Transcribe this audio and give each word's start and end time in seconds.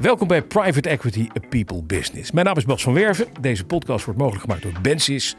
Welkom 0.00 0.28
bij 0.28 0.42
Private 0.42 0.88
Equity 0.88 1.28
A 1.36 1.40
People 1.48 1.82
Business. 1.82 2.30
Mijn 2.30 2.46
naam 2.46 2.56
is 2.56 2.64
Bas 2.64 2.82
van 2.82 2.92
Werven. 2.92 3.26
Deze 3.40 3.64
podcast 3.64 4.04
wordt 4.04 4.20
mogelijk 4.20 4.42
gemaakt 4.42 4.62
door 4.62 4.72
Bensis. 4.82 5.36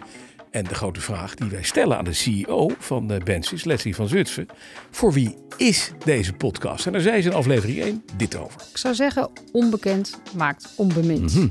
En 0.52 0.64
de 0.64 0.76
grote 0.76 1.02
vraag 1.02 1.36
die 1.36 1.50
wij 1.50 1.64
stellen 1.64 1.98
aan 1.98 2.04
de 2.04 2.14
CEO 2.14 2.70
van 2.80 3.12
eh, 3.12 3.24
Bensis, 3.24 3.64
Leslie 3.64 3.96
van 3.96 4.08
Zutphen. 4.08 4.48
Voor 4.92 5.14
wie 5.14 5.36
is 5.58 5.92
deze 6.06 6.34
podcast? 6.34 6.86
En 6.86 6.92
daar 6.92 7.02
zei 7.02 7.22
ze 7.22 7.30
in 7.30 7.36
aflevering 7.36 7.80
1 7.80 8.04
dit 8.18 8.36
over. 8.36 8.62
Ik 8.72 8.78
zou 8.78 8.96
zeggen, 8.96 9.30
onbekend 9.52 10.22
maakt 10.36 10.74
onbemind. 10.78 11.36
Mhm. 11.36 11.48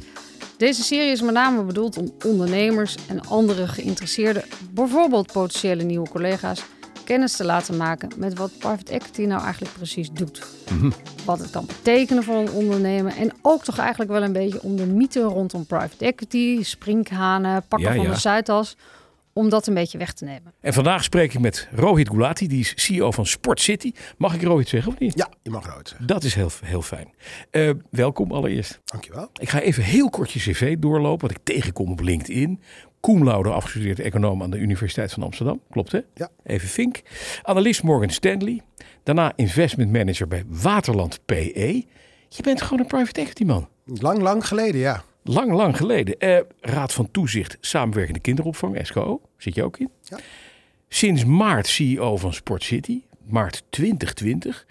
Deze 0.57 0.83
serie 0.83 1.11
is 1.11 1.23
met 1.23 1.35
name 1.35 1.63
bedoeld 1.63 1.97
om 1.97 2.15
ondernemers 2.27 2.97
en 3.09 3.21
andere 3.27 3.69
geïnteresseerden, 3.69 4.45
bijvoorbeeld 4.71 5.33
potentiële 5.33 5.83
nieuwe 5.83 6.09
collega's, 6.09 6.63
kennis 7.05 7.37
te 7.37 7.45
laten 7.45 7.77
maken 7.77 8.11
met 8.17 8.39
wat 8.39 8.59
private 8.59 8.93
equity 8.93 9.23
nou 9.23 9.43
eigenlijk 9.43 9.73
precies 9.73 10.11
doet. 10.11 10.47
Mhm. 10.71 10.91
Wat 11.25 11.39
het 11.39 11.51
kan 11.51 11.67
betekenen 11.67 12.23
voor 12.23 12.37
een 12.37 12.51
ondernemer 12.51 13.17
en 13.17 13.33
ook 13.43 13.65
toch 13.65 13.79
eigenlijk 13.79 14.11
wel 14.11 14.23
een 14.23 14.33
beetje 14.33 14.63
om 14.63 14.77
de 14.77 14.87
mythe 14.87 15.21
rondom 15.21 15.67
private 15.67 16.05
equity, 16.05 16.63
sprinkhanen, 16.63 17.63
pakken 17.69 17.89
Ja, 17.89 17.95
van 17.95 18.05
ja. 18.05 18.11
de 18.11 18.19
Zuidas, 18.19 18.77
om 19.33 19.49
dat 19.49 19.67
een 19.67 19.75
beetje 19.75 19.99
weg 19.99 20.13
te 20.13 20.25
nemen. 20.25 20.53
En 20.61 20.73
vandaag 20.73 21.05
spreek 21.05 21.35
ik 21.35 21.41
met 21.41 21.69
Rohit 21.73 22.09
Gulati, 22.09 22.49
die 22.49 22.61
is 22.61 22.73
CEO 22.77 23.11
van 23.11 23.27
Sport 23.27 23.61
City. 23.61 23.93
Mag 24.17 24.35
ik 24.35 24.43
Rohit 24.43 24.69
zeggen 24.69 24.93
of 24.93 24.99
niet? 24.99 25.19
Ja, 25.19 25.29
je 25.43 25.51
mag 25.51 25.67
rood 25.67 25.89
zeggen. 25.89 26.07
Dat 26.07 26.25
is 26.25 26.35
heel, 26.35 26.51
heel 26.65 26.83
fijn. 26.83 27.15
Eh, 27.51 27.71
welkom 27.91 28.33
allereerst. 28.33 28.81
Dankjewel. 28.85 29.31
Ik 29.41 29.49
ga 29.49 29.61
even 29.61 29.83
heel 29.83 30.11
kort 30.11 30.31
je 30.31 30.39
cv 30.39 30.77
doorlopen, 30.79 31.29
wat 31.29 31.37
ik 31.37 31.45
tegenkom 31.45 31.91
op 31.91 32.01
LinkedIn. 32.01 32.61
Cum 33.01 33.25
laude 33.25 33.51
afgestudeerd 33.51 34.01
econoom 34.01 34.43
aan 34.43 34.51
de 34.51 34.59
Universiteit 34.59 35.13
van 35.13 35.23
Amsterdam. 35.23 35.61
Klopt 35.71 35.93
hè? 35.93 36.01
Ja. 36.15 36.29
Even 36.45 36.69
Fink. 36.69 37.01
Analist 37.43 37.83
Morgan 37.83 38.11
Stanley. 38.11 38.63
Daarna 39.03 39.33
investment 39.37 39.93
manager 39.93 40.29
bij 40.29 40.45
Waterland 40.47 41.21
PE. 41.25 41.85
Je 42.29 42.43
bent 42.43 42.63
gewoon 42.63 42.79
een 42.79 42.87
private 42.87 43.21
equity 43.21 43.45
man. 43.45 43.69
Lang, 43.85 44.21
lang 44.21 44.47
geleden, 44.47 44.81
ja. 44.81 45.03
Lang, 45.23 45.53
lang 45.53 45.77
geleden. 45.77 46.19
Eh, 46.19 46.41
Raad 46.61 46.93
van 46.93 47.11
Toezicht 47.11 47.57
Samenwerkende 47.61 48.21
Kinderopvang, 48.21 48.87
SKO. 48.87 49.21
Zit 49.37 49.55
je 49.55 49.65
ook 49.65 49.79
in? 49.79 49.91
Ja. 50.03 50.19
Sinds 50.89 51.25
maart 51.25 51.67
CEO 51.67 52.17
van 52.17 52.33
Sport 52.33 52.63
City. 52.63 53.03
Maart 53.25 53.63
2020. 53.71 54.67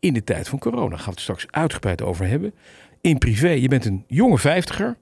In 0.00 0.12
de 0.12 0.24
tijd 0.24 0.48
van 0.48 0.58
corona. 0.58 0.96
Gaan 0.96 1.04
we 1.04 1.10
het 1.10 1.20
straks 1.20 1.46
uitgebreid 1.50 2.02
over 2.02 2.26
hebben. 2.26 2.54
In 3.00 3.18
privé, 3.18 3.48
je 3.48 3.68
bent 3.68 3.84
een 3.84 4.04
jonge 4.06 4.38
vijftiger. 4.38 4.96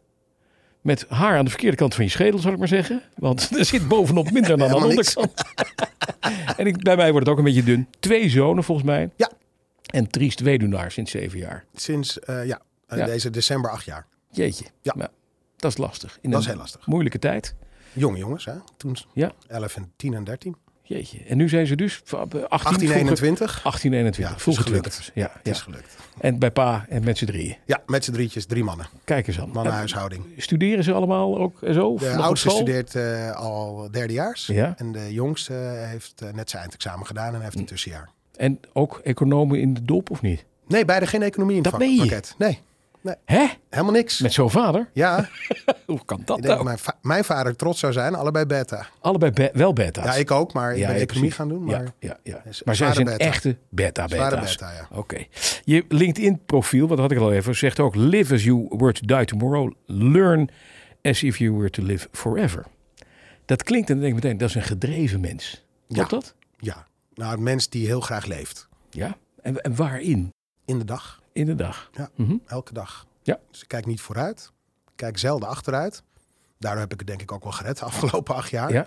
Met 0.83 1.07
haar 1.09 1.37
aan 1.37 1.45
de 1.45 1.51
verkeerde 1.51 1.77
kant 1.77 1.95
van 1.95 2.05
je 2.05 2.11
schedel, 2.11 2.39
zal 2.39 2.53
ik 2.53 2.59
maar 2.59 2.69
zeggen. 2.69 3.03
Want 3.17 3.51
er 3.59 3.65
zit 3.65 3.89
bovenop 3.89 4.31
minder 4.31 4.59
dan 4.59 4.71
aan 4.71 4.81
de 4.81 4.87
onderkant. 4.87 5.33
en 6.57 6.67
ik, 6.67 6.83
bij 6.83 6.97
mij 6.97 7.11
wordt 7.11 7.27
het 7.27 7.29
ook 7.35 7.39
een 7.39 7.45
beetje 7.53 7.63
dun. 7.63 7.89
Twee 8.01 8.29
zonen 8.29 8.65
volgens 8.65 8.87
mij. 8.87 9.11
Ja. 9.17 9.31
En 9.87 10.11
triest 10.11 10.41
weduwnaar 10.41 10.91
sinds 10.91 11.11
zeven 11.11 11.39
jaar. 11.39 11.65
Sinds, 11.75 12.19
eh, 12.21 12.47
ja, 12.47 12.61
eh, 12.87 12.99
Ja. 12.99 13.07
deze 13.07 13.31
december 13.31 13.71
acht 13.71 13.85
jaar. 13.85 14.07
Jeetje. 14.31 14.65
Ja. 14.81 14.93
Nou, 14.97 15.11
dat 15.57 15.71
is 15.71 15.77
lastig. 15.77 16.19
In 16.21 16.31
Dat 16.31 16.39
een 16.41 16.47
is 16.47 16.53
heel 16.53 16.61
lastig. 16.63 16.87
Moeilijke 16.87 17.19
tijd. 17.19 17.55
Jonge 17.93 18.19
jongens, 18.19 18.45
hè. 18.45 18.55
Toen 18.77 18.97
Ja. 19.13 19.33
11 19.47 19.77
en 19.77 19.93
10 19.97 20.15
en 20.15 20.25
13. 20.25 20.57
Jeetje. 20.93 21.19
En 21.29 21.37
nu 21.37 21.49
zijn 21.49 21.67
ze 21.67 21.77
dus 21.77 22.01
van, 22.05 22.19
eh, 22.19 22.25
18, 22.27 22.49
18, 22.49 22.79
vroeger- 22.79 22.97
21. 22.97 23.61
18, 23.65 23.93
21. 23.93 24.33
Ja, 24.35 24.39
vroeger 24.41 24.65
gelukt. 24.65 25.11
Ja, 25.15 25.33
is 25.43 25.61
gelukt. 25.61 25.97
En 26.21 26.39
bij 26.39 26.51
pa 26.51 26.87
en 26.89 27.05
met 27.05 27.19
z'n 27.19 27.25
drieën. 27.25 27.57
Ja, 27.67 27.83
met 27.87 28.05
z'n 28.05 28.13
drietjes, 28.13 28.47
drie 28.47 28.65
mannen. 28.65 28.87
Kijk 29.05 29.27
eens 29.27 29.41
aan. 29.41 29.51
Mannenhuishouding. 29.53 30.25
Eh, 30.37 30.43
Studeren 30.43 30.85
ze 30.85 30.93
allemaal 30.93 31.39
ook 31.39 31.63
en 31.63 31.75
zo? 31.75 31.97
De 31.99 32.17
oudste 32.17 32.51
studeert 32.51 32.95
eh, 32.95 33.31
al 33.37 33.89
derdejaars. 33.91 34.47
Ja. 34.47 34.75
En 34.77 34.93
de 34.93 35.13
jongste 35.13 35.53
heeft 35.89 36.21
eh, 36.21 36.33
net 36.33 36.51
zijn 36.51 36.63
eindexamen 36.63 37.07
gedaan 37.07 37.35
en 37.35 37.41
heeft 37.41 37.57
een 37.59 37.65
tussenjaar. 37.65 38.09
En 38.37 38.61
ook 38.73 39.01
economen 39.05 39.61
in 39.61 39.75
de 39.75 39.85
dop 39.85 40.11
of 40.11 40.23
niet? 40.23 40.45
Nee, 40.69 40.85
beide 40.85 41.07
geen 41.07 41.23
economie 41.23 41.57
in 41.57 41.63
Dat 41.63 41.73
het 41.73 41.97
pakket. 41.97 42.35
Nee, 43.03 43.15
Hè? 43.25 43.47
helemaal 43.71 43.93
niks. 43.93 44.21
Met 44.21 44.33
zo'n 44.33 44.51
vader? 44.51 44.89
Ja, 44.93 45.29
Hoe 45.87 46.05
kan 46.05 46.21
ik 46.21 46.27
dat 46.27 46.37
denk 46.37 46.43
dat 46.43 46.55
nou? 46.55 46.65
mijn, 46.65 46.79
va- 46.79 46.99
mijn 47.03 47.25
vader 47.25 47.57
trots 47.57 47.79
zou 47.81 47.93
zijn. 47.93 48.15
Allebei 48.15 48.47
beta. 48.47 48.87
Allebei 49.01 49.33
be- 49.33 49.51
wel 49.53 49.73
beta's. 49.73 50.05
Ja, 50.05 50.15
ik 50.15 50.31
ook, 50.31 50.53
maar 50.53 50.73
ik 50.73 50.79
Ja, 50.79 50.87
ben 50.87 50.97
ja, 50.97 51.01
economie 51.03 51.31
gaan 51.31 51.49
doen. 51.49 51.65
Maar 51.65 51.93
Ja, 51.99 52.19
ja, 52.23 52.43
Maar 52.65 52.77
zij 52.77 52.93
zijn 52.93 53.07
beta. 53.07 53.25
echte 53.25 53.57
beta-beta's. 53.69 54.51
Beta, 54.57 54.73
ja. 54.73 54.89
Oké. 54.91 55.25
Je 55.65 55.85
LinkedIn-profiel, 55.89 56.89
wat 56.89 56.99
had 56.99 57.11
ik 57.11 57.19
al 57.19 57.33
even, 57.33 57.57
zegt 57.57 57.81
ook... 57.81 57.95
Live 57.95 58.35
as 58.35 58.45
you 58.45 58.67
were 58.69 58.93
to 58.93 59.07
die 59.17 59.25
tomorrow. 59.25 59.73
Learn 59.87 60.49
as 61.03 61.23
if 61.23 61.39
you 61.39 61.53
were 61.53 61.71
to 61.71 61.83
live 61.83 62.09
forever. 62.13 62.65
Dat 63.45 63.63
klinkt, 63.63 63.89
en 63.89 63.95
dan 63.95 64.05
denk 64.05 64.17
ik 64.17 64.23
meteen, 64.23 64.39
dat 64.39 64.49
is 64.49 64.55
een 64.55 64.63
gedreven 64.63 65.21
mens. 65.21 65.65
Klopt 65.89 66.11
Ja. 66.11 66.17
dat? 66.17 66.35
ja, 66.59 66.87
nou, 67.15 67.37
een 67.37 67.43
mens 67.43 67.69
die 67.69 67.87
heel 67.87 68.01
graag 68.01 68.27
leeft. 68.27 68.69
Ja. 68.91 69.17
En, 69.43 69.61
en 69.61 69.77
waarin? 69.77 70.31
In 70.65 70.79
de 70.79 70.85
dag. 70.85 71.22
In 71.33 71.47
de 71.47 71.55
dag. 71.55 71.91
Ja. 71.93 72.11
Mhm. 72.15 72.37
Elke 72.47 72.73
dag. 72.73 73.07
Ja. 73.23 73.39
Dus 73.51 73.63
ik 73.63 73.69
kijk 73.69 73.87
niet 73.87 74.01
vooruit. 74.01 74.53
Ik 74.87 74.93
kijk 74.97 75.19
zelden 75.19 75.49
achteruit. 75.49 76.03
Daardoor 76.59 76.81
heb 76.81 76.93
ik 76.93 76.99
het 76.99 77.09
denk 77.09 77.23
ik 77.23 77.33
ook 77.33 77.43
wel 77.43 77.53
gered 77.53 77.79
de 77.79 77.85
afgelopen 77.91 78.35
acht 78.35 78.51
jaar. 78.51 78.73
Ja. 78.73 78.87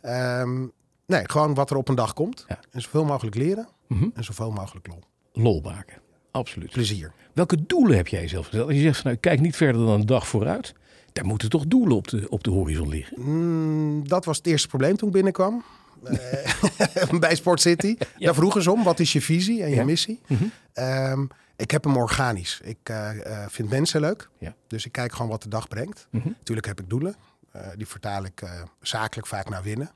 Ehm, 0.00 0.66
nee, 1.06 1.28
gewoon 1.30 1.54
wat 1.54 1.70
er 1.70 1.76
op 1.76 1.88
een 1.88 1.94
dag 1.94 2.12
komt. 2.12 2.44
Ja. 2.48 2.58
En 2.70 2.80
zoveel 2.80 3.04
mogelijk 3.04 3.36
leren. 3.36 3.68
Mhm. 3.86 4.08
En 4.14 4.24
zoveel 4.24 4.50
mogelijk 4.50 4.86
lol. 4.86 5.02
Lol 5.32 5.60
maken. 5.60 6.00
Absoluut. 6.30 6.70
Plezier. 6.70 7.12
Welke 7.32 7.66
doelen 7.66 7.96
heb 7.96 8.08
jij 8.08 8.28
zelf 8.28 8.46
gesteld? 8.46 8.66
Als 8.66 8.76
je 8.76 8.82
zegt, 8.82 9.00
van, 9.00 9.10
nou, 9.10 9.16
kijk 9.16 9.40
niet 9.40 9.56
verder 9.56 9.86
dan 9.86 10.00
een 10.00 10.06
dag 10.06 10.28
vooruit. 10.28 10.74
Daar 11.12 11.26
moeten 11.26 11.48
toch 11.48 11.66
doelen 11.66 11.96
op 11.96 12.08
de, 12.08 12.28
op 12.28 12.44
de 12.44 12.50
horizon 12.50 12.88
liggen? 12.88 13.20
Mm, 13.20 14.08
dat 14.08 14.24
was 14.24 14.36
het 14.36 14.46
eerste 14.46 14.68
probleem 14.68 14.96
toen 14.96 15.08
ik 15.08 15.14
binnenkwam. 15.14 15.64
Bij 17.20 17.34
Sport 17.34 17.60
City. 17.60 17.96
Daar 18.18 18.34
vroegen 18.34 18.62
ze 18.62 18.70
om, 18.72 18.82
wat 18.84 19.00
is 19.00 19.12
je 19.12 19.20
visie 19.22 19.62
en 19.62 19.68
je 19.70 19.74
Ja. 19.76 19.84
missie? 19.84 20.20
Mhm. 20.26 20.44
Ehm, 20.72 21.26
ik 21.56 21.70
heb 21.70 21.84
hem 21.84 21.96
organisch. 21.96 22.60
Ik 22.64 22.78
eh, 22.82 23.26
eh, 23.44 23.48
vind 23.50 23.70
mensen 23.70 24.00
leuk. 24.00 24.28
Ja. 24.38 24.54
Dus 24.66 24.86
ik 24.86 24.92
kijk 24.92 25.12
gewoon 25.12 25.30
wat 25.30 25.42
de 25.42 25.48
dag 25.48 25.68
brengt. 25.68 26.06
Mhm. 26.10 26.28
Natuurlijk 26.28 26.66
heb 26.66 26.80
ik 26.80 26.88
doelen. 26.88 27.14
Eh, 27.52 27.66
die 27.76 27.86
vertaal 27.86 28.24
ik 28.24 28.42
zakelijk 28.80 29.26
vaak 29.28 29.48
naar 29.48 29.62
winnen. 29.62 29.90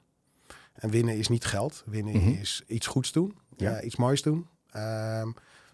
En 0.74 0.90
winnen 0.90 1.16
is 1.16 1.28
niet 1.28 1.44
geld. 1.44 1.82
Winnen 1.86 2.16
Mhm. 2.16 2.28
is 2.28 2.62
iets 2.66 2.86
goeds 2.86 3.12
doen. 3.12 3.36
Ja. 3.56 3.82
iets 3.82 3.96
moois 3.96 4.22
doen. 4.22 4.46
Ehm, 4.72 5.28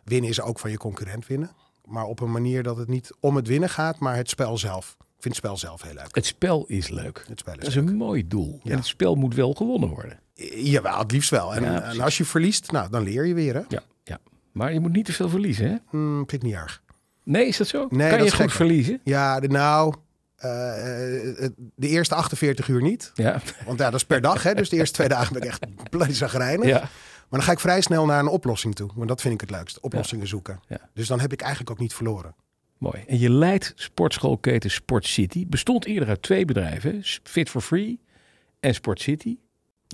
winnen 0.05 0.31
is 0.31 0.41
ook 0.41 0.59
van 0.59 0.71
je 0.71 0.77
concurrent 0.77 1.27
winnen. 1.27 1.51
Maar 1.85 2.05
op 2.05 2.21
een 2.21 2.31
manier 2.31 2.63
dat 2.63 2.77
het 2.77 2.89
niet 2.89 3.11
om 3.21 3.37
het 3.37 3.47
winnen 3.47 3.69
gaat, 3.69 3.99
maar 3.99 4.17
het 4.17 4.29
spel 4.29 4.59
zelf. 4.59 4.97
Ik 4.99 5.29
vind 5.29 5.37
het 5.37 5.45
spel 5.45 5.57
zelf 5.57 5.83
heel 5.83 5.95
leuk. 5.95 6.15
Het 6.15 6.27
spel 6.27 6.65
is 6.67 6.89
leuk. 6.89 7.25
Het 7.29 7.39
spel 7.39 7.53
is 7.55 7.59
Dat 7.61 7.69
is 7.69 7.75
leuk. 7.75 7.89
een 7.89 7.97
mooi 7.97 8.29
doel. 8.29 8.61
Ja. 8.63 8.71
En 8.71 8.77
het 8.77 8.87
spel 8.87 9.15
moet 9.15 9.35
wel 9.35 9.53
gewonnen 9.53 9.89
worden. 9.89 10.21
Jawel, 10.55 10.99
het 10.99 11.13
liefst 11.13 11.31
wel. 11.31 11.55
En, 11.55 11.63
Ja, 11.63 11.75
en 11.75 11.81
precies. 11.83 12.01
als 12.01 12.17
je 12.17 12.25
verliest, 12.25 12.71
nou, 12.73 12.91
dan 12.91 13.03
leer 13.03 13.27
je 13.27 13.35
weer. 13.35 13.55
Hè? 13.55 13.61
Ja, 13.69 13.83
ja. 14.05 14.19
Maar 14.53 14.73
je 14.73 14.81
moet 14.81 14.93
niet 14.93 15.05
te 15.05 15.13
veel 15.13 15.29
verliezen, 15.29 15.69
hè? 15.71 15.77
Hmm, 15.91 16.17
vind 16.17 16.33
ik 16.33 16.43
niet 16.43 16.55
erg. 16.55 16.83
Nee, 17.25 17.47
is 17.47 17.57
dat 17.57 17.67
zo? 17.67 17.87
Nee, 17.91 18.09
kan 18.09 18.19
dat 18.19 18.27
je 18.29 18.33
goed 18.35 18.43
gek. 18.45 18.51
verliezen? 18.51 19.01
Ja, 19.05 19.39
nou, 19.39 19.95
eh, 20.37 21.45
eh, 21.45 21.51
de 21.77 21.89
eerste 21.89 22.15
48 22.15 22.69
uur 22.69 22.83
niet. 22.83 23.11
Ja. 23.15 23.41
Want 23.67 23.79
ja, 23.79 23.85
dat 23.91 23.95
is 24.01 24.07
per 24.07 24.21
dag. 24.21 24.43
Hè? 24.43 24.55
Dus 24.55 24.69
de 24.69 24.77
eerste 24.77 24.95
twee 24.95 25.09
dagen 25.09 25.33
ben 25.33 25.43
ik 25.43 25.49
echt 25.49 25.89
bloody 25.91 26.13
zagrijnig. 26.13 26.67
ja. 26.69 26.79
Maar 27.29 27.41
dan 27.41 27.43
ga 27.51 27.57
ik 27.57 27.61
vrij 27.61 27.81
snel 27.81 28.07
naar 28.07 28.19
een 28.19 28.29
oplossing 28.29 28.75
toe. 28.75 28.91
Want 28.95 29.09
dat 29.09 29.21
vind 29.21 29.35
ik 29.35 29.41
het 29.41 29.51
leukst. 29.51 29.81
Oplossingen 29.81 30.27
zoeken. 30.27 30.61
Ja. 30.69 30.79
Dus 30.95 31.07
dan 31.07 31.21
heb 31.21 31.33
ik 31.33 31.41
eigenlijk 31.41 31.71
ook 31.71 31.79
niet 31.79 31.95
verloren. 31.95 32.35
Mooi. 32.79 33.05
En 33.07 33.19
je 33.19 33.31
leidt 33.31 33.73
sportschoolketen 33.77 34.71
Sport 34.71 35.07
City. 35.07 35.47
Bestond 35.49 35.85
eerder 35.85 36.09
uit 36.09 36.23
twee 36.23 36.45
bedrijven. 36.45 37.01
Fit 37.23 37.51
for 37.51 37.61
Free 37.61 38.01
en 38.61 38.75
Sport 38.75 39.01
City. 39.01 39.37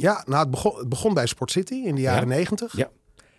Ja, 0.00 0.22
nou, 0.26 0.40
het 0.42 0.50
begon, 0.50 0.78
het 0.78 0.88
begon 0.88 1.14
bij 1.14 1.26
Sport 1.26 1.50
City 1.50 1.74
in 1.74 1.94
de 1.94 2.00
jaren 2.00 2.28
Ja. 2.28 2.34
90. 2.34 2.76
Ja. 2.76 2.90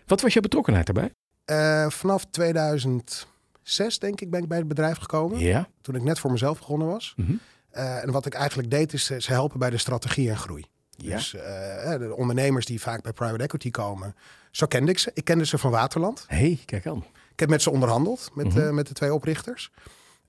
Wat 0.06 0.20
was 0.20 0.32
je 0.32 0.40
betrokkenheid 0.40 0.86
daarbij? 0.86 1.10
Eh, 1.44 1.90
vanaf 1.90 2.24
2006, 2.30 3.98
denk 3.98 4.20
ik, 4.20 4.30
ben 4.30 4.42
ik 4.42 4.48
bij 4.48 4.58
het 4.58 4.68
bedrijf 4.68 4.98
gekomen. 4.98 5.38
Ja. 5.38 5.68
Toen 5.82 5.94
ik 5.94 6.02
net 6.02 6.18
voor 6.18 6.30
mezelf 6.30 6.58
begonnen 6.58 6.88
was. 6.88 7.12
Mhm. 7.16 7.32
Eh, 7.70 8.02
en 8.02 8.10
wat 8.12 8.26
ik 8.26 8.34
eigenlijk 8.34 8.70
deed, 8.70 8.92
is 8.92 9.10
eh, 9.10 9.18
ze 9.20 9.32
helpen 9.32 9.58
bij 9.58 9.70
de 9.70 9.78
strategie 9.78 10.30
en 10.30 10.36
groei. 10.36 10.64
Ja. 10.96 11.16
Dus 11.16 11.30
de 11.30 12.14
ondernemers 12.16 12.66
die 12.66 12.80
vaak 12.80 13.02
bij 13.02 13.12
private 13.12 13.42
equity 13.42 13.70
komen, 13.70 14.14
zo 14.50 14.66
kende 14.66 14.90
ik 14.90 14.98
ze. 14.98 15.10
Ik 15.14 15.24
kende 15.24 15.46
ze 15.46 15.58
van 15.58 15.70
Waterland. 15.70 16.24
hey, 16.28 16.58
kijk 16.64 16.86
aan. 16.86 17.04
Ik 17.32 17.40
heb 17.40 17.48
met 17.48 17.62
ze 17.62 17.70
onderhandeld, 17.70 18.30
met, 18.34 18.54
Mhm. 18.54 18.74
met 18.74 18.86
de 18.86 18.94
twee 18.94 19.14
oprichters. 19.14 19.70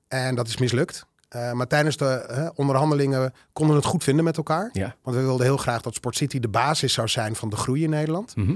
En 0.08 0.36
dat 0.36 0.48
is 0.48 0.58
mislukt. 0.58 1.06
Eh, 1.32 1.52
maar 1.52 1.68
tijdens 1.68 1.98
de 1.98 2.52
onderhandelingen 2.56 3.34
konden 3.54 3.76
we 3.76 3.82
het 3.82 3.92
goed 3.92 4.04
vinden 4.04 4.24
met 4.24 4.38
elkaar. 4.38 4.70
Ja. 4.74 4.96
Want 5.04 5.16
we 5.18 5.24
wilden 5.24 5.46
heel 5.46 5.58
graag 5.58 5.82
dat 5.82 5.96
Sport 5.96 6.16
City 6.16 6.40
de 6.40 6.48
basis 6.48 6.94
zou 6.94 7.08
zijn 7.08 7.36
van 7.36 7.50
de 7.50 7.56
groei 7.56 7.84
in 7.84 7.90
Nederland. 7.90 8.36
Mhm. 8.36 8.54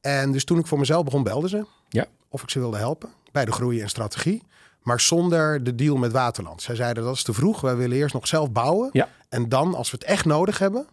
En 0.00 0.32
dus 0.32 0.44
toen 0.44 0.58
ik 0.58 0.66
voor 0.66 0.78
mezelf 0.78 1.04
begon, 1.04 1.22
belden 1.22 1.50
ze. 1.50 1.66
Ja. 1.88 2.06
Of 2.28 2.42
ik 2.42 2.50
ze 2.50 2.58
wilde 2.58 2.76
helpen 2.76 3.08
bij 3.32 3.44
de 3.44 3.52
groei 3.52 3.80
en 3.80 3.88
strategie. 3.88 4.42
Maar 4.82 5.00
zonder 5.00 5.64
de 5.64 5.74
deal 5.74 5.96
met 5.96 6.12
Waterland. 6.12 6.62
Zij 6.62 6.74
zeiden 6.74 7.04
dat 7.04 7.14
is 7.14 7.22
te 7.22 7.32
vroeg. 7.32 7.60
Wij 7.60 7.76
willen 7.76 7.96
eerst 7.96 8.14
nog 8.14 8.26
zelf 8.26 8.50
bouwen. 8.52 8.88
Ja. 8.92 9.08
En 9.28 9.48
dan, 9.48 9.74
als 9.74 9.90
we 9.90 9.96
het 10.00 10.06
echt 10.06 10.24
nodig 10.24 10.58
hebben, 10.58 10.86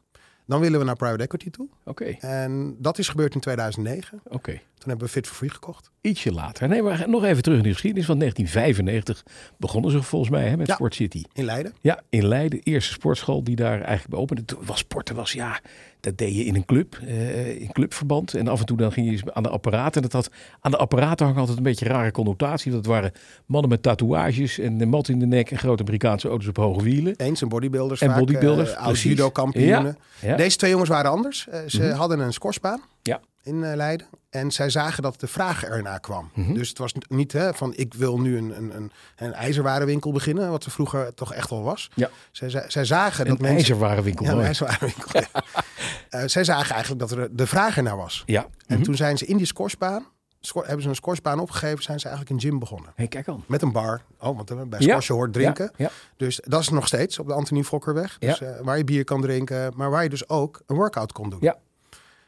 dan 0.48 0.60
willen 0.60 0.80
we 0.80 0.86
naar 0.86 0.96
private 0.96 1.24
equity 1.24 1.50
toe. 1.50 1.68
Oké, 1.86 2.06
En 2.20 2.76
dat 2.80 2.98
is 2.98 3.08
gebeurd 3.10 3.34
in 3.34 3.40
2009. 3.40 4.22
oké. 4.28 4.52
Toen 4.78 4.90
hebben 4.90 5.06
we 5.08 5.12
Fit 5.14 5.28
for 5.28 5.36
Free 5.36 5.50
gekocht. 5.50 5.92
ietsje 6.02 6.32
later. 6.32 6.68
Nee, 6.68 6.82
maar 6.82 7.10
nog 7.10 7.24
even 7.24 7.44
terug 7.44 7.58
in 7.58 7.64
de 7.64 7.72
geschiedenis. 7.72 8.06
Van 8.06 8.20
1995 8.20 9.24
begonnen 9.58 9.92
ze 9.92 10.02
volgens 10.04 10.32
mij 10.32 10.48
hè, 10.50 10.58
met 10.58 10.68
Ja. 10.68 10.74
Sport 10.74 10.96
City. 10.96 11.24
In 11.34 11.44
Leiden. 11.46 11.74
Ja, 11.82 12.02
in 12.10 12.28
Leiden. 12.28 12.60
Eerste 12.64 12.94
sportschool 12.94 13.44
die 13.44 13.56
daar 13.56 13.76
eigenlijk 13.82 14.10
bij 14.10 14.20
opende. 14.20 14.46
Toen 14.46 14.60
was 14.66 14.78
sporten 14.80 15.16
was, 15.16 15.32
ja, 15.32 15.60
dat 16.00 16.18
deed 16.18 16.36
je 16.36 16.44
in 16.46 16.56
een 16.56 16.66
club. 16.66 17.00
eh, 17.08 17.62
in 17.62 17.72
clubverband. 17.72 18.34
En 18.34 18.48
af 18.48 18.60
en 18.60 18.66
toe 18.66 18.78
dan 18.78 18.92
ging 18.92 19.10
je 19.20 19.34
aan 19.34 19.44
de 19.44 19.50
apparaten. 19.50 20.02
En 20.02 20.10
dat 20.10 20.12
had, 20.12 20.34
aan 20.60 20.72
de 20.72 20.78
apparaten 20.78 21.26
hangt 21.26 21.40
altijd 21.40 21.58
een 21.58 21.64
beetje 21.64 21.86
een 21.86 21.92
rare 21.92 22.12
connotatie. 22.12 22.72
Dat 22.72 22.86
waren 22.86 23.12
mannen 23.46 23.70
met 23.70 23.82
tatoeages 23.84 24.60
en 24.60 24.82
een 24.82 24.90
mat 24.90 25.08
in 25.10 25.20
de 25.20 25.26
nek. 25.26 25.52
En 25.52 25.58
grote 25.58 25.82
Amerikaanse 25.84 26.28
auto's 26.30 26.48
op 26.48 26.58
hoge 26.58 26.84
wielen. 26.84 27.16
Eens 27.16 27.42
en 27.42 27.50
bodybuilders 27.50 28.02
En 28.02 28.10
vaak. 28.10 28.20
bodybuilders, 28.20 28.74
eh, 28.74 28.84
precies. 28.84 29.04
judo-kampioenen. 29.04 29.98
Ja, 30.22 30.28
ja. 30.30 30.36
Deze 30.36 30.58
twee 30.58 30.72
jongens 30.72 30.90
waren 30.90 31.12
anders. 31.12 31.48
Eh, 31.48 31.60
ze 31.68 31.84
Mhm. 31.84 31.96
hadden 31.96 32.20
een 32.20 32.34
scoresbaan 32.34 32.82
Ja. 33.08 33.20
in 33.44 33.64
eh, 33.64 33.76
Leiden. 33.76 34.08
En 34.30 34.52
zij 34.52 34.70
zagen 34.70 35.04
dat 35.04 35.20
de 35.20 35.28
vraag 35.28 35.64
ernaar 35.64 36.00
kwam. 36.00 36.30
Mhm. 36.34 36.54
Dus 36.54 36.70
het 36.70 36.78
was 36.78 36.94
niet 37.08 37.32
hè, 37.32 37.54
van 37.54 37.74
ik 37.76 37.94
wil 37.94 38.20
nu 38.20 38.38
een, 38.38 38.58
een, 38.58 38.76
een, 38.76 38.92
een 39.16 39.34
ijzerwarenwinkel 39.34 40.12
beginnen. 40.12 40.50
Wat 40.50 40.64
er 40.66 40.72
vroeger 40.72 41.14
toch 41.14 41.34
echt 41.34 41.50
wel 41.50 41.64
was. 41.64 41.90
Ja. 41.96 42.10
Zij, 42.32 42.50
zij, 42.50 42.64
zij 42.70 42.86
zagen 42.86 43.26
dat 43.26 43.36
Een 43.36 43.42
mensen... 43.42 43.58
ijzerwarenwinkel. 43.60 44.26
Ja, 44.26 44.32
een 44.32 44.42
ijzerwarenwinkel. 44.42 45.10
ja. 45.22 45.28
Eh, 46.10 46.22
zij 46.26 46.44
zagen 46.44 46.72
eigenlijk 46.76 47.10
dat 47.10 47.12
er 47.18 47.36
de 47.36 47.48
vraag 47.48 47.78
ernaar 47.78 47.98
was. 47.98 48.24
Ja. 48.26 48.48
En 48.66 48.76
Mhm. 48.76 48.84
toen 48.84 48.96
zijn 48.96 49.18
ze 49.18 49.26
in 49.26 49.38
die 49.38 49.46
scoresbaan... 49.46 50.06
Scor, 50.40 50.64
hebben 50.66 50.82
ze 50.84 50.90
een 50.90 50.96
scoresbaan 50.96 51.40
opgegeven, 51.40 51.84
zijn 51.84 52.00
ze 52.00 52.08
eigenlijk 52.08 52.36
een 52.44 52.50
gym 52.50 52.60
begonnen. 52.60 52.92
Hey, 52.96 53.08
kijk 53.08 53.28
aan. 53.28 53.44
Met 53.48 53.62
een 53.62 53.72
bar. 53.72 54.02
Oh, 54.20 54.36
want 54.36 54.52
eh, 54.52 54.58
bij 54.62 54.80
Ja. 54.80 54.86
squashen 54.88 55.16
hoort 55.16 55.34
drinken. 55.34 55.72
Ja, 55.76 55.86
ja. 55.86 55.92
Dus 56.18 56.40
dat 56.44 56.62
is 56.62 56.70
nog 56.70 56.88
steeds 56.88 57.20
op 57.20 57.28
de 57.28 57.34
Antonie 57.34 57.64
Fokkerweg. 57.64 58.18
Dus, 58.20 58.42
waar 58.62 58.78
je 58.78 58.84
bier 58.84 59.04
kan 59.04 59.22
drinken, 59.22 59.72
maar 59.76 59.90
waar 59.90 60.04
je 60.04 60.10
dus 60.10 60.30
ook 60.30 60.62
een 60.66 60.76
workout 60.76 61.12
kon 61.12 61.30
doen. 61.30 61.40
Ja. 61.42 61.58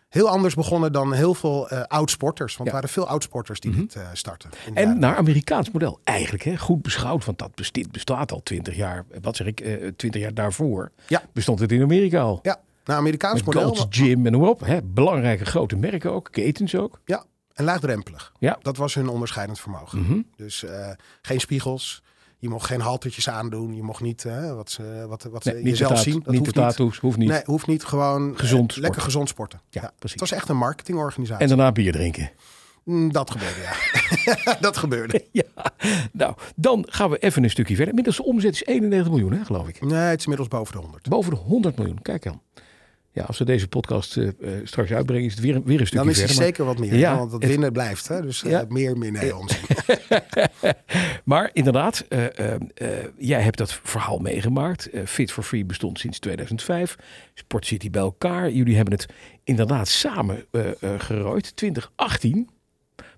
Heel 0.09 0.29
anders 0.29 0.53
begonnen 0.55 0.91
dan 0.91 1.13
heel 1.13 1.33
veel 1.33 1.69
eh 1.69 1.81
oud-sporters. 1.81 2.57
Want 2.57 2.69
Ja. 2.69 2.75
er 2.75 2.81
waren 2.81 2.89
veel 2.95 3.07
oud-sporters 3.07 3.59
die 3.59 3.71
dit 3.75 3.95
eh, 3.95 4.07
starten. 4.13 4.49
En 4.73 4.83
jaren. 4.83 4.99
naar 4.99 5.15
Amerikaans 5.15 5.71
model. 5.71 5.99
Eigenlijk 6.03 6.43
hè, 6.43 6.57
goed 6.57 6.81
beschouwd, 6.81 7.25
want 7.25 7.37
dat 7.39 7.51
bestaat 7.91 8.31
al 8.31 8.43
twintig 8.43 8.75
jaar. 8.75 9.05
Wat 9.21 9.35
zeg 9.35 9.47
ik, 9.47 9.59
eh, 9.59 9.87
twintig 9.95 10.21
jaar 10.21 10.33
daarvoor 10.33 10.91
Ja. 11.07 11.21
bestond 11.33 11.59
het 11.59 11.71
in 11.71 11.81
Amerika 11.81 12.19
al. 12.21 12.39
Ja, 12.41 12.59
naar 12.85 12.97
Amerikaans 12.97 13.35
Met 13.35 13.45
model. 13.45 13.75
Gold's 13.75 13.85
Gym 13.97 14.25
en 14.25 14.39
maar 14.39 14.49
op. 14.49 14.59
Hè. 14.65 14.81
Belangrijke 14.83 15.45
grote 15.45 15.75
merken 15.75 16.11
ook, 16.13 16.27
ketens 16.31 16.75
ook. 16.75 16.99
Ja, 17.05 17.25
en 17.53 17.63
laagdrempelig. 17.65 18.31
Ja. 18.39 18.57
Dat 18.61 18.77
was 18.77 18.93
hun 18.93 19.07
onderscheidend 19.09 19.59
vermogen. 19.59 19.99
Mhm. 20.01 20.19
Dus 20.35 20.63
eh, 20.63 20.89
geen 21.21 21.39
spiegels. 21.39 22.03
Je 22.39 22.49
mocht 22.49 22.65
geen 22.65 22.81
haltertjes 22.81 23.29
aandoen. 23.29 23.75
Je 23.75 23.83
mocht 23.83 24.01
niet 24.01 24.25
eh, 24.25 24.53
wat 24.55 24.71
ze, 24.71 25.05
wat, 25.07 25.23
wat 25.23 25.43
ze 25.43 25.49
Nee, 25.49 25.57
niet 25.57 25.65
de, 25.65 25.69
jezelf 25.69 25.99
zien. 25.99 26.13
Dat 26.13 26.21
niet 26.21 26.25
de 26.25 26.37
hoeft 26.37 26.55
niet. 26.55 26.65
tattoos, 26.65 26.97
hoeft 26.97 27.17
niet. 27.17 27.29
Nee, 27.29 27.41
hoeft 27.45 27.67
niet. 27.67 27.83
Gewoon 27.83 28.31
eh, 28.33 28.39
Gezond 28.39 28.75
lekker 28.75 29.01
gezond 29.01 29.29
sporten. 29.29 29.59
Ja, 29.69 29.81
Ja, 29.81 29.91
precies. 29.99 30.19
Het 30.19 30.29
was 30.29 30.39
echt 30.39 30.49
een 30.49 30.57
marketingorganisatie. 30.57 31.41
En 31.43 31.47
daarna 31.47 31.71
bier 31.71 31.91
drinken. 31.91 32.31
Mm, 32.83 33.11
Dat 33.11 33.31
gebeurde, 33.31 33.59
ja. 33.61 34.55
dat 34.67 34.77
gebeurde. 34.77 35.25
Ja, 35.31 35.43
nou, 36.11 36.33
dan 36.55 36.85
gaan 36.89 37.09
we 37.09 37.17
even 37.17 37.43
een 37.43 37.49
stukje 37.49 37.73
verder. 37.75 37.89
Inmiddels 37.89 38.17
de 38.17 38.23
omzet 38.23 38.53
is 38.53 38.63
91 38.65 39.09
miljoen, 39.11 39.33
hè, 39.33 39.45
geloof 39.45 39.67
ik. 39.67 39.81
Nee, 39.81 39.99
het 39.99 40.17
is 40.19 40.23
inmiddels 40.23 40.49
boven 40.49 40.73
de 40.75 40.81
100. 40.81 41.09
Boven 41.09 41.31
de 41.31 41.37
100 41.37 41.77
miljoen, 41.77 42.01
kijk 42.01 42.23
dan. 42.23 42.41
Ja, 43.19 43.25
als 43.25 43.37
we 43.37 43.45
deze 43.45 43.67
podcast 43.67 44.17
eh, 44.17 44.27
eh, 44.27 44.33
straks 44.63 44.91
uitbrengen, 44.91 45.25
is 45.25 45.33
het 45.33 45.41
weer, 45.43 45.63
weer 45.63 45.79
een 45.79 45.87
stukje 45.87 46.05
Dan 46.05 46.13
is 46.13 46.17
verder. 46.19 46.35
maar- 46.35 46.45
zeker 46.45 46.65
wat 46.65 46.77
meer. 46.79 46.95
Ja, 46.95 47.17
want 47.17 47.31
het 47.31 47.41
het- 47.41 47.51
winnen 47.51 47.71
blijft. 47.71 48.07
Hè? 48.07 48.21
Dus 48.21 48.43
eh, 48.43 48.51
Ja. 48.51 48.65
meer, 48.69 48.97
meer 48.97 49.11
nee, 49.11 49.35
omzet. 49.35 49.59
Maar 51.23 51.49
inderdaad, 51.53 52.05
jij 53.17 53.41
hebt 53.41 53.57
dat 53.57 53.73
verhaal 53.83 54.17
meegemaakt. 54.19 54.89
Fit 55.05 55.31
for 55.31 55.43
Free 55.43 55.65
bestond 55.65 55.99
sinds 55.99 56.19
2005. 56.19 56.95
Sport 57.33 57.65
City 57.65 57.89
bij 57.89 58.01
elkaar. 58.01 58.51
Jullie 58.51 58.75
hebben 58.75 58.93
het 58.93 59.05
inderdaad 59.43 59.87
samen 59.87 60.45
gerooid. 60.97 61.55
2018. 61.55 62.49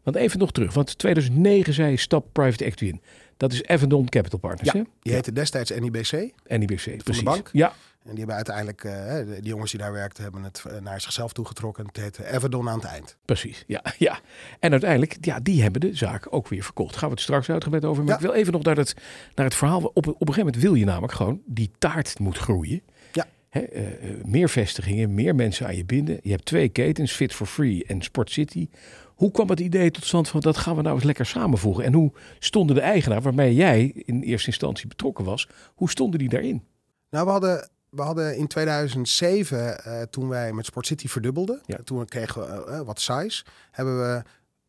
Want 0.03 0.15
even 0.15 0.39
nog 0.39 0.51
terug. 0.51 0.73
Want 0.73 0.97
2009 0.97 1.73
zei 1.73 1.91
je 1.91 1.97
stap 1.97 2.25
private 2.31 2.63
equity 2.63 2.85
in. 2.85 3.01
Dat 3.37 3.53
is 3.53 3.65
Avendon 3.67 4.09
Capital 4.09 4.39
Partners, 4.39 4.71
Ja, 4.71 4.79
hè? 4.79 4.85
Die 5.01 5.13
heette 5.13 5.31
destijds 5.33 5.71
NIBC. 5.79 6.11
NIBC, 6.47 7.03
precies. 7.03 7.23
bank? 7.23 7.49
Ja, 7.53 7.73
En 8.03 8.09
die 8.09 8.17
hebben 8.17 8.35
uiteindelijk, 8.35 8.81
de 8.81 9.37
die 9.39 9.49
jongens 9.49 9.71
die 9.71 9.79
daar 9.79 9.91
werkten, 9.91 10.23
hebben 10.23 10.43
het 10.43 10.63
eh, 10.67 10.79
naar 10.81 11.01
zichzelf 11.01 11.33
toegetrokken. 11.33 11.85
Het 11.85 11.97
heette 11.97 12.31
Everdon 12.31 12.69
aan 12.69 12.79
het 12.79 12.87
eind. 12.87 13.17
precies. 13.25 13.63
Ja, 13.67 13.83
ja. 13.97 14.19
En 14.59 14.71
uiteindelijk, 14.71 15.17
ja, 15.21 15.39
die 15.39 15.61
hebben 15.61 15.81
de 15.81 15.95
zaak 15.95 16.27
ook 16.29 16.47
weer 16.47 16.63
verkocht. 16.63 16.95
Gaan 16.95 17.07
we 17.09 17.13
het 17.13 17.23
straks 17.23 17.49
uitgebreid 17.49 17.85
over. 17.85 18.03
Maar 18.03 18.11
Ja. 18.13 18.19
ik 18.19 18.25
wil 18.25 18.33
even 18.33 18.53
nog 18.53 18.63
naar 18.63 18.77
het, 18.77 18.93
naar 19.35 19.45
het 19.45 19.55
verhaal. 19.55 19.83
Op, 19.83 19.97
op 19.97 20.05
een 20.07 20.13
gegeven 20.17 20.43
moment 20.45 20.61
wil 20.61 20.73
je 20.73 20.85
namelijk 20.85 21.13
gewoon 21.13 21.41
die 21.45 21.71
taart 21.77 22.19
moet 22.19 22.37
groeien. 22.37 22.81
Ja. 23.11 23.25
Hè, 23.49 23.59
eh, 23.59 24.23
meer 24.25 24.49
vestigingen, 24.49 25.13
meer 25.13 25.35
mensen 25.35 25.65
aan 25.67 25.75
je 25.75 25.85
binden. 25.85 26.19
Je 26.23 26.31
hebt 26.31 26.45
twee 26.45 26.69
ketens, 26.69 27.11
Fit 27.11 27.33
for 27.33 27.47
Free 27.47 27.85
en 27.85 28.01
Sport 28.01 28.31
City. 28.31 28.69
Hoe 29.15 29.31
kwam 29.31 29.49
het 29.49 29.59
idee 29.59 29.91
tot 29.91 30.05
stand 30.05 30.27
van 30.29 30.39
dat 30.39 30.57
gaan 30.57 30.75
we 30.75 30.81
nou 30.81 30.95
eens 30.95 31.03
lekker 31.03 31.25
samenvoegen? 31.25 31.83
En 31.83 31.93
hoe 31.93 32.11
stonden 32.39 32.75
de 32.75 32.81
eigenaar, 32.81 33.21
waarmee 33.21 33.53
jij 33.55 33.91
in 33.95 34.21
eerste 34.21 34.47
instantie 34.47 34.87
betrokken 34.87 35.25
was, 35.25 35.47
hoe 35.75 35.89
stonden 35.89 36.19
die 36.19 36.29
daarin? 36.29 36.63
Nou, 37.09 37.25
we 37.25 37.31
hadden, 37.31 37.69
we 37.91 38.01
hadden 38.01 38.37
in 38.37 38.47
2007, 38.47 39.83
eh, 39.83 40.01
toen 40.01 40.27
wij 40.27 40.53
met 40.53 40.65
Sport 40.65 40.85
City 40.85 41.07
verdubbelden, 41.07 41.61
Ja. 41.65 41.77
toen 41.83 42.05
kregen 42.05 42.41
we 42.41 42.65
eh, 42.71 42.79
wat 42.81 42.99
size, 42.99 43.43
hebben 43.71 43.97
we, 43.99 44.21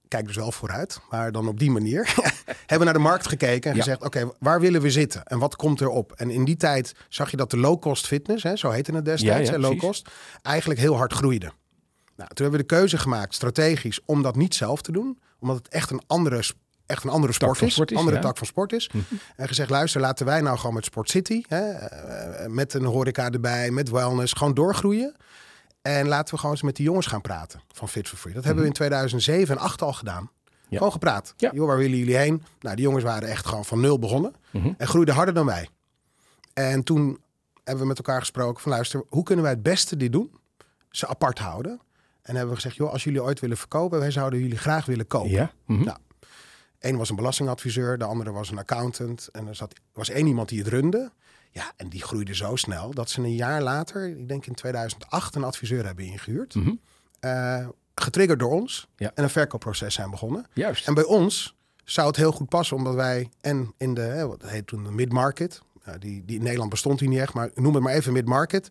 kijk 0.08 0.26
dus 0.26 0.36
wel 0.36 0.52
vooruit, 0.52 1.00
maar 1.10 1.32
dan 1.32 1.48
op 1.48 1.58
die 1.58 1.70
manier, 1.70 2.04
hebben 2.46 2.78
we 2.78 2.84
naar 2.84 2.92
de 2.92 2.98
markt 2.98 3.26
gekeken 3.28 3.70
en 3.70 3.76
Ja. 3.76 3.82
gezegd, 3.82 4.02
oké, 4.02 4.30
waar 4.38 4.60
willen 4.60 4.80
we 4.80 4.90
zitten 4.90 5.24
en 5.24 5.38
wat 5.38 5.56
komt 5.56 5.80
erop? 5.80 6.12
En 6.12 6.30
in 6.30 6.44
die 6.44 6.56
tijd 6.56 6.94
zag 7.08 7.30
je 7.30 7.36
dat 7.36 7.50
de 7.50 7.56
low-cost 7.56 8.06
fitness, 8.06 8.42
hè, 8.42 8.56
zo 8.56 8.70
heette 8.70 8.94
het 8.94 9.04
destijds, 9.04 9.50
Ja, 9.50 9.58
low-cost, 9.58 10.08
eigenlijk 10.42 10.80
heel 10.80 10.96
hard 10.96 11.12
groeide. 11.12 11.52
Nou, 12.16 12.28
toen 12.34 12.46
hebben 12.46 12.60
we 12.60 12.66
de 12.68 12.74
keuze 12.76 12.98
gemaakt, 12.98 13.34
strategisch, 13.34 14.00
om 14.04 14.22
dat 14.22 14.36
niet 14.36 14.54
zelf 14.54 14.82
te 14.82 14.92
doen, 14.92 15.18
omdat 15.40 15.56
het 15.56 15.68
echt 15.68 15.90
een 15.90 16.02
andere 16.06 16.42
echt 16.92 17.04
een 17.04 17.10
andere 17.10 17.32
sport 17.32 17.62
is, 17.62 17.72
sport 17.72 17.90
is, 17.90 17.96
andere 17.96 18.16
ja. 18.16 18.22
tak 18.22 18.36
van 18.36 18.46
sport 18.46 18.72
is. 18.72 18.90
En 19.36 19.48
gezegd, 19.48 19.70
luister, 19.70 20.00
laten 20.00 20.26
wij 20.26 20.40
nou 20.40 20.58
gewoon 20.58 20.74
met 20.74 20.84
Sport 20.84 21.10
City, 21.10 21.42
hè, 21.48 21.70
eh, 21.70 22.46
met 22.46 22.74
een 22.74 22.84
horeca 22.84 23.30
erbij, 23.30 23.70
met 23.70 23.90
wellness, 23.90 24.32
gewoon 24.32 24.54
doorgroeien. 24.54 25.14
En 25.82 26.08
laten 26.08 26.34
we 26.34 26.40
gewoon 26.40 26.54
eens 26.54 26.64
met 26.64 26.76
die 26.76 26.84
jongens 26.84 27.06
gaan 27.06 27.20
praten 27.20 27.60
van 27.72 27.88
Fit 27.88 28.08
for 28.08 28.18
Free. 28.18 28.34
Dat 28.34 28.44
hebben 28.44 28.62
we 28.62 28.68
in 28.68 28.74
2007 28.74 29.40
en 29.40 29.46
2008 29.46 29.82
al 29.82 29.92
gedaan. 29.92 30.30
Ja. 30.68 30.76
Gewoon 30.76 30.92
gepraat. 30.92 31.34
Ja. 31.36 31.50
Joh, 31.54 31.66
waar 31.66 31.76
willen 31.76 31.98
jullie 31.98 32.16
heen? 32.16 32.42
Nou, 32.60 32.76
die 32.76 32.84
jongens 32.84 33.04
waren 33.04 33.28
echt 33.28 33.46
gewoon 33.46 33.64
van 33.64 33.80
nul 33.80 33.98
begonnen. 33.98 34.34
Mhm. 34.50 34.72
En 34.76 34.86
groeiden 34.86 35.14
harder 35.14 35.34
dan 35.34 35.46
wij. 35.46 35.68
En 36.52 36.82
toen 36.82 37.20
hebben 37.64 37.82
we 37.82 37.88
met 37.88 37.98
elkaar 37.98 38.20
gesproken 38.20 38.62
van 38.62 38.72
luister, 38.72 39.04
hoe 39.08 39.22
kunnen 39.22 39.44
wij 39.44 39.52
het 39.52 39.62
beste 39.62 39.96
dit 39.96 40.12
doen? 40.12 40.30
Ze 40.90 41.08
apart 41.08 41.38
houden. 41.38 41.80
En 42.22 42.34
hebben 42.34 42.48
we 42.48 42.60
gezegd, 42.60 42.76
joh, 42.76 42.92
als 42.92 43.04
jullie 43.04 43.22
ooit 43.22 43.40
willen 43.40 43.56
verkopen, 43.56 43.98
wij 43.98 44.10
zouden 44.10 44.40
jullie 44.40 44.58
graag 44.58 44.86
willen 44.86 45.06
kopen. 45.06 45.30
Ja? 45.30 45.52
Mhm. 45.66 45.84
Nou, 45.84 45.98
Eén 46.82 46.96
was 46.96 47.10
een 47.10 47.16
belastingadviseur, 47.16 47.98
de 47.98 48.04
andere 48.04 48.32
was 48.32 48.50
een 48.50 48.58
accountant. 48.58 49.28
En 49.32 49.46
er 49.46 49.54
zat, 49.54 49.80
was 49.92 50.08
één 50.08 50.26
iemand 50.26 50.48
die 50.48 50.58
het 50.58 50.68
runde. 50.68 51.12
Ja, 51.50 51.72
en 51.76 51.88
die 51.88 52.02
groeide 52.02 52.34
zo 52.34 52.56
snel 52.56 52.94
dat 52.94 53.10
ze 53.10 53.20
een 53.20 53.34
jaar 53.34 53.62
later, 53.62 54.08
ik 54.08 54.28
denk 54.28 54.46
in 54.46 54.54
2008, 54.54 55.34
een 55.34 55.44
adviseur 55.44 55.84
hebben 55.84 56.04
ingehuurd. 56.04 56.54
Mhm. 56.54 56.74
Eh, 57.20 57.68
getriggerd 57.94 58.38
door 58.38 58.50
ons. 58.50 58.88
Ja. 58.96 59.10
En 59.14 59.22
een 59.22 59.30
verkoopproces 59.30 59.94
zijn 59.94 60.10
begonnen. 60.10 60.46
Juist. 60.52 60.86
En 60.86 60.94
bij 60.94 61.04
ons 61.04 61.56
zou 61.84 62.06
het 62.06 62.16
heel 62.16 62.32
goed 62.32 62.48
passen, 62.48 62.76
omdat 62.76 62.94
wij 62.94 63.28
en 63.40 63.74
in 63.76 63.94
de, 63.94 64.26
wat 64.26 64.42
heet 64.42 64.66
toen 64.66 64.84
de 64.84 64.90
mid-market, 64.90 65.62
ja, 65.84 65.98
die, 65.98 66.24
die 66.24 66.36
in 66.36 66.42
Nederland 66.42 66.70
bestond 66.70 66.98
die 66.98 67.08
niet 67.08 67.18
echt, 67.18 67.34
maar 67.34 67.50
noem 67.54 67.74
het 67.74 67.82
maar 67.82 67.94
even 67.94 68.12
mid-market. 68.12 68.68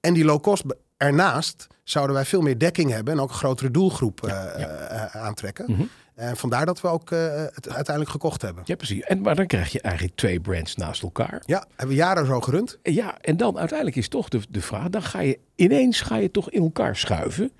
En 0.00 0.14
die 0.14 0.24
low-cost 0.24 0.64
ernaast 0.96 1.66
zouden 1.84 2.14
wij 2.14 2.24
veel 2.24 2.40
meer 2.40 2.58
dekking 2.58 2.90
hebben 2.90 3.14
en 3.14 3.20
ook 3.20 3.28
een 3.28 3.34
grotere 3.34 3.70
doelgroep 3.70 4.26
eh, 4.26 5.04
eh, 5.04 5.16
aantrekken. 5.16 5.72
Mhm. 5.72 5.82
En 6.16 6.36
vandaar 6.36 6.66
dat 6.66 6.80
we 6.80 6.88
ook 6.88 7.10
eh, 7.10 7.44
het 7.54 7.68
uiteindelijk 7.68 8.10
gekocht 8.10 8.42
hebben. 8.42 8.62
Ja, 8.66 8.74
precies. 8.76 9.00
En, 9.00 9.20
maar 9.20 9.34
dan 9.34 9.46
krijg 9.46 9.72
je 9.72 9.80
eigenlijk 9.80 10.16
twee 10.16 10.40
brands 10.40 10.76
naast 10.76 11.02
elkaar. 11.02 11.42
Ja, 11.46 11.64
hebben 11.68 11.88
we 11.96 12.02
jaren 12.02 12.26
zo 12.26 12.40
gerund. 12.40 12.78
En 12.82 12.92
Ja, 12.92 13.18
en 13.20 13.36
dan 13.36 13.58
uiteindelijk 13.58 13.98
is 13.98 14.08
toch 14.08 14.28
de, 14.28 14.40
de 14.48 14.60
vraag, 14.60 14.88
dan 14.88 15.02
ga 15.02 15.20
je 15.20 15.38
ineens 15.54 16.00
ga 16.00 16.16
je 16.16 16.30
toch 16.30 16.50
in 16.50 16.62
elkaar 16.62 16.96
schuiven. 16.96 17.50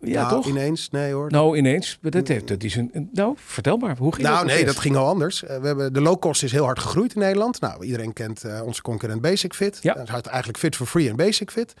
Ja, 0.00 0.22
nou, 0.22 0.34
toch? 0.34 0.46
ineens, 0.46 0.90
nee 0.90 1.12
hoor. 1.12 1.30
Nou, 1.30 1.56
ineens. 1.56 1.98
Dat, 2.00 2.28
heeft, 2.28 2.48
dat 2.48 2.62
is 2.62 2.76
een, 2.76 3.10
nou, 3.12 3.34
vertel 3.36 3.76
maar. 3.76 3.96
Hoe 3.96 4.14
ging 4.14 4.26
Nou, 4.26 4.36
dat 4.38 4.46
nee, 4.46 4.56
proces? 4.56 4.74
dat 4.74 4.82
ging 4.82 4.96
al 4.96 5.06
anders. 5.06 5.44
Eh, 5.44 5.60
we 5.60 5.66
hebben, 5.66 5.92
de 5.92 6.00
low-cost 6.00 6.42
is 6.42 6.52
heel 6.52 6.64
hard 6.64 6.78
gegroeid 6.78 7.14
in 7.14 7.20
Nederland. 7.20 7.60
Nou, 7.60 7.84
iedereen 7.84 8.12
kent 8.12 8.44
onze 8.64 8.82
concurrent 8.82 9.20
Basic 9.20 9.54
Fit. 9.54 9.78
Ja. 9.82 9.94
Dat 9.94 10.08
is 10.08 10.30
eigenlijk 10.30 10.58
Fit 10.58 10.76
for 10.76 10.86
Free 10.86 11.08
en 11.08 11.16
Basic 11.16 11.50
Fit. 11.50 11.74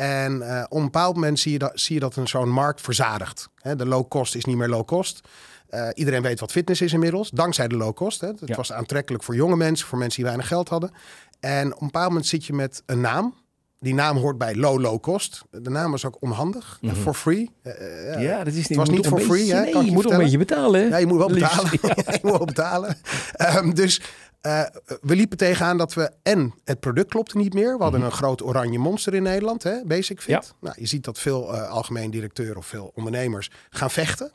En 0.00 0.42
eh, 0.56 0.64
op 0.68 0.76
een 0.78 0.84
bepaald 0.84 1.14
moment 1.14 1.38
zie 1.40 1.52
je 1.52 1.58
dat, 1.58 1.70
zie 1.74 1.94
je 1.94 2.00
dat 2.00 2.16
een 2.16 2.28
zo'n 2.28 2.48
markt 2.50 2.80
verzadigt. 2.80 3.48
De 3.76 3.86
low-cost 3.86 4.34
is 4.34 4.44
niet 4.44 4.56
meer 4.56 4.68
low-cost. 4.68 5.20
Eh, 5.68 5.88
iedereen 5.94 6.22
weet 6.22 6.40
wat 6.40 6.50
fitness 6.52 6.80
is 6.80 6.92
inmiddels, 6.92 7.30
dankzij 7.30 7.68
de 7.68 7.76
low-cost. 7.76 8.20
hè. 8.20 8.26
Het 8.26 8.40
Ja. 8.44 8.56
was 8.56 8.72
aantrekkelijk 8.72 9.22
voor 9.24 9.34
jonge 9.34 9.56
mensen, 9.56 9.86
voor 9.86 9.98
mensen 9.98 10.16
die 10.16 10.24
weinig 10.26 10.48
geld 10.48 10.68
hadden. 10.68 10.90
En 11.40 11.66
op 11.74 11.80
een 11.80 11.86
bepaald 11.86 12.08
moment 12.08 12.26
zit 12.26 12.44
je 12.46 12.52
met 12.52 12.82
een 12.86 13.00
naam. 13.00 13.34
Die 13.78 13.94
naam 13.94 14.16
hoort 14.16 14.38
bij 14.38 14.54
low, 14.56 14.80
low 14.80 15.00
cost. 15.00 15.42
De 15.50 15.70
naam 15.70 15.90
was 15.90 16.04
ook 16.04 16.16
onhandig. 16.20 16.78
Mhm. 16.80 16.94
For 16.94 17.14
free. 17.14 17.50
Eh, 17.62 18.14
eh, 18.14 18.22
Ja, 18.22 18.38
dat 18.38 18.46
is 18.46 18.54
niet, 18.54 18.68
Het 18.68 18.76
was 18.76 18.88
niet 18.90 19.06
for 19.06 19.20
free, 19.20 19.38
beetje- 19.38 19.54
hè, 19.54 19.60
Nee, 19.60 19.76
je 19.76 19.84
je 19.84 19.92
moet 19.92 20.06
ook 20.06 20.12
een 20.12 20.18
beetje 20.18 20.38
betalen. 20.38 20.80
hè? 20.80 20.86
Ja, 20.86 20.96
je 20.96 21.06
moet 21.06 21.18
wel 21.18 21.28
betalen. 21.28 21.70
je 21.82 22.18
moet 22.22 22.36
wel 22.36 22.44
betalen. 22.44 22.96
Ehm, 23.32 23.70
dus 23.72 24.02
eh, 24.40 24.62
we 25.00 25.16
liepen 25.16 25.36
tegenaan 25.38 25.78
dat 25.78 25.94
we... 25.94 26.10
En 26.22 26.54
het 26.64 26.80
product 26.80 27.08
klopte 27.10 27.36
niet 27.36 27.54
meer. 27.54 27.76
We 27.76 27.82
hadden 27.82 28.02
een 28.02 28.10
groot 28.12 28.42
oranje 28.42 28.78
monster 28.78 29.14
in 29.14 29.22
Nederland, 29.22 29.62
hè, 29.62 29.84
Basic 29.84 30.20
Fit. 30.20 30.34
Mhm. 30.34 30.44
Ja. 30.44 30.52
Nou, 30.60 30.74
je 30.78 30.86
ziet 30.86 31.04
dat 31.04 31.18
veel 31.18 31.54
eh, 31.54 31.68
algemeen 31.70 32.10
directeuren 32.10 32.56
of 32.56 32.66
veel 32.66 32.92
ondernemers 32.94 33.50
gaan 33.70 33.90
vechten. 33.90 34.32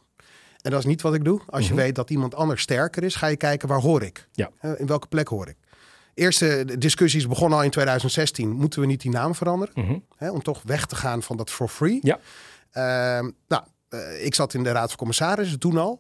En 0.62 0.72
dat 0.72 0.80
is 0.80 0.86
niet 0.86 1.02
wat 1.02 1.14
ik 1.14 1.24
doe. 1.24 1.42
Als 1.48 1.68
je 1.68 1.74
Mhm. 1.74 1.82
weet 1.82 1.96
dat 1.96 2.10
iemand 2.10 2.36
anders 2.36 2.62
sterker 2.62 3.04
is, 3.04 3.16
ga 3.16 3.28
je 3.28 3.36
kijken 3.38 3.68
waar 3.68 3.80
hoor 3.82 4.02
ik. 4.04 4.28
Ja. 4.32 4.50
Eh, 4.60 4.72
in 4.80 4.88
welke 4.88 5.08
plek 5.08 5.28
hoor 5.28 5.48
ik. 5.48 5.56
Eerste 6.14 6.66
discussies 6.78 7.28
begonnen 7.28 7.58
al 7.58 7.64
in 7.64 7.70
2016. 7.70 8.50
Moeten 8.52 8.80
we 8.80 8.86
niet 8.86 9.02
die 9.02 9.12
naam 9.12 9.36
veranderen? 9.36 9.74
Mhm. 9.86 9.98
Hè, 10.18 10.32
om 10.32 10.42
toch 10.44 10.62
weg 10.66 10.86
te 10.86 10.96
gaan 10.96 11.24
van 11.24 11.38
dat 11.38 11.50
for 11.50 11.68
free. 11.68 12.00
Ja. 12.02 12.20
Ehm, 12.72 13.32
nou, 13.48 13.64
ik 14.22 14.36
zat 14.36 14.54
in 14.54 14.64
de 14.64 14.72
Raad 14.72 14.88
van 14.88 14.98
Commissarissen 14.98 15.60
toen 15.60 15.78
al. 15.78 16.00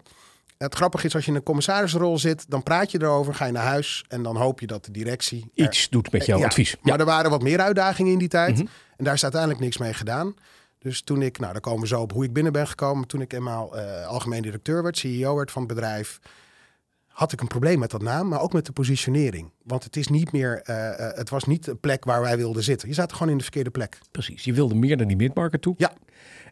Het 0.57 0.75
grappige 0.75 1.05
is, 1.05 1.15
als 1.15 1.25
je 1.25 1.31
in 1.31 1.37
een 1.37 1.43
commissarisrol 1.43 2.17
zit, 2.17 2.45
dan 2.49 2.63
praat 2.63 2.91
je 2.91 3.01
erover, 3.01 3.33
ga 3.33 3.45
je 3.45 3.51
naar 3.51 3.63
huis 3.65 4.05
en 4.07 4.23
dan 4.23 4.35
hoop 4.35 4.59
je 4.59 4.67
dat 4.67 4.85
de 4.85 4.91
directie 4.91 5.51
er- 5.55 5.65
Iets 5.65 5.89
doet 5.89 6.11
met 6.11 6.25
jouw 6.25 6.39
Ja, 6.39 6.45
advies. 6.45 6.71
Ja. 6.71 6.77
Maar 6.81 6.99
er 6.99 7.05
waren 7.05 7.29
wat 7.31 7.41
meer 7.41 7.59
uitdagingen 7.59 8.11
in 8.11 8.17
die 8.17 8.27
tijd. 8.27 8.53
Mhm. 8.57 8.65
En 8.97 9.03
daar 9.05 9.13
is 9.13 9.23
uiteindelijk 9.23 9.61
niks 9.61 9.77
mee 9.77 9.93
gedaan. 9.93 10.35
Dus 10.79 11.01
toen 11.01 11.21
ik, 11.21 11.39
nou 11.39 11.51
daar 11.51 11.61
komen 11.61 11.81
we 11.81 11.87
zo 11.87 12.01
op 12.01 12.11
hoe 12.11 12.23
ik 12.23 12.33
binnen 12.33 12.51
ben 12.53 12.67
gekomen. 12.67 13.07
Toen 13.07 13.21
ik 13.21 13.33
eenmaal 13.33 13.77
eh, 13.77 14.07
algemeen 14.07 14.41
directeur 14.41 14.83
werd, 14.83 14.97
CEO 14.97 15.35
werd 15.35 15.51
van 15.51 15.61
het 15.61 15.71
bedrijf. 15.73 16.19
Had 17.15 17.31
ik 17.31 17.41
een 17.41 17.47
probleem 17.47 17.79
met 17.79 17.91
dat 17.91 18.01
naam, 18.01 18.27
maar 18.27 18.41
ook 18.41 18.53
met 18.53 18.65
de 18.65 18.71
positionering. 18.71 19.51
Want 19.63 19.83
het 19.83 19.95
is 19.95 20.07
niet 20.07 20.31
meer, 20.31 20.61
eh, 20.63 21.07
eh, 21.07 21.17
het 21.17 21.29
was 21.29 21.43
niet 21.43 21.65
de 21.65 21.75
plek 21.75 22.05
waar 22.05 22.21
wij 22.21 22.37
wilden 22.37 22.63
zitten. 22.63 22.87
Je 22.87 22.93
zat 22.93 23.13
gewoon 23.13 23.29
in 23.29 23.37
de 23.37 23.43
verkeerde 23.43 23.69
plek. 23.69 23.99
Precies. 24.11 24.43
Je 24.43 24.53
wilde 24.53 24.75
meer 24.75 24.97
naar 24.97 25.07
die 25.07 25.15
midmarket 25.15 25.61
toe. 25.61 25.75
Ja. 25.77 25.93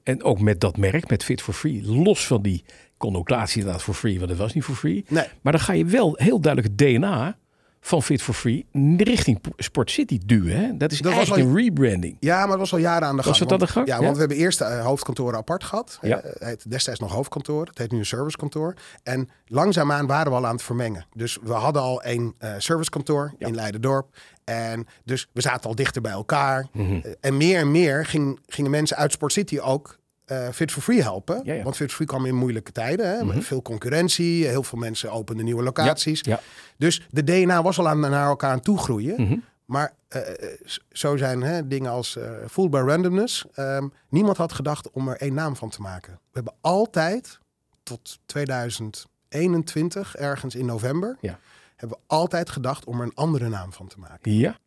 En 0.04 0.24
ook 0.24 0.40
met 0.40 0.60
dat 0.60 0.78
merk, 0.78 1.10
met 1.10 1.24
Fit 1.24 1.42
for 1.42 1.54
Free. 1.54 1.86
Los 1.86 2.28
van 2.28 2.42
die 2.42 2.64
connotatie 2.98 3.58
inderdaad 3.58 3.84
for 3.84 3.94
free, 3.94 4.18
want 4.18 4.30
het 4.30 4.40
was 4.40 4.54
niet 4.54 4.64
for 4.64 4.76
free. 4.76 5.06
Nee, 5.08 5.26
Maar 5.42 5.52
dan 5.54 5.62
ga 5.62 5.74
je 5.74 5.86
wel 5.86 6.14
heel 6.18 6.40
duidelijk 6.40 6.74
het 6.74 6.90
DNA 6.90 7.38
van 7.86 8.04
Fit 8.04 8.22
for 8.22 8.34
Free 8.34 8.66
richting 8.98 9.42
Sport 9.58 9.92
City 9.92 10.20
duwen. 10.26 10.58
Hè? 10.58 10.78
Dat 10.78 10.92
is 10.92 11.00
Dat 11.00 11.14
was 11.14 11.30
een 11.30 11.56
rebranding. 11.56 12.18
Ja, 12.20 12.40
maar 12.42 12.50
het 12.50 12.60
was 12.60 12.74
al 12.74 12.80
jaren 12.80 13.08
aan 13.08 13.16
de 13.16 13.24
gang. 13.24 13.38
Was 13.38 13.40
het 13.40 13.52
aan 13.52 13.58
de 13.60 13.64
Want- 13.66 13.72
gang? 13.78 13.88
Ja, 13.88 13.96
Ja. 13.96 14.02
want 14.02 14.14
we 14.14 14.20
hebben 14.20 14.38
eerst 14.38 14.62
eh, 14.62 14.86
hoofdkantoren 14.86 15.38
apart 15.38 15.64
gehad. 15.64 15.98
Ja. 16.02 16.18
Eh, 16.22 16.48
het 16.48 16.66
destijds 16.72 17.00
nog 17.00 17.12
hoofdkantoor. 17.12 17.66
Het 17.66 17.78
heet 17.78 17.92
nu 17.92 17.98
een 17.98 18.06
servicekantoor. 18.06 18.74
En 19.04 19.30
langzaamaan 19.46 20.08
waren 20.08 20.32
we 20.32 20.38
al 20.38 20.46
aan 20.46 20.54
het 20.56 20.64
vermengen. 20.64 21.06
Dus 21.14 21.38
we 21.44 21.54
hadden 21.54 21.82
al 21.82 22.06
een 22.06 22.36
eh, 22.38 22.54
servicekantoor 22.58 23.34
Ja. 23.38 23.48
in 23.48 23.56
Leiderdorp. 23.56 24.08
En 24.44 24.88
dus 25.04 25.28
we 25.34 25.42
zaten 25.42 25.70
al 25.70 25.76
dichter 25.76 26.02
bij 26.02 26.12
elkaar. 26.12 26.68
Mhm. 26.74 27.02
En 27.22 27.38
meer 27.38 27.60
en 27.60 27.72
meer 27.72 28.06
ging, 28.06 28.40
gingen 28.48 28.72
mensen 28.72 28.98
uit 28.98 29.12
Sport 29.12 29.32
City 29.32 29.60
ook 29.60 29.98
eh, 30.26 30.50
Fit 30.50 30.72
for 30.72 30.82
Free 30.82 31.02
helpen. 31.02 31.36
Ja, 31.36 31.42
Mhm. 31.44 31.54
ja. 31.58 31.64
Want 31.64 31.76
Fit 31.76 31.88
for 31.88 31.96
Free 31.96 32.08
kwam 32.08 32.26
in 32.26 32.36
moeilijke 32.36 32.72
tijden. 32.72 33.18
Hè? 33.18 33.26
met 33.26 33.44
Veel 33.46 33.62
concurrentie. 33.62 34.48
Heel 34.48 34.64
veel 34.64 34.80
mensen 34.80 35.12
openden 35.12 35.46
nieuwe 35.46 35.64
locaties. 35.64 36.20
Ja. 36.22 36.40
Dus 36.78 37.08
de 37.10 37.24
DNA 37.24 37.62
was 37.62 37.80
al 37.80 37.88
aan, 37.90 38.00
naar 38.00 38.28
elkaar 38.28 38.52
aan 38.52 38.62
toegroeien. 38.62 39.22
Mhm. 39.22 39.38
Maar 39.66 39.94
eh, 40.08 40.30
eh, 40.30 40.60
zo 40.92 41.18
zijn 41.18 41.42
hè, 41.42 41.68
dingen 41.68 41.92
als 41.92 42.18
full 42.50 42.70
by 42.70 42.78
randomness. 42.78 43.46
Ehm, 43.54 43.88
niemand 44.10 44.38
had 44.38 44.54
gedacht 44.54 44.92
om 44.92 45.08
er 45.08 45.18
één 45.18 45.34
naam 45.34 45.56
van 45.56 45.70
te 45.70 45.82
maken. 45.82 46.12
We 46.14 46.30
hebben 46.32 46.54
altijd 46.62 47.40
tot 47.84 48.20
2021, 48.26 50.16
ergens 50.16 50.56
in 50.56 50.66
november, 50.66 51.18
Ja. 51.22 51.40
hebben 51.76 51.98
we 51.98 52.04
altijd 52.16 52.50
gedacht 52.50 52.86
om 52.86 53.00
er 53.00 53.06
een 53.06 53.16
andere 53.16 53.50
naam 53.50 53.74
van 53.74 53.88
te 53.88 54.00
maken. 54.00 54.32
Ja. 54.38 54.58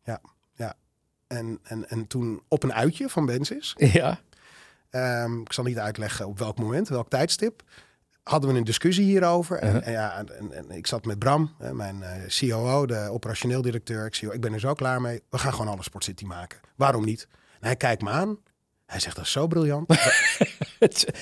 En, 1.27 1.59
en, 1.63 1.89
en 1.89 2.07
toen 2.07 2.41
op 2.47 2.63
een 2.63 2.73
uitje 2.73 3.09
van 3.09 3.25
Bensis, 3.25 3.73
Ja. 3.77 4.19
Ehm, 4.89 5.39
ik 5.41 5.53
zal 5.53 5.63
niet 5.63 5.77
uitleggen 5.79 6.27
op 6.27 6.39
welk 6.39 6.57
moment, 6.59 6.87
welk 6.89 7.09
tijdstip, 7.09 7.61
hadden 8.23 8.51
we 8.51 8.57
een 8.57 8.63
discussie 8.63 9.05
hierover. 9.05 9.57
En, 9.57 9.67
Uh-huh. 9.67 9.87
en 9.87 9.91
ja, 9.91 10.17
en, 10.17 10.51
en, 10.51 10.71
ik 10.71 10.87
zat 10.87 11.05
met 11.05 11.19
Bram, 11.19 11.55
mijn 11.71 12.03
eh, 12.03 12.49
COO, 12.49 12.85
de 12.85 13.07
operationeel 13.11 13.61
directeur. 13.61 14.05
Ik 14.05 14.15
zei, 14.15 14.25
"Joh, 14.25 14.35
ik 14.35 14.41
ben 14.41 14.53
er 14.53 14.59
zo 14.59 14.73
klaar 14.73 15.01
mee. 15.01 15.21
We 15.29 15.37
gaan 15.37 15.53
gewoon 15.53 15.67
alle 15.73 15.83
Sport 15.83 16.03
City 16.03 16.25
maken. 16.25 16.59
Waarom 16.75 17.05
niet? 17.05 17.27
En 17.59 17.65
hij 17.67 17.75
kijkt 17.75 18.01
me 18.01 18.09
aan. 18.09 18.37
Hij 18.85 18.99
zegt, 18.99 19.15
dat 19.15 19.25
is 19.25 19.31
zo 19.31 19.47
briljant. 19.47 19.93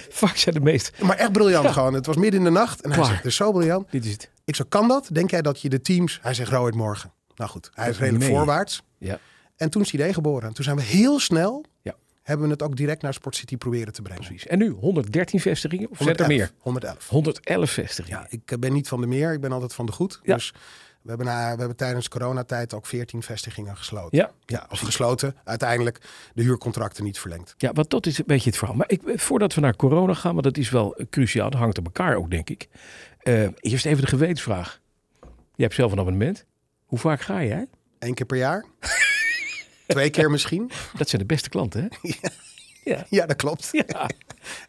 Vaak 0.09 0.35
zijn 0.37 0.55
de 0.55 0.61
meest. 0.61 1.01
maar 1.01 1.17
echt 1.17 1.31
briljant 1.31 1.65
Ja. 1.65 1.71
gewoon. 1.71 1.93
Het 1.93 2.05
was 2.05 2.15
midden 2.15 2.39
in 2.39 2.45
de 2.45 2.51
nacht. 2.51 2.81
En 2.81 2.91
hij 2.91 3.03
zegt, 3.03 3.15
dat 3.17 3.25
is 3.25 3.35
zo 3.35 3.51
briljant. 3.51 3.91
Dit 3.91 4.05
is 4.05 4.11
het. 4.11 4.29
Ik 4.43 4.55
zo, 4.55 4.63
kan 4.69 4.87
dat? 4.87 5.09
Denk 5.11 5.31
jij 5.31 5.41
dat 5.41 5.61
je 5.61 5.69
de 5.69 5.81
teams... 5.81 6.19
Hij 6.21 6.33
zegt, 6.33 6.51
Rohit 6.51 6.75
morgen. 6.75 7.13
Nou 7.35 7.49
goed, 7.49 7.69
hij 7.73 7.89
is 7.89 7.97
redelijk 7.99 8.23
voorwaarts. 8.23 8.83
Ja. 8.97 9.19
En 9.55 9.69
toen 9.69 9.81
is 9.81 9.91
het 9.91 9.99
idee 10.01 10.13
geboren. 10.13 10.47
En 10.47 10.53
toen 10.53 10.63
zijn 10.63 10.75
we 10.75 10.81
heel 10.81 11.19
snel... 11.19 11.65
Ja. 11.81 11.95
Hebben 12.25 12.45
we 12.45 12.51
het 12.51 12.63
ook 12.63 12.75
direct 12.75 13.01
naar 13.01 13.13
Sport 13.13 13.35
City 13.35 13.57
proberen 13.57 13.93
te 13.93 14.01
brengen. 14.01 14.23
Precies. 14.23 14.47
En 14.47 14.57
nu 14.57 14.69
113 14.69 15.39
vestigingen 15.39 15.89
of 15.89 15.97
zijn 15.97 16.09
er 16.09 16.15
111. 16.15 16.51
meer? 16.51 16.61
111. 16.63 17.07
111 17.07 17.71
vestigingen. 17.71 18.19
Ja, 18.19 18.27
ik 18.29 18.51
eh, 18.51 18.57
ben 18.57 18.73
niet 18.73 18.87
van 18.87 19.01
de 19.01 19.07
meer. 19.07 19.33
Ik 19.33 19.41
ben 19.41 19.51
altijd 19.51 19.73
van 19.73 19.85
de 19.85 19.91
goed. 19.91 20.19
Ja. 20.23 20.35
Dus 20.35 20.53
we 21.01 21.09
hebben, 21.09 21.27
na, 21.27 21.51
we 21.51 21.59
hebben 21.59 21.75
tijdens 21.77 22.07
coronatijd 22.07 22.73
ook 22.73 22.85
14 22.85 23.23
vestigingen 23.23 23.77
gesloten. 23.77 24.17
Ja. 24.17 24.31
Ja, 24.45 24.67
of 24.69 24.79
gesloten. 24.79 25.35
Uiteindelijk 25.43 26.01
de 26.33 26.43
huurcontracten 26.43 27.03
niet 27.03 27.19
verlengd. 27.19 27.53
Ja, 27.57 27.73
want 27.73 27.89
dat 27.89 28.05
is 28.05 28.17
een 28.17 28.23
beetje 28.27 28.49
het 28.49 28.57
verhaal. 28.57 28.75
Maar 28.75 28.89
ik, 28.89 29.01
voordat 29.05 29.53
we 29.53 29.61
naar 29.61 29.75
corona 29.75 30.13
gaan, 30.13 30.31
want 30.31 30.43
dat 30.43 30.57
is 30.57 30.69
wel 30.69 30.95
eh, 30.95 31.05
cruciaal, 31.09 31.49
dat 31.49 31.59
hangt 31.59 31.77
op 31.77 31.85
elkaar 31.85 32.15
ook, 32.15 32.29
denk 32.29 32.49
ik. 32.49 32.67
Eh, 33.19 33.47
eerst 33.59 33.85
even 33.85 34.01
de 34.01 34.07
gewetensvraag. 34.07 34.81
Je 35.55 35.63
hebt 35.63 35.75
zelf 35.75 35.91
een 35.91 35.99
abonnement. 35.99 36.45
Hoe 36.85 36.99
vaak 36.99 37.21
ga 37.21 37.43
jij? 37.43 37.67
Eén 37.99 38.13
keer 38.13 38.25
per 38.25 38.37
jaar. 38.37 38.65
Twee 39.87 40.09
keer 40.09 40.31
misschien. 40.31 40.71
Dat 40.97 41.09
zijn 41.09 41.21
de 41.21 41.27
beste 41.27 41.49
klanten, 41.49 41.81
hè? 42.01 42.09
Ja. 42.83 43.05
Ja, 43.09 43.25
dat 43.25 43.35
klopt. 43.35 43.69
Ja, 43.71 44.09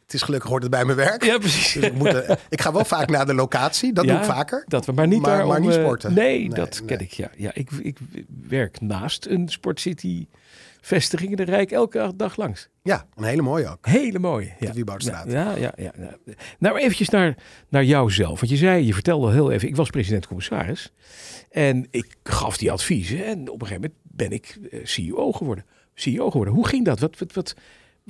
Het 0.05 0.15
is 0.15 0.23
gelukkig 0.23 0.49
hoort 0.51 0.63
het 0.63 0.71
bij 0.71 0.85
mijn 0.85 0.97
werk. 0.97 1.25
ja 1.25 1.39
precies. 1.39 1.73
Dus 1.73 1.91
moeten, 1.91 2.39
ik 2.49 2.61
ga 2.61 2.73
wel 2.73 2.85
vaak 2.85 3.09
naar 3.11 3.27
de 3.27 3.35
locatie. 3.35 3.93
Dat 3.93 4.05
Ja, 4.05 4.11
doe 4.13 4.21
ik 4.21 4.27
vaker. 4.27 4.65
Dat 4.69 4.87
we 4.87 4.93
maar 4.93 5.07
niet 5.07 5.21
Maar- 5.21 5.37
daar 5.37 5.47
maar 5.47 5.57
om, 5.59 5.63
niet 5.67 5.75
eh, 5.77 5.81
sporten. 5.83 6.15
Nee, 6.15 6.39
Nee, 6.39 6.49
dat 6.49 6.79
nee. 6.79 6.85
ken 6.85 7.01
ik. 7.01 7.13
Ja, 7.13 7.31
ja 7.37 7.51
ik, 7.55 7.71
ik 7.83 7.99
werk 8.49 8.81
naast 8.81 9.27
een 9.27 9.49
Sport 9.49 9.81
City 10.87 10.95
vestiging. 10.95 11.31
en 11.31 11.37
Daar 11.37 11.55
rijd 11.55 11.71
ik 11.71 11.77
elke 11.77 12.13
dag 12.17 12.37
langs. 12.37 12.69
Ja, 12.83 13.07
een 13.15 13.25
hele 13.25 13.43
mooie 13.43 13.69
ook. 13.69 13.87
Hele 13.87 14.19
mooie. 14.19 14.53
Ja. 14.59 14.67
De 14.67 14.73
Wieboudstraat. 14.73 15.33
Ja, 15.33 15.57
ja, 15.57 15.73
ja, 15.77 15.93
ja. 15.99 16.17
Nou, 16.59 16.79
eventjes 16.79 17.09
naar, 17.09 17.37
naar 17.69 17.85
jouzelf. 17.85 18.41
Want 18.41 18.53
je 18.53 18.59
zei, 18.59 18.87
je 18.87 18.95
vertelde 18.95 19.27
al 19.27 19.33
heel 19.33 19.51
even, 19.51 19.69
ik 19.69 19.77
was 19.77 19.91
president-commissaris. 19.91 20.93
En 21.51 21.87
ik 21.91 22.17
gaf 22.23 22.57
die 22.57 22.73
adviezen. 22.73 23.25
En 23.25 23.51
op 23.51 23.61
een 23.61 23.67
gegeven 23.67 23.91
moment 23.91 24.01
ben 24.03 24.31
ik 24.31 24.59
eh, 24.71 24.81
CEO 24.85 25.33
geworden. 25.33 25.65
CEO 25.95 26.31
geworden. 26.31 26.55
Hoe 26.55 26.67
ging 26.69 26.85
dat? 26.85 27.01
Wat, 27.01 27.19
wat, 27.19 27.33
wat, 27.33 27.55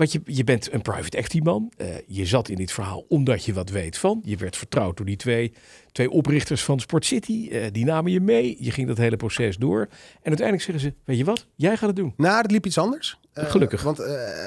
je, 0.05 0.21
je 0.25 0.45
bent 0.45 0.73
een 0.73 0.83
private 0.83 1.17
equity 1.17 1.39
man. 1.39 1.73
Eh, 1.77 1.87
je 2.07 2.27
zat 2.27 2.49
in 2.49 2.57
dit 2.57 2.73
verhaal 2.73 3.05
omdat 3.09 3.45
je 3.45 3.53
wat 3.53 3.71
weet 3.71 3.99
van. 3.99 4.21
Je 4.25 4.37
werd 4.37 4.57
vertrouwd 4.57 4.97
door 4.97 5.07
die 5.07 5.17
twee, 5.17 5.53
twee 5.93 6.11
oprichters 6.11 6.65
van 6.65 6.81
Sport 6.81 7.05
City. 7.05 7.49
Eh, 7.51 7.67
die 7.73 7.85
namen 7.85 8.13
je 8.13 8.21
mee. 8.21 8.57
Je 8.61 8.71
ging 8.71 8.89
dat 8.89 8.97
hele 8.97 9.17
proces 9.17 9.57
door. 9.57 9.81
En 9.81 9.89
uiteindelijk 10.37 10.63
zeggen 10.63 10.81
ze, 10.85 10.95
weet 11.05 11.19
je 11.19 11.25
wat? 11.25 11.47
Jij 11.55 11.77
gaat 11.77 11.89
het 11.89 11.97
doen. 11.97 12.15
Nou, 12.17 12.43
het 12.43 12.51
liep 12.51 12.67
iets 12.67 12.79
anders. 12.79 13.19
Eh, 13.33 13.51
Gelukkig. 13.51 13.83
Want 13.83 14.01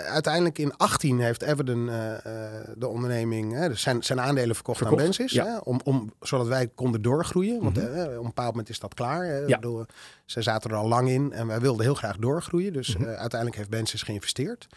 uiteindelijk 0.05 0.57
in 0.57 0.77
18 0.77 1.19
heeft 1.19 1.41
Everden 1.41 1.85
de 2.77 2.87
onderneming 2.87 3.53
hè, 3.53 3.67
dus 3.69 3.81
zijn, 3.81 4.03
zijn 4.03 4.19
aandelen 4.21 4.55
verkocht, 4.55 4.85
aan 4.85 4.95
Bensis. 4.95 5.31
ja. 5.31 5.43
Mhm. 5.43 5.51
Hè, 5.53 5.57
om, 5.59 5.79
om, 5.83 6.11
zodat 6.21 6.47
wij 6.47 6.67
konden 6.67 7.01
doorgroeien. 7.01 7.63
Want 7.63 7.77
eh, 7.77 8.03
op 8.03 8.17
een 8.17 8.21
bepaald 8.23 8.49
moment 8.49 8.69
is 8.69 8.79
dat 8.79 8.93
klaar. 8.93 9.25
Hè. 9.25 9.37
Ja. 9.37 9.55
bedoel, 9.59 9.85
ze 10.25 10.41
zaten 10.41 10.69
er 10.71 10.75
al 10.77 10.87
lang 10.87 11.09
in 11.09 11.31
en 11.31 11.47
wij 11.47 11.59
wilden 11.59 11.85
heel 11.85 11.93
graag 11.95 12.17
doorgroeien. 12.17 12.73
Dus 12.73 12.97
Mhm. 12.97 13.07
uiteindelijk 13.07 13.55
heeft 13.55 13.69
Bensis 13.69 14.01
geïnvesteerd. 14.03 14.67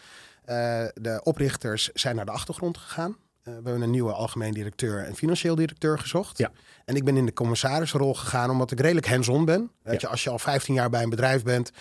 Eh, 0.45 0.83
de 0.93 1.19
oprichters 1.23 1.89
zijn 1.93 2.15
naar 2.15 2.25
de 2.25 2.31
achtergrond 2.31 2.77
gegaan. 2.77 3.11
Eh, 3.11 3.17
we 3.43 3.51
hebben 3.53 3.81
een 3.81 3.89
nieuwe 3.89 4.11
algemeen 4.11 4.53
directeur 4.53 5.03
en 5.05 5.15
financieel 5.15 5.55
directeur 5.55 5.99
gezocht. 5.99 6.37
Ja. 6.37 6.51
En 6.85 6.95
ik 6.95 7.03
ben 7.03 7.17
in 7.17 7.25
de 7.25 7.33
commissarisrol 7.33 8.13
gegaan 8.13 8.49
omdat 8.49 8.71
ik 8.71 8.79
redelijk 8.79 9.07
hands-on 9.07 9.45
ben. 9.45 9.71
Weet 9.81 9.93
Ja. 10.01 10.07
je, 10.07 10.07
als 10.07 10.23
je 10.23 10.29
al 10.29 10.39
15 10.39 10.73
jaar 10.73 10.89
bij 10.89 11.03
een 11.03 11.09
bedrijf 11.09 11.43
bent, 11.43 11.71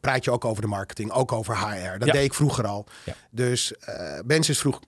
praat 0.00 0.24
je 0.24 0.30
ook 0.30 0.44
over 0.44 0.62
de 0.62 0.68
marketing, 0.68 1.10
ook 1.10 1.32
over 1.32 1.56
HR. 1.58 1.98
Dat 1.98 2.06
Ja. 2.08 2.12
deed 2.12 2.24
ik 2.24 2.34
vroeger 2.34 2.66
al. 2.66 2.86
Ja. 3.04 3.14
Dus 3.30 3.76
eh 3.78 4.18
Bensis 4.24 4.58
vroeg, 4.58 4.80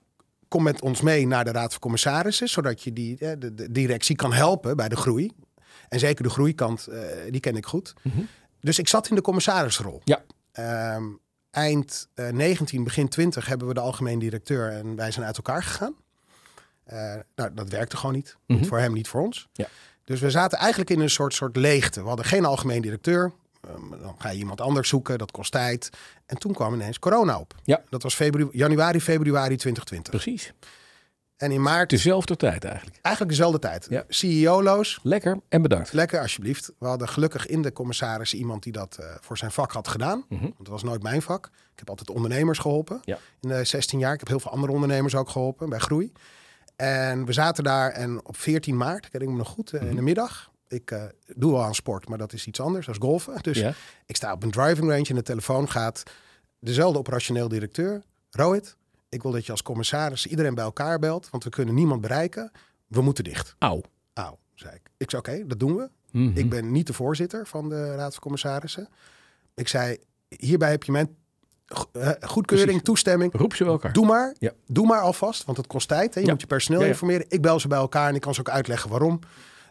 kom 0.49 0.63
met 0.63 0.81
ons 0.83 1.01
mee 1.01 1.27
naar 1.27 1.45
de 1.45 1.53
Raad 1.53 1.71
van 1.71 1.81
Commissarissen, 1.81 2.49
zodat 2.49 2.83
je 2.83 2.93
die, 2.93 3.17
de, 3.17 3.55
de 3.55 3.73
directie 3.73 4.17
kan 4.17 4.33
helpen 4.33 4.77
bij 4.77 4.89
de 4.89 4.97
groei. 4.97 5.33
En 5.89 5.99
zeker 5.99 6.23
de 6.25 6.31
groeikant, 6.31 6.89
die 7.31 7.41
ken 7.41 7.57
ik 7.57 7.67
goed. 7.67 7.95
Mhm. 8.03 8.21
Dus 8.61 8.79
ik 8.79 8.89
zat 8.89 9.09
in 9.09 9.15
de 9.15 9.21
commissarisrol. 9.23 10.01
Ja. 10.05 10.23
Ehm, 10.53 11.05
eind 11.59 12.09
eh, 12.15 12.29
19, 12.29 12.85
begin 12.85 13.09
20 13.09 13.47
hebben 13.47 13.69
we 13.69 13.75
de 13.75 13.81
algemeen 13.81 14.19
directeur 14.19 14.73
en 14.73 14.97
wij 14.97 15.11
zijn 15.11 15.27
uit 15.27 15.37
elkaar 15.37 15.63
gegaan. 15.63 15.95
Eh, 16.85 17.15
nou, 17.35 17.55
dat 17.55 17.69
werkte 17.69 17.97
gewoon 17.97 18.15
niet. 18.15 18.37
Niet 18.47 18.67
voor 18.67 18.79
hem, 18.79 18.93
niet 18.93 19.09
voor 19.09 19.21
ons. 19.21 19.49
Ja. 19.53 19.69
Dus 20.05 20.21
we 20.21 20.31
zaten 20.31 20.59
eigenlijk 20.59 20.91
in 20.91 21.01
een 21.01 21.11
soort, 21.11 21.35
soort 21.35 21.57
leegte. 21.57 22.03
We 22.03 22.09
hadden 22.09 22.25
geen 22.25 22.45
algemeen 22.45 22.83
directeur. 22.83 23.33
Ehm, 23.61 24.01
dan 24.01 24.15
ga 24.19 24.31
je 24.31 24.39
iemand 24.39 24.61
anders 24.61 24.89
zoeken, 24.89 25.19
dat 25.19 25.31
kost 25.31 25.53
tijd. 25.53 25.91
En 26.27 26.39
toen 26.39 26.53
kwam 26.53 26.75
ineens 26.75 26.99
corona 26.99 27.39
op. 27.39 27.55
Ja. 27.65 27.83
Dat 27.89 28.03
was 28.03 28.15
februari, 28.15 28.59
januari, 28.59 29.01
februari 29.01 29.57
2020. 29.57 30.13
Precies. 30.13 30.53
En 31.39 31.51
in 31.53 31.63
maart, 31.63 31.91
Dezelfde 31.91 32.37
tijd 32.37 32.65
eigenlijk. 32.65 32.99
eigenlijk 33.03 33.37
dezelfde 33.37 33.59
tijd. 33.59 33.87
Ja. 33.91 34.05
CEO-loos, 34.09 34.99
Lekker 35.03 35.41
en 35.49 35.63
bedankt. 35.63 35.93
Lekker, 35.93 36.21
alsjeblieft. 36.21 36.73
We 36.79 36.87
hadden 36.87 37.09
gelukkig 37.09 37.47
in 37.47 37.63
de 37.63 37.73
commissaris 37.73 38.35
iemand 38.35 38.63
die 38.63 38.73
dat 38.73 38.97
eh, 39.01 39.07
voor 39.21 39.39
zijn 39.39 39.51
vak 39.51 39.73
had 39.73 39.89
gedaan. 39.89 40.25
Mhm. 40.29 40.43
Want 40.43 40.59
het 40.59 40.69
was 40.69 40.83
nooit 40.83 41.03
mijn 41.03 41.23
vak. 41.23 41.47
Ik 41.73 41.79
heb 41.79 41.89
altijd 41.91 42.11
ondernemers 42.11 42.59
geholpen. 42.59 43.01
Ja. 43.05 43.19
In 43.41 43.49
de 43.49 43.65
16 43.65 43.99
jaar. 43.99 44.13
Ik 44.13 44.19
heb 44.19 44.29
heel 44.29 44.41
veel 44.41 44.51
andere 44.51 44.73
ondernemers 44.73 45.15
ook 45.15 45.29
geholpen 45.29 45.69
bij 45.69 45.79
groei. 45.79 46.13
En 46.77 47.25
we 47.25 47.33
zaten 47.33 47.65
daar 47.65 47.91
en 47.91 48.25
op 48.27 48.37
14 48.37 48.77
maart, 48.77 49.07
ik 49.07 49.13
herinner 49.13 49.37
me 49.37 49.43
nog 49.43 49.53
goed, 49.53 49.73
eh, 49.73 49.81
Mhm. 49.81 49.91
in 49.91 49.97
de 49.97 50.03
middag. 50.03 50.51
Ik 50.69 50.91
eh, 50.91 51.03
doe 51.37 51.53
wel 51.53 51.63
aan 51.65 51.75
sport, 51.75 52.09
maar 52.09 52.19
dat 52.19 52.33
is 52.33 52.47
iets 52.47 52.61
anders. 52.61 52.87
Dat 52.87 52.95
is 52.95 53.01
golfen. 53.01 53.43
Dus 53.43 53.59
Ja. 53.59 53.73
ik 54.07 54.17
sta 54.17 54.33
op 54.33 54.43
een 54.43 54.51
driving 54.51 54.91
range 54.91 55.05
en 55.09 55.15
de 55.15 55.23
telefoon 55.23 55.71
gaat. 55.71 56.03
Dezelfde 56.61 56.99
operationeel 56.99 57.49
directeur. 57.49 58.03
Rohit, 58.31 58.77
ik 59.09 59.23
wil 59.23 59.33
dat 59.33 59.47
je 59.47 59.53
als 59.53 59.63
commissaris 59.63 60.27
iedereen 60.27 60.55
bij 60.55 60.65
elkaar 60.65 60.99
belt. 60.99 61.31
Want 61.31 61.45
we 61.45 61.51
kunnen 61.51 61.75
niemand 61.75 62.01
bereiken. 62.01 62.51
we 62.87 63.01
moeten 63.03 63.25
dicht. 63.25 63.55
Auw. 63.59 63.81
Auw, 64.15 64.39
zei 64.55 64.75
ik. 64.75 64.81
Ik 64.97 65.11
zei, 65.11 65.23
oké, 65.23 65.47
dat 65.47 65.59
doen 65.61 65.77
we. 65.77 65.91
Mhm. 66.13 66.37
Ik 66.39 66.49
ben 66.51 66.73
niet 66.73 66.87
de 66.87 66.93
voorzitter 66.93 67.47
van 67.47 67.69
de 67.69 67.95
Raad 67.95 68.13
van 68.13 68.23
Commissarissen. 68.23 68.89
Ik 69.55 69.69
zei, 69.69 69.97
hierbij 70.29 70.71
heb 70.71 70.83
je 70.85 70.93
mijn 70.93 71.17
eh, 71.93 72.09
goedkeuring, 72.21 72.67
Precies. 72.69 72.83
toestemming. 72.83 73.33
Roep 73.33 73.55
ze 73.55 73.65
bij 73.65 73.73
elkaar. 73.73 73.93
Doe 73.93 74.07
maar, 74.07 74.35
Ja. 74.39 74.53
doe 74.67 74.87
maar 74.87 75.01
alvast, 75.01 75.45
want 75.45 75.57
het 75.59 75.67
kost 75.67 75.89
tijd. 75.89 76.15
Hè? 76.15 76.21
Je 76.21 76.27
Ja. 76.27 76.33
moet 76.33 76.41
je 76.41 76.47
personeel 76.47 76.81
Ja, 76.81 76.87
informeren. 76.87 77.27
Ik 77.29 77.43
bel 77.43 77.61
ze 77.61 77.69
bij 77.69 77.79
elkaar 77.79 78.09
en 78.09 78.15
ik 78.15 78.21
kan 78.21 78.35
ze 78.35 78.41
ook 78.41 78.49
uitleggen 78.51 78.91
waarom. 78.91 79.19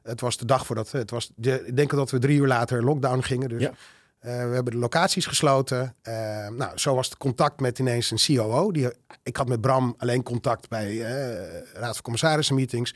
Het 0.04 0.22
was 0.22 0.38
de 0.38 0.46
dag 0.46 0.66
voordat 0.66 0.92
het 0.92 1.12
was. 1.12 1.32
De, 1.36 1.66
ik 1.66 1.76
denk 1.76 1.92
dat 1.92 2.12
we 2.12 2.20
drie 2.20 2.38
uur 2.40 2.48
later 2.48 2.84
lockdown 2.84 3.22
gingen. 3.22 3.50
Dus 3.50 3.62
Ja. 3.62 3.70
eh, 3.70 3.76
we 4.20 4.30
hebben 4.30 4.74
de 4.74 4.78
locaties 4.80 5.26
gesloten. 5.26 5.96
Eh, 6.02 6.14
nou, 6.48 6.78
zo 6.78 6.96
was 6.96 7.10
het 7.10 7.18
contact 7.18 7.60
met 7.60 7.80
ineens 7.80 8.12
een 8.12 8.36
COO. 8.36 8.72
Die, 8.72 8.88
ik 9.24 9.38
had 9.38 9.48
met 9.48 9.62
Bram 9.62 9.96
alleen 9.98 10.24
contact 10.24 10.70
bij 10.70 10.88
eh, 11.06 11.62
Raad 11.74 11.94
van 11.94 12.02
Commissarissen 12.02 12.56
meetings. 12.56 12.94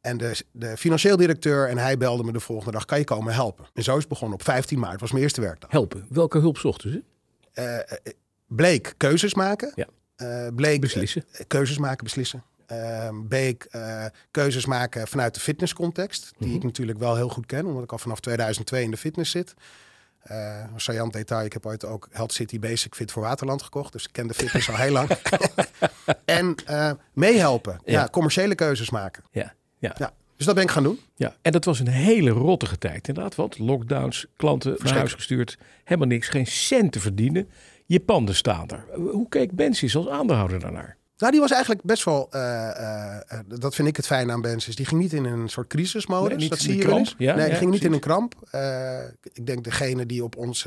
En 0.00 0.16
de, 0.16 0.42
de 0.52 0.76
financieel 0.76 1.16
directeur 1.16 1.68
en 1.68 1.78
hij 1.78 1.96
belde 1.96 2.24
me 2.24 2.32
de 2.32 2.40
volgende 2.40 2.72
dag: 2.72 2.84
kan 2.84 2.98
je 2.98 3.04
komen 3.04 3.34
helpen? 3.34 3.64
En 3.74 3.82
zo 3.82 3.92
is 3.92 3.98
het 3.98 4.08
begonnen 4.08 4.38
op 4.38 4.44
15 4.44 4.78
maart. 4.78 5.00
was 5.00 5.10
mijn 5.10 5.22
eerste 5.22 5.40
werkdag. 5.40 5.70
Helpen. 5.70 6.06
Welke 6.08 6.38
hulp 6.38 6.58
zochten 6.58 6.90
ze? 6.90 7.02
Eh, 7.52 7.78
eh, 7.78 7.84
bleek 8.46 8.94
keuzes 8.96 9.34
maken. 9.34 9.72
Ja. 9.74 9.86
Eh, 10.16 10.46
bleek 10.54 10.80
Beslissen. 10.80 11.24
eh, 11.32 11.40
keuzes 11.46 11.78
maken, 11.78 12.04
beslissen. 12.04 12.44
Eh, 12.66 13.08
bleek 13.28 13.64
eh, 13.70 14.04
keuzes 14.30 14.66
maken 14.66 15.08
vanuit 15.08 15.34
de 15.34 15.40
fitnesscontext. 15.40 16.32
Die 16.38 16.46
Mhm. 16.48 16.56
ik 16.56 16.62
natuurlijk 16.62 16.98
wel 16.98 17.16
heel 17.16 17.28
goed 17.28 17.46
ken, 17.46 17.66
omdat 17.66 17.82
ik 17.82 17.92
al 17.92 17.98
vanaf 17.98 18.20
2002 18.20 18.82
in 18.82 18.90
de 18.90 18.96
fitness 18.96 19.30
zit. 19.30 19.54
Eh 20.26 20.64
een 20.74 20.80
saillant 20.80 21.12
detail, 21.12 21.44
ik 21.44 21.52
heb 21.52 21.66
ooit 21.66 21.84
ook 21.84 22.08
Health 22.10 22.32
City 22.32 22.58
Basic 22.58 22.94
Fit 22.94 23.12
voor 23.12 23.22
Waterland 23.22 23.62
gekocht. 23.62 23.92
Dus 23.92 24.04
ik 24.04 24.12
ken 24.12 24.26
de 24.26 24.34
fitness 24.34 24.68
al 24.68 24.76
heel 24.76 24.92
lang. 24.92 25.08
en 26.24 26.54
eh, 26.66 26.90
meehelpen. 27.12 27.80
Ja. 27.84 28.00
Ja. 28.00 28.08
commerciële 28.10 28.54
keuzes 28.54 28.90
maken. 28.90 29.22
Ja. 29.30 29.54
Ja. 29.78 29.94
Ja. 29.98 30.12
Dus 30.36 30.46
dat 30.46 30.54
ben 30.54 30.64
ik 30.64 30.70
gaan 30.70 30.82
doen. 30.82 31.00
ja. 31.14 31.34
En 31.42 31.52
dat 31.52 31.64
was 31.64 31.80
een 31.80 31.88
hele 31.88 32.30
rottige 32.30 32.78
tijd 32.78 33.08
inderdaad. 33.08 33.34
Want 33.34 33.58
lockdowns, 33.58 34.26
klanten 34.36 34.76
naar 34.82 34.94
huis 34.96 35.12
gestuurd. 35.14 35.58
Helemaal 35.84 36.08
niks. 36.08 36.28
Geen 36.28 36.46
cent 36.46 36.92
te 36.92 37.00
verdienen. 37.00 37.48
Je 37.86 38.00
panden 38.00 38.34
staan 38.34 38.68
er. 38.68 38.84
Hoe 38.94 39.28
keek 39.28 39.52
Bensis 39.52 39.96
als 39.96 40.08
aandeelhouder 40.08 40.60
daarnaar? 40.60 40.96
Nou, 41.18 41.32
die 41.32 41.40
was 41.40 41.50
eigenlijk 41.50 41.82
best 41.82 42.04
wel, 42.04 42.28
eh, 42.30 42.68
eh, 42.68 43.16
eh, 43.28 43.38
dat 43.46 43.74
vind 43.74 43.88
ik 43.88 43.96
het 43.96 44.06
fijne 44.06 44.32
aan 44.32 44.40
Bensis. 44.40 44.76
Die 44.76 44.86
ging 44.86 45.00
niet 45.00 45.12
in 45.12 45.24
een 45.24 45.48
soort 45.48 45.66
crisismodus. 45.66 46.28
Nee, 46.28 46.38
niet 46.38 46.50
dat 46.50 46.58
zie 46.58 46.76
je 46.76 46.82
kramp. 46.82 47.14
Ja, 47.18 47.34
nee, 47.34 47.48
die 47.48 47.54
ging 47.54 47.70
niet 47.70 47.84
in 47.84 47.92
een 47.92 48.00
kramp. 48.00 48.34
Ik 49.32 49.46
denk 49.46 49.64
degene 49.64 50.06
die 50.06 50.24
op 50.24 50.36
ons, 50.36 50.66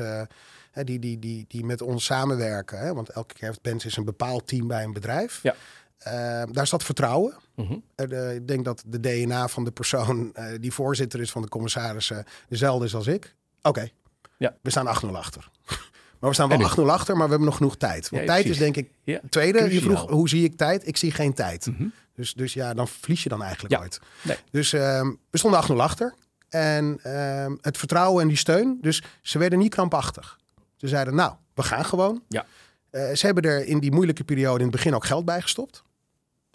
die, 0.72 0.98
die, 0.98 1.18
die, 1.18 1.44
die 1.48 1.64
met 1.64 1.82
ons 1.82 2.04
samenwerken. 2.04 2.78
Hè, 2.78 2.94
want 2.94 3.08
elke 3.08 3.34
keer 3.34 3.48
heeft 3.48 3.62
Bensis 3.62 3.96
een 3.96 4.04
bepaald 4.04 4.46
team 4.46 4.66
bij 4.66 4.84
een 4.84 4.92
bedrijf. 4.92 5.42
Ja. 5.42 5.54
Daar 6.46 6.66
zat 6.66 6.84
vertrouwen. 6.84 7.34
Mhm. 7.54 7.76
Ik 7.96 8.46
denk 8.46 8.64
dat 8.64 8.82
de 8.86 9.00
DNA 9.00 9.48
van 9.48 9.64
de 9.64 9.70
persoon 9.70 10.34
die 10.60 10.72
voorzitter 10.72 11.20
is 11.20 11.30
van 11.30 11.42
de 11.42 11.48
commissarissen 11.48 12.24
dezelfde 12.48 12.84
is 12.84 12.94
als 12.94 13.06
ik. 13.06 13.34
Oké, 13.62 13.88
Ja. 14.38 14.56
we 14.62 14.70
staan 14.70 14.86
8-0 14.86 15.16
achter. 15.16 15.50
Maar 16.20 16.28
we 16.30 16.34
staan 16.34 16.48
wel 16.48 16.58
En 16.60 16.64
8-0 16.78 16.90
achter, 16.90 17.14
maar 17.16 17.24
we 17.24 17.30
hebben 17.30 17.48
nog 17.48 17.56
genoeg 17.56 17.76
tijd. 17.76 18.08
Want 18.08 18.22
Ja, 18.22 18.28
tijd 18.28 18.44
precies. 18.44 18.50
is 18.50 18.58
denk 18.72 18.76
ik 18.76 18.90
Ja. 19.04 19.20
tweede. 19.28 19.72
Je 19.74 19.80
vroeg, 19.80 20.08
hoe 20.08 20.28
zie 20.28 20.44
ik 20.44 20.56
tijd? 20.56 20.86
Ik 20.86 20.96
zie 20.96 21.10
geen 21.10 21.34
tijd. 21.34 21.66
Mhm. 21.66 21.84
Dus, 22.14 22.34
dus 22.34 22.52
ja, 22.52 22.74
dan 22.74 22.88
verlies 22.88 23.22
je 23.22 23.28
dan 23.28 23.42
eigenlijk 23.42 23.74
Ja. 23.74 23.88
Nee. 24.22 24.36
Dus 24.50 24.72
ehm, 24.72 25.10
we 25.30 25.38
stonden 25.38 25.60
8-0 25.60 25.72
achter. 25.82 26.14
En 26.48 26.98
ehm, 27.02 27.56
het 27.60 27.78
vertrouwen 27.78 28.22
en 28.22 28.28
die 28.28 28.36
steun. 28.36 28.78
Dus 28.80 29.02
ze 29.22 29.38
werden 29.38 29.58
niet 29.58 29.74
krampachtig. 29.74 30.38
Ze 30.76 30.88
zeiden, 30.88 31.14
nou, 31.14 31.32
we 31.54 31.62
gaan 31.62 31.84
gewoon. 31.84 32.22
Ja. 32.28 32.46
Eh, 32.90 33.12
ze 33.14 33.26
hebben 33.26 33.44
er 33.44 33.64
in 33.66 33.78
die 33.80 33.92
moeilijke 33.92 34.24
periode 34.24 34.58
in 34.58 34.66
het 34.66 34.70
begin 34.76 34.94
ook 34.94 35.04
geld 35.04 35.24
bij 35.24 35.40
gestopt. 35.40 35.82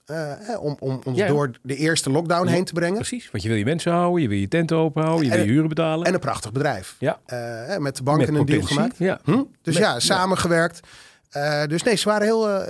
Eh, 0.06 0.50
eh, 0.54 0.62
om, 0.64 0.76
om 0.80 1.00
ons 1.04 1.18
Ja, 1.18 1.26
ja. 1.26 1.32
door 1.32 1.52
de 1.62 1.76
eerste 1.76 2.10
lockdown 2.10 2.48
heen 2.48 2.64
te 2.66 2.74
brengen. 2.74 2.96
Precies. 2.96 3.32
Want 3.32 3.44
je 3.44 3.50
wil 3.50 3.58
je 3.58 3.66
mensen 3.66 3.92
houden. 3.92 4.22
Je 4.22 4.28
wil 4.28 4.38
je 4.38 4.48
tent 4.48 4.72
open 4.72 5.04
houden. 5.04 5.24
Je 5.26 5.30
wil 5.32 5.40
je 5.40 5.46
En- 5.46 5.52
huren 5.52 5.70
betalen. 5.70 6.06
En 6.08 6.14
een 6.14 6.20
prachtig 6.20 6.52
bedrijf. 6.52 6.96
ja. 7.00 7.20
Eh, 7.26 7.78
met 7.78 7.96
de 7.98 8.04
banken 8.04 8.32
Met 8.32 8.40
een 8.42 8.46
deal 8.48 8.62
gemaakt. 8.62 8.98
Ja. 8.98 9.20
Hm? 9.24 9.32
Dus 9.62 9.74
Met- 9.74 9.84
ja. 9.84 10.00
samengewerkt. 10.00 10.80
Eh, 11.29 11.65
dus 11.65 11.84
nee, 11.84 11.96
ze 11.96 12.10
waren 12.10 12.25
heel. 12.27 12.62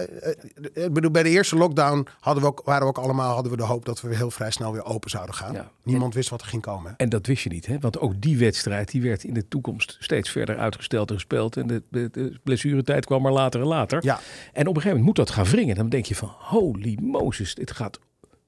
ik 0.74 0.93
bedoel, 0.93 1.12
bij 1.12 1.24
de 1.24 1.29
eerste 1.29 1.55
lockdown 1.55 2.07
hadden 2.19 2.43
we 2.43 2.50
ook, 2.50 2.62
waren 2.65 2.81
we 2.81 2.88
ook 2.88 2.97
allemaal 2.97 3.33
hadden 3.33 3.51
we 3.51 3.57
de 3.57 3.63
hoop 3.63 3.85
dat 3.85 4.01
we 4.01 4.15
heel 4.15 4.31
vrij 4.31 4.51
snel 4.51 4.71
weer 4.71 4.85
open 4.85 5.09
zouden 5.09 5.35
gaan. 5.35 5.53
Ja. 5.53 5.71
Niemand 5.83 6.13
wist 6.13 6.29
wat 6.29 6.41
er 6.41 6.47
ging 6.47 6.62
komen. 6.62 6.91
hè. 6.91 6.97
En 6.97 7.09
dat 7.09 7.25
wist 7.25 7.43
je 7.43 7.50
niet, 7.50 7.65
hè? 7.65 7.79
want 7.79 8.00
ook 8.00 8.21
die 8.21 8.38
wedstrijd 8.38 8.91
die 8.91 9.01
werd 9.01 9.24
in 9.24 9.33
de 9.33 9.48
toekomst 9.48 9.98
steeds 10.00 10.29
verder 10.29 10.57
uitgesteld 10.57 11.09
en 11.09 11.15
gespeeld. 11.15 11.57
En 11.57 11.68
de, 11.68 11.83
de, 11.89 12.09
de 12.11 12.39
blessuretijd 12.44 13.05
kwam 13.05 13.22
maar 13.22 13.31
later 13.31 13.61
en 13.61 13.68
later. 13.68 14.03
Ja, 14.03 14.20
En 14.53 14.68
op 14.68 14.75
een 14.75 14.81
gegeven 14.81 14.87
moment 14.87 15.05
moet 15.05 15.15
dat 15.15 15.29
gaan 15.29 15.46
wringen. 15.46 15.75
Dan 15.75 15.89
denk 15.89 16.05
je 16.05 16.15
van, 16.15 16.31
holy 16.37 16.98
Moses, 17.01 17.55
dit 17.55 17.72
gaat 17.72 18.00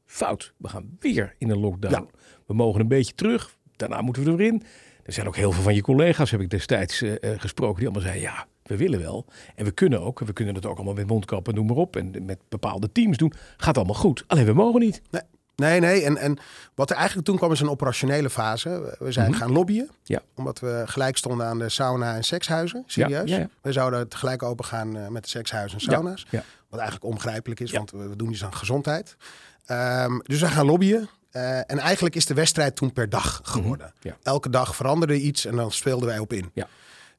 fout. 0.05 0.53
We 0.57 0.69
gaan 0.69 0.97
weer 0.99 1.35
in 1.37 1.49
een 1.49 1.59
lockdown. 1.59 1.93
Ja. 1.93 2.05
We 2.45 2.53
mogen 2.53 2.81
een 2.81 2.87
beetje 2.87 3.15
terug. 3.15 3.55
Daarna 3.75 4.01
moeten 4.01 4.23
we 4.23 4.29
er 4.29 4.37
weer 4.37 4.47
in. 4.47 4.63
Er 5.03 5.13
zijn 5.13 5.27
ook 5.27 5.35
heel 5.35 5.51
veel 5.51 5.63
van 5.63 5.75
je 5.75 5.81
collega's, 5.81 6.31
heb 6.31 6.41
ik 6.41 6.49
destijds 6.49 7.03
gesproken, 7.21 7.75
die 7.79 7.83
allemaal 7.87 8.01
zeiden, 8.11 8.21
ja, 8.21 8.47
we 8.67 8.77
willen 8.77 8.99
wel. 8.99 9.25
En 9.55 9.65
we 9.65 9.71
kunnen 9.71 10.01
ook. 10.01 10.19
We 10.19 10.33
kunnen 10.33 10.55
het 10.55 10.65
ook 10.65 10.75
allemaal 10.75 10.93
met 10.93 11.07
mondkappen, 11.07 11.55
noem 11.55 11.65
maar 11.67 11.75
op. 11.75 11.95
En 11.95 12.25
met 12.25 12.39
bepaalde 12.49 12.91
teams 12.91 13.17
doen. 13.17 13.33
Gaat 13.57 13.77
allemaal 13.77 13.95
goed. 13.95 14.23
Alleen 14.27 14.45
we 14.45 14.53
mogen 14.53 14.79
niet. 14.79 15.01
nee, 15.11 15.21
nee. 15.55 15.79
nee. 15.79 16.03
En, 16.03 16.17
en 16.17 16.37
wat 16.75 16.89
er 16.89 16.95
eigenlijk 16.95 17.27
toen 17.27 17.37
kwam 17.37 17.51
is 17.51 17.59
een 17.59 17.69
operationele 17.69 18.29
fase. 18.29 18.95
We- 18.99 19.11
zijn 19.11 19.33
gaan 19.33 19.51
lobbyen. 19.51 19.83
Mhm. 19.85 19.93
Ja. 20.03 20.21
Omdat 20.35 20.59
we 20.59 20.83
gelijk 20.85 21.17
stonden 21.17 21.47
aan 21.47 21.59
de 21.59 21.69
sauna 21.69 22.15
en 22.15 22.23
sekshuizen. 22.23 22.83
Serieus. 22.85 23.29
Ja, 23.29 23.35
ja, 23.35 23.41
ja. 23.41 23.49
We 23.61 23.71
zouden 23.71 24.07
tegelijk 24.07 24.43
open 24.43 24.65
gaan 24.65 24.97
eh, 24.97 25.07
met 25.07 25.23
de 25.23 25.29
sekshuizen 25.29 25.79
en 25.79 25.83
sauna's. 25.83 26.25
Wat 26.69 26.79
eigenlijk 26.79 27.09
onbegrijpelijk 27.09 27.59
is, 27.59 27.71
want 27.71 27.91
we, 27.91 28.15
doen 28.15 28.31
iets 28.31 28.43
aan 28.43 28.53
gezondheid. 28.55 29.17
Ehm, 29.65 30.19
dus 30.23 30.39
we 30.39 30.47
gaan 30.47 30.65
lobbyen. 30.65 31.09
Eh, 31.31 31.57
en 31.57 31.79
eigenlijk 31.79 32.15
is 32.15 32.25
de 32.25 32.33
wedstrijd 32.33 32.75
toen 32.75 32.93
per 32.93 33.09
dag 33.09 33.41
geworden. 33.43 33.93
Mhm. 33.99 34.07
Ja. 34.07 34.17
Elke 34.23 34.49
dag 34.49 34.75
veranderde 34.75 35.19
iets 35.21 35.45
en 35.45 35.55
dan 35.55 35.71
speelden 35.71 36.07
wij 36.07 36.19
op 36.19 36.33
in. 36.33 36.51
Ja. 36.53 36.67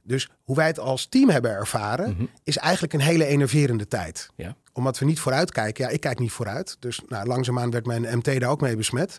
Dus 0.08 0.28
hoe 0.44 0.56
wij 0.56 0.66
het 0.66 0.78
als 0.78 1.06
team 1.06 1.30
hebben 1.30 1.50
ervaren, 1.50 2.30
is 2.44 2.56
eigenlijk 2.56 2.92
een 2.92 3.00
hele 3.00 3.24
enerverende 3.24 3.88
tijd. 3.88 4.28
Ja. 4.36 4.56
Omdat 4.72 4.98
we 4.98 5.04
niet 5.04 5.20
vooruit 5.20 5.52
kijken. 5.52 5.84
Ja, 5.84 5.90
ik 5.90 6.00
kijk 6.00 6.18
niet 6.18 6.32
vooruit. 6.32 6.76
Dus 6.78 7.00
nou, 7.08 7.26
langzaamaan 7.26 7.70
werd 7.70 7.86
mijn 7.86 8.02
MT 8.18 8.40
daar 8.40 8.50
ook 8.50 8.60
mee 8.60 8.76
besmet. 8.76 9.18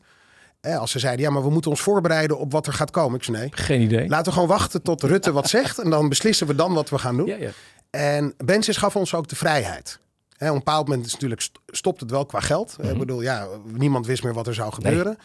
Eh, 0.61 0.77
als 0.77 0.91
ze 0.91 0.99
zeiden, 0.99 1.25
ja, 1.25 1.31
maar 1.31 1.43
we 1.43 1.49
moeten 1.49 1.71
ons 1.71 1.81
voorbereiden 1.81 2.37
op 2.37 2.51
wat 2.51 2.67
er 2.67 2.73
gaat 2.73 2.91
komen. 2.91 3.17
Ik 3.17 3.23
zei, 3.23 3.37
nee, 3.37 3.49
Geen 3.51 3.81
idee. 3.81 4.07
laten 4.07 4.25
we 4.25 4.31
gewoon 4.31 4.47
wachten 4.47 4.81
tot 4.81 5.03
Rutte 5.03 5.31
wat 5.31 5.49
zegt. 5.49 5.79
En 5.79 5.89
dan 5.89 6.09
beslissen 6.09 6.47
we 6.47 6.55
dan 6.55 6.73
wat 6.73 6.89
we 6.89 6.97
gaan 6.97 7.17
doen. 7.17 7.25
Ja, 7.27 7.35
ja. 7.35 7.49
En 7.89 8.33
Bensis 8.37 8.77
gaf 8.77 8.95
ons 8.95 9.13
ook 9.13 9.27
de 9.27 9.35
vrijheid. 9.35 9.99
Op 10.39 10.47
een 10.47 10.53
bepaald 10.53 10.87
moment 10.87 11.05
is 11.05 11.13
natuurlijk 11.13 11.41
st- 11.41 11.59
stopt 11.67 11.99
het 11.99 12.11
wel 12.11 12.25
qua 12.25 12.39
geld. 12.39 12.75
Mhm. 12.77 12.89
Ik 12.89 12.97
bedoel, 12.97 13.21
ja, 13.21 13.47
niemand 13.65 14.05
wist 14.05 14.23
meer 14.23 14.33
wat 14.33 14.47
er 14.47 14.53
zou 14.53 14.73
gebeuren. 14.73 15.17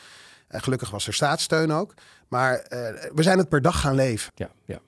En 0.48 0.62
gelukkig 0.62 0.90
was 0.90 1.07
er 1.07 1.14
staatssteun 1.14 1.72
ook. 1.72 1.94
Maar 2.29 2.55
eh, 2.59 2.79
we 3.14 3.22
zijn 3.22 3.38
het 3.38 3.48
per 3.48 3.62
dag 3.62 3.81
gaan 3.81 3.94
leven. 3.94 4.33
Ja, 4.35 4.48
ja. 4.64 4.79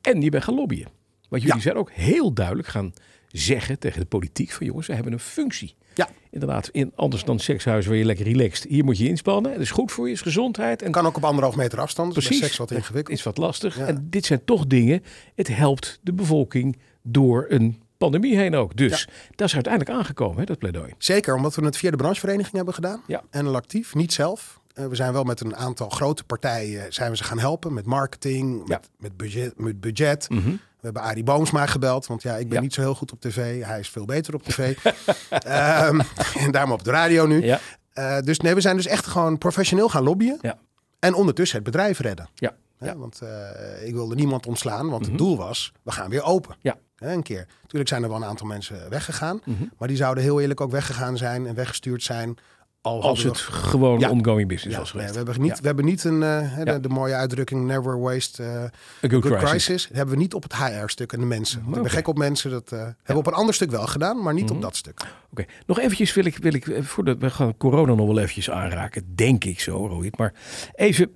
En 0.00 0.20
je 0.20 0.30
bent 0.30 0.44
gaan 0.44 0.54
lobbyen. 0.54 0.88
Want 1.28 1.42
jullie 1.42 1.56
Ja. 1.56 1.62
zijn 1.62 1.76
ook 1.76 1.90
heel 1.92 2.32
duidelijk 2.32 2.68
gaan 2.68 2.92
zeggen 3.28 3.78
tegen 3.78 4.00
de 4.00 4.06
politiek 4.06 4.50
van 4.50 4.66
jongens, 4.66 4.86
we 4.86 4.94
hebben 4.94 5.12
een 5.12 5.18
functie. 5.18 5.74
Ja. 5.94 6.08
Inderdaad, 6.30 6.68
in, 6.68 6.92
anders 6.94 7.24
dan 7.24 7.38
sekshuis 7.38 7.86
waar 7.86 7.96
je 7.96 8.04
lekker 8.04 8.24
relaxed. 8.24 8.70
Hier 8.70 8.84
moet 8.84 8.98
je 8.98 9.08
inspannen. 9.08 9.52
Het 9.52 9.60
is 9.60 9.70
goed 9.70 9.92
voor 9.92 10.06
je, 10.06 10.12
is 10.12 10.20
gezondheid. 10.20 10.82
En 10.82 10.90
Kan 10.90 11.06
ook 11.06 11.16
op 11.16 11.24
anderhalf 11.24 11.56
meter 11.56 11.80
afstand. 11.80 12.14
Dus 12.14 12.24
precies, 12.26 12.44
seks 12.44 12.56
wat 12.56 12.70
ingewikkeld. 12.70 13.18
is 13.18 13.24
wat 13.24 13.36
lastig. 13.36 13.76
Ja. 13.78 13.86
En 13.86 14.06
dit 14.10 14.24
zijn 14.26 14.44
toch 14.44 14.66
dingen, 14.66 15.02
het 15.34 15.48
helpt 15.48 15.98
de 16.02 16.12
bevolking 16.12 16.76
door 17.02 17.46
een 17.48 17.80
pandemie 17.98 18.36
heen 18.36 18.54
ook. 18.54 18.76
Dus 18.76 19.08
dat 19.34 19.48
is 19.48 19.54
uiteindelijk 19.54 19.96
aangekomen, 19.98 20.38
hè, 20.38 20.44
dat 20.44 20.58
pleidooi. 20.58 20.92
Zeker, 20.98 21.34
omdat 21.34 21.54
we 21.54 21.64
het 21.64 21.76
via 21.76 21.90
de 21.90 21.96
branchevereniging 21.96 22.56
hebben 22.56 22.74
gedaan. 22.74 23.02
Ja. 23.06 23.22
En 23.30 23.54
actief, 23.54 23.94
niet 23.94 24.12
zelf. 24.12 24.60
Eh, 24.74 24.86
we 24.86 24.94
zijn 24.94 25.12
wel 25.12 25.24
met 25.24 25.40
een 25.40 25.56
aantal 25.56 25.88
grote 25.88 26.24
partijen 26.24 26.92
zijn 26.92 27.10
we 27.10 27.16
ze 27.16 27.24
gaan 27.24 27.38
helpen. 27.38 27.72
Met 27.72 27.86
marketing, 27.86 28.62
Ja. 28.68 28.76
met, 28.76 28.88
met 28.98 29.16
budget. 29.16 29.58
Met 29.58 29.80
budget. 29.80 30.30
Mhm. 30.30 30.48
We 30.50 30.88
hebben 30.88 31.02
Arie 31.02 31.24
Boomsma 31.24 31.66
gebeld. 31.66 32.06
Want 32.06 32.22
ja, 32.22 32.36
ik 32.36 32.46
ben 32.48 32.56
Ja. 32.56 32.62
niet 32.62 32.74
zo 32.74 32.80
heel 32.80 32.94
goed 32.94 33.12
op 33.12 33.20
tv. 33.20 33.62
Hij 33.64 33.78
is 33.78 33.88
veel 33.88 34.04
beter 34.04 34.34
op 34.34 34.42
tv. 34.42 34.76
Ehm, 35.28 36.00
en 36.44 36.50
daarom 36.50 36.72
op 36.72 36.84
de 36.84 36.90
radio 36.90 37.26
nu. 37.26 37.44
Ja, 37.44 37.60
Eh, 37.92 38.18
dus 38.20 38.38
nee, 38.40 38.54
we 38.54 38.60
zijn 38.60 38.76
dus 38.76 38.86
echt 38.86 39.06
gewoon 39.06 39.38
professioneel 39.38 39.88
gaan 39.88 40.02
lobbyen. 40.02 40.38
Ja. 40.40 40.58
En 40.98 41.14
ondertussen 41.14 41.56
het 41.56 41.64
bedrijf 41.66 41.98
redden. 41.98 42.28
ja, 42.34 42.52
Hè. 42.78 42.96
Want 42.96 43.20
eh, 43.20 43.86
ik 43.86 43.92
wilde 43.94 44.14
niemand 44.14 44.46
ontslaan, 44.46 44.88
want 44.88 45.00
Mhm. 45.02 45.10
het 45.10 45.18
doel 45.18 45.36
was, 45.36 45.72
we 45.82 45.90
gaan 45.92 46.10
weer 46.10 46.22
open. 46.22 46.56
Ja. 46.60 46.76
Hè, 46.96 47.12
een 47.12 47.22
keer. 47.22 47.46
Natuurlijk 47.62 47.88
zijn 47.90 48.02
er 48.02 48.08
wel 48.08 48.16
een 48.16 48.24
aantal 48.24 48.46
mensen 48.46 48.90
weggegaan. 48.90 49.40
Mhm. 49.44 49.62
Maar 49.78 49.88
die 49.88 49.96
zouden 49.96 50.22
heel 50.24 50.40
eerlijk 50.40 50.60
ook 50.60 50.70
weggegaan 50.70 51.16
zijn 51.16 51.46
en 51.46 51.54
weggestuurd 51.54 52.02
zijn. 52.02 52.36
Al 52.82 53.02
Als 53.02 53.22
het 53.22 53.38
gewoon 53.38 53.98
Ja. 53.98 54.10
ongoing 54.10 54.48
business 54.48 54.74
ja, 54.76 54.78
was 54.82 54.92
nee, 54.92 55.06
geweest. 55.06 55.10
we, 55.10 55.16
hebben 55.30 55.40
niet, 55.42 55.54
Ja. 55.56 55.60
we 55.60 55.66
hebben 55.66 55.84
niet 55.84 56.04
een, 56.04 56.22
eh, 56.22 56.64
de, 56.64 56.80
de 56.80 56.88
mooie 56.88 57.14
uitdrukking 57.14 57.66
never 57.66 58.00
waste 58.00 58.42
A 58.42 58.46
a 58.46 59.08
good, 59.08 59.22
good 59.22 59.22
crisis. 59.22 59.48
crisis. 59.50 59.86
Dat 59.88 59.96
hebben 59.96 60.14
we 60.14 60.20
niet 60.20 60.34
op 60.34 60.42
het 60.42 60.54
HR-stuk 60.56 61.12
en 61.12 61.20
de 61.20 61.26
mensen. 61.26 61.64
Ik 61.68 61.82
ben 61.82 61.90
gek 61.90 62.08
op 62.08 62.18
mensen. 62.18 62.50
Dat 62.50 62.72
eh, 62.72 62.78
hebben 62.78 62.94
we 63.06 63.14
op 63.14 63.26
een 63.26 63.32
ander 63.32 63.54
stuk 63.54 63.70
wel 63.70 63.86
gedaan, 63.86 64.22
maar 64.22 64.34
niet 64.34 64.44
Mhm. 64.44 64.54
op 64.54 64.62
dat 64.62 64.76
stuk. 64.76 65.00
Oké, 65.30 65.44
nog 65.66 65.78
eventjes 65.78 66.14
wil 66.14 66.24
ik, 66.24 66.36
wil 66.36 66.54
ik, 66.54 66.78
voordat 66.80 67.18
we 67.18 67.30
gaan 67.30 67.56
corona 67.56 67.94
nog 67.94 68.06
wel 68.06 68.18
eventjes 68.18 68.50
aanraken, 68.50 69.14
denk 69.14 69.44
ik 69.44 69.60
zo, 69.60 69.86
Rohit. 69.86 70.18
Maar 70.18 70.32
even 70.74 71.10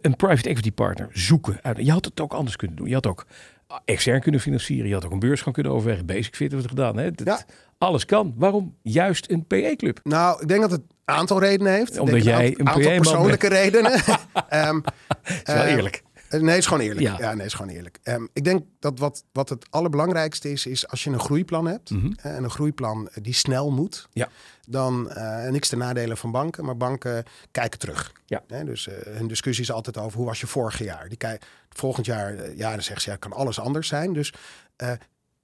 een 0.00 0.16
private 0.16 0.48
equity 0.48 0.72
partner 0.72 1.08
zoeken. 1.12 1.60
Je 1.76 1.92
had 1.92 2.04
het 2.04 2.20
ook 2.20 2.32
anders 2.32 2.56
kunnen 2.56 2.76
doen. 2.76 2.88
Je 2.88 2.94
had 2.94 3.06
ook 3.06 3.26
extern 3.84 4.20
kunnen 4.20 4.40
financieren. 4.40 4.88
Je 4.88 4.94
had 4.94 5.04
ook 5.04 5.12
een 5.12 5.18
beurs 5.18 5.40
gaan 5.42 5.52
kunnen 5.52 5.72
overwegen. 5.72 6.06
Basic 6.06 6.36
Fit 6.36 6.50
hebben 6.52 6.56
we 6.58 6.62
het 6.62 6.68
gedaan. 6.90 6.96
Hè? 7.04 7.10
Dat- 7.10 7.26
Ja. 7.26 7.54
Alles 7.78 8.04
kan. 8.04 8.34
Waarom 8.36 8.76
juist 8.82 9.30
een 9.30 9.46
PE-club? 9.46 10.00
Nou, 10.02 10.42
ik 10.42 10.48
denk 10.48 10.60
dat 10.60 10.70
het 10.70 10.80
een 10.80 11.14
aantal 11.14 11.40
redenen 11.40 11.72
heeft. 11.72 11.98
Omdat 11.98 12.24
jij 12.24 12.54
een 12.56 12.68
aantal 12.68 12.90
persoonlijke 12.94 13.48
redenen. 13.48 13.92
Ehm, 14.48 14.80
Dat 14.80 15.32
is 15.44 15.54
wel 15.54 15.62
eh, 15.62 15.72
eerlijk. 15.72 16.02
Eh, 16.30 16.40
Nee, 16.40 16.48
het 16.48 16.58
is 16.58 16.66
gewoon 16.66 16.82
eerlijk. 16.82 17.00
Ja. 17.00 17.16
Ja, 17.18 17.28
nee, 17.28 17.36
het 17.36 17.46
is 17.46 17.54
gewoon 17.54 17.72
eerlijk. 17.74 17.98
Ehm, 18.02 18.26
ik 18.32 18.44
denk 18.44 18.64
dat 18.78 18.98
wat, 18.98 19.24
wat 19.32 19.48
het 19.48 19.66
allerbelangrijkste 19.70 20.50
is, 20.52 20.66
is 20.66 20.88
als 20.88 21.04
je 21.04 21.10
een 21.10 21.20
groeiplan 21.20 21.66
hebt. 21.66 21.90
Mhm. 21.90 22.12
en 22.16 22.44
een 22.44 22.50
groeiplan 22.50 23.08
eh, 23.08 23.22
die 23.22 23.34
snel 23.34 23.70
moet. 23.70 24.08
Ja. 24.12 24.28
Dan 24.68 25.10
eh, 25.10 25.50
niks 25.50 25.68
ten 25.68 25.78
nadelen 25.78 26.16
van 26.16 26.30
banken, 26.30 26.64
maar 26.64 26.76
banken 26.76 27.24
kijken 27.50 27.78
terug. 27.78 28.12
Ja. 28.26 28.42
Dus 28.64 28.88
hun 29.04 29.26
discussie 29.26 29.64
is 29.64 29.72
altijd 29.72 29.98
over 29.98 30.16
hoe 30.18 30.26
was 30.26 30.40
je 30.40 30.46
vorig 30.46 30.78
jaar. 30.78 31.08
Die 31.08 31.18
kijk, 31.18 31.44
volgend 31.68 32.06
jaar, 32.06 32.56
ja, 32.56 32.70
dan 32.70 32.82
zeggen 32.82 33.02
ze 33.02 33.10
ja, 33.10 33.16
kan 33.16 33.32
alles 33.32 33.60
anders 33.60 33.88
zijn. 33.88 34.12
Dus 34.12 34.32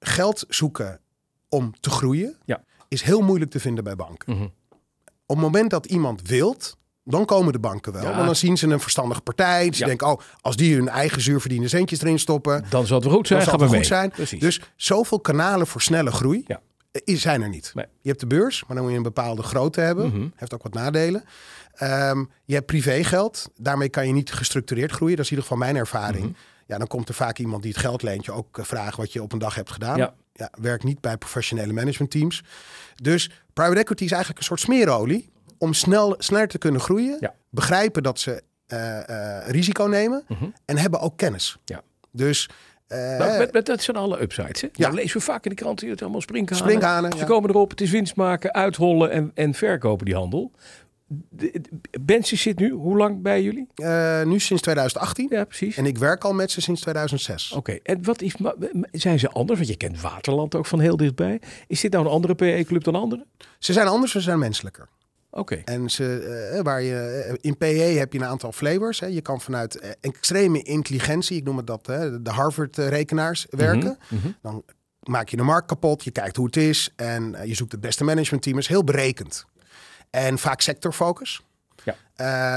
geld 0.00 0.44
zoeken 0.48 1.00
om 1.48 1.72
te 1.80 1.90
groeien 1.90 2.36
Ja. 2.44 2.64
is 2.88 3.02
heel 3.02 3.20
moeilijk 3.20 3.50
te 3.50 3.60
vinden 3.60 3.84
bij 3.84 3.96
banken. 3.96 4.32
Mhm. 4.36 4.44
Op 5.26 5.36
het 5.36 5.44
moment 5.44 5.70
dat 5.70 5.86
iemand 5.86 6.28
wilt, 6.28 6.76
dan 7.08 7.24
komen 7.24 7.52
de 7.52 7.58
banken 7.58 7.92
wel. 7.92 8.02
Ja. 8.02 8.12
Want 8.14 8.26
dan 8.26 8.36
zien 8.36 8.56
ze 8.56 8.66
een 8.66 8.80
verstandige 8.80 9.20
partij. 9.20 9.68
Ze 9.72 9.78
Ja. 9.80 9.86
denken, 9.86 10.06
oh, 10.06 10.20
als 10.40 10.56
die 10.56 10.74
hun 10.74 10.88
eigen 10.88 11.20
zuurverdiende 11.22 11.68
centjes 11.68 12.00
erin 12.00 12.18
stoppen, 12.18 12.64
Dan 12.68 12.86
zal 12.86 13.00
het 13.00 13.10
goed 13.10 13.26
zijn. 13.26 13.38
dan 13.40 13.48
zal 13.48 13.58
het 13.58 13.68
goed 13.68 13.76
mee. 13.78 13.86
zijn. 13.86 14.10
Precies. 14.10 14.40
Dus 14.40 14.60
zoveel 14.76 15.20
kanalen 15.20 15.66
voor 15.66 15.82
snelle 15.82 16.10
groei 16.12 16.44
Ja. 16.46 16.60
eh, 16.92 17.16
zijn 17.16 17.42
er 17.42 17.48
niet. 17.48 17.70
Nee. 17.74 17.86
Je 18.00 18.08
hebt 18.08 18.20
de 18.20 18.26
beurs, 18.26 18.64
maar 18.66 18.74
dan 18.76 18.80
moet 18.84 18.90
je 18.92 18.96
een 18.98 19.02
bepaalde 19.12 19.42
grootte 19.42 19.80
hebben. 19.80 20.06
Mhm. 20.08 20.26
Heeft 20.34 20.54
ook 20.54 20.62
wat 20.62 20.74
nadelen. 20.74 21.24
Ehm, 21.74 22.24
je 22.44 22.54
hebt 22.54 22.66
privégeld. 22.66 23.50
Daarmee 23.56 23.88
kan 23.88 24.06
je 24.06 24.12
niet 24.12 24.32
gestructureerd 24.32 24.92
groeien. 24.92 25.16
Dat 25.16 25.24
is 25.24 25.30
in 25.30 25.36
ieder 25.36 25.50
geval 25.52 25.66
mijn 25.66 25.78
ervaring. 25.80 26.24
Mhm. 26.24 26.32
Ja, 26.66 26.78
dan 26.78 26.86
komt 26.86 27.08
er 27.08 27.14
vaak 27.14 27.38
iemand 27.38 27.62
die 27.62 27.72
het 27.72 27.80
geld 27.80 28.02
leent 28.02 28.24
je 28.24 28.32
ook 28.32 28.58
eh, 28.58 28.64
vragen 28.64 28.96
wat 29.00 29.12
je 29.12 29.22
op 29.22 29.32
een 29.32 29.38
dag 29.38 29.54
hebt 29.54 29.70
gedaan. 29.70 29.96
Ja. 29.96 30.14
Ja, 30.32 30.50
werkt 30.60 30.84
niet 30.84 31.00
bij 31.00 31.16
professionele 31.16 31.72
managementteams. 31.72 32.42
Dus 33.02 33.30
private 33.52 33.78
equity 33.80 34.04
is 34.04 34.10
eigenlijk 34.10 34.40
een 34.40 34.46
soort 34.46 34.60
smeerolie 34.60 35.30
om 35.58 35.72
snel, 35.74 36.14
sneller 36.18 36.48
te 36.48 36.58
kunnen 36.58 36.80
groeien. 36.80 37.16
Ja. 37.20 37.34
Begrijpen 37.50 38.02
dat 38.02 38.18
ze 38.20 38.42
eh, 38.66 39.08
eh, 39.38 39.48
risico 39.48 39.84
nemen 39.84 40.24
Mhm. 40.28 40.44
en 40.64 40.76
hebben 40.78 41.00
ook 41.00 41.16
kennis. 41.16 41.56
Ja. 41.64 41.82
Dus 42.12 42.48
eh, 42.86 42.98
Nou, 43.18 43.38
met, 43.38 43.52
met, 43.52 43.66
dat 43.66 43.82
zijn 43.82 43.96
alle 43.96 44.20
upsides. 44.22 44.60
Hè? 44.60 44.68
Ja. 44.72 44.86
Dat 44.86 44.94
lezen 44.94 45.16
we 45.18 45.22
vaak 45.24 45.44
in 45.44 45.50
de 45.50 45.56
krant. 45.56 45.80
Het 45.80 46.02
allemaal 46.02 46.20
sprinkhanen. 46.20 46.64
Sprinkhanen, 46.64 47.12
Ze 47.12 47.18
ja. 47.18 47.24
komen 47.24 47.50
erop. 47.50 47.70
Het 47.70 47.80
is 47.80 47.90
winst 47.90 48.16
maken, 48.16 48.52
uithollen 48.54 49.10
en, 49.10 49.30
en 49.34 49.54
verkopen 49.54 50.04
die 50.06 50.14
handel. 50.14 50.52
De- 51.08 51.60
de- 51.90 51.98
Bensi 52.00 52.36
zit 52.36 52.58
nu 52.58 52.70
hoe 52.70 52.96
lang 52.96 53.22
bij 53.22 53.42
jullie? 53.42 53.66
nu 54.24 54.38
sinds 54.40 54.62
2018 54.62 55.26
Ja, 55.30 55.44
precies. 55.44 55.76
en 55.76 55.86
ik 55.86 55.98
werk 55.98 56.24
al 56.24 56.32
met 56.32 56.50
ze 56.50 56.60
sinds 56.60 56.80
2006. 56.80 57.52
Oké, 57.52 57.78
en 57.82 58.04
wat 58.04 58.22
is, 58.22 58.34
zijn 58.92 59.18
ze 59.18 59.28
anders? 59.28 59.58
Want 59.58 59.70
je 59.70 59.76
kent 59.76 60.00
Waterland 60.00 60.54
ook 60.54 60.66
van 60.66 60.80
heel 60.80 60.96
dichtbij. 60.96 61.40
Is 61.66 61.80
dit 61.80 61.92
nou 61.92 62.04
een 62.04 62.10
andere 62.10 62.34
PE-club 62.34 62.84
dan 62.84 62.94
andere? 62.94 63.26
Ze 63.58 63.72
zijn 63.72 63.86
anders, 63.86 64.12
ze 64.12 64.20
zijn 64.20 64.38
menselijker. 64.38 64.88
Oké. 65.36 65.54
En 65.64 65.90
ze, 65.90 66.18
eh, 66.52 66.62
waar 66.62 66.82
je, 66.82 66.96
eh, 66.96 67.34
in 67.40 67.56
PE 67.56 67.66
heb 67.98 68.12
je 68.12 68.18
een 68.18 68.24
aantal 68.24 68.52
flavors. 68.52 69.00
Hè. 69.00 69.06
Je 69.06 69.20
kan 69.20 69.40
vanuit 69.40 69.78
eh, 69.78 69.90
extreme 70.00 70.62
intelligentie, 70.62 71.36
ik 71.36 71.44
noem 71.44 71.56
het 71.56 71.66
dat, 71.66 71.86
hè, 71.86 72.22
de 72.22 72.30
Harvard-rekenaars 72.30 73.46
werken. 73.50 73.98
Mhm. 74.08 74.28
Dan 74.42 74.64
maak 75.00 75.28
je 75.28 75.36
de 75.36 75.42
markt 75.42 75.66
kapot, 75.66 76.04
je 76.04 76.10
kijkt 76.10 76.36
hoe 76.36 76.46
het 76.46 76.56
is 76.56 76.92
en 76.96 77.36
je 77.44 77.54
zoekt 77.54 77.72
het 77.72 77.80
beste 77.80 78.04
managementteam. 78.04 78.58
is 78.58 78.68
heel 78.68 78.84
berekend. 78.84 79.46
En 80.10 80.38
vaak 80.38 80.60
sectorfocus. 80.60 81.42
Ja. 81.86 81.94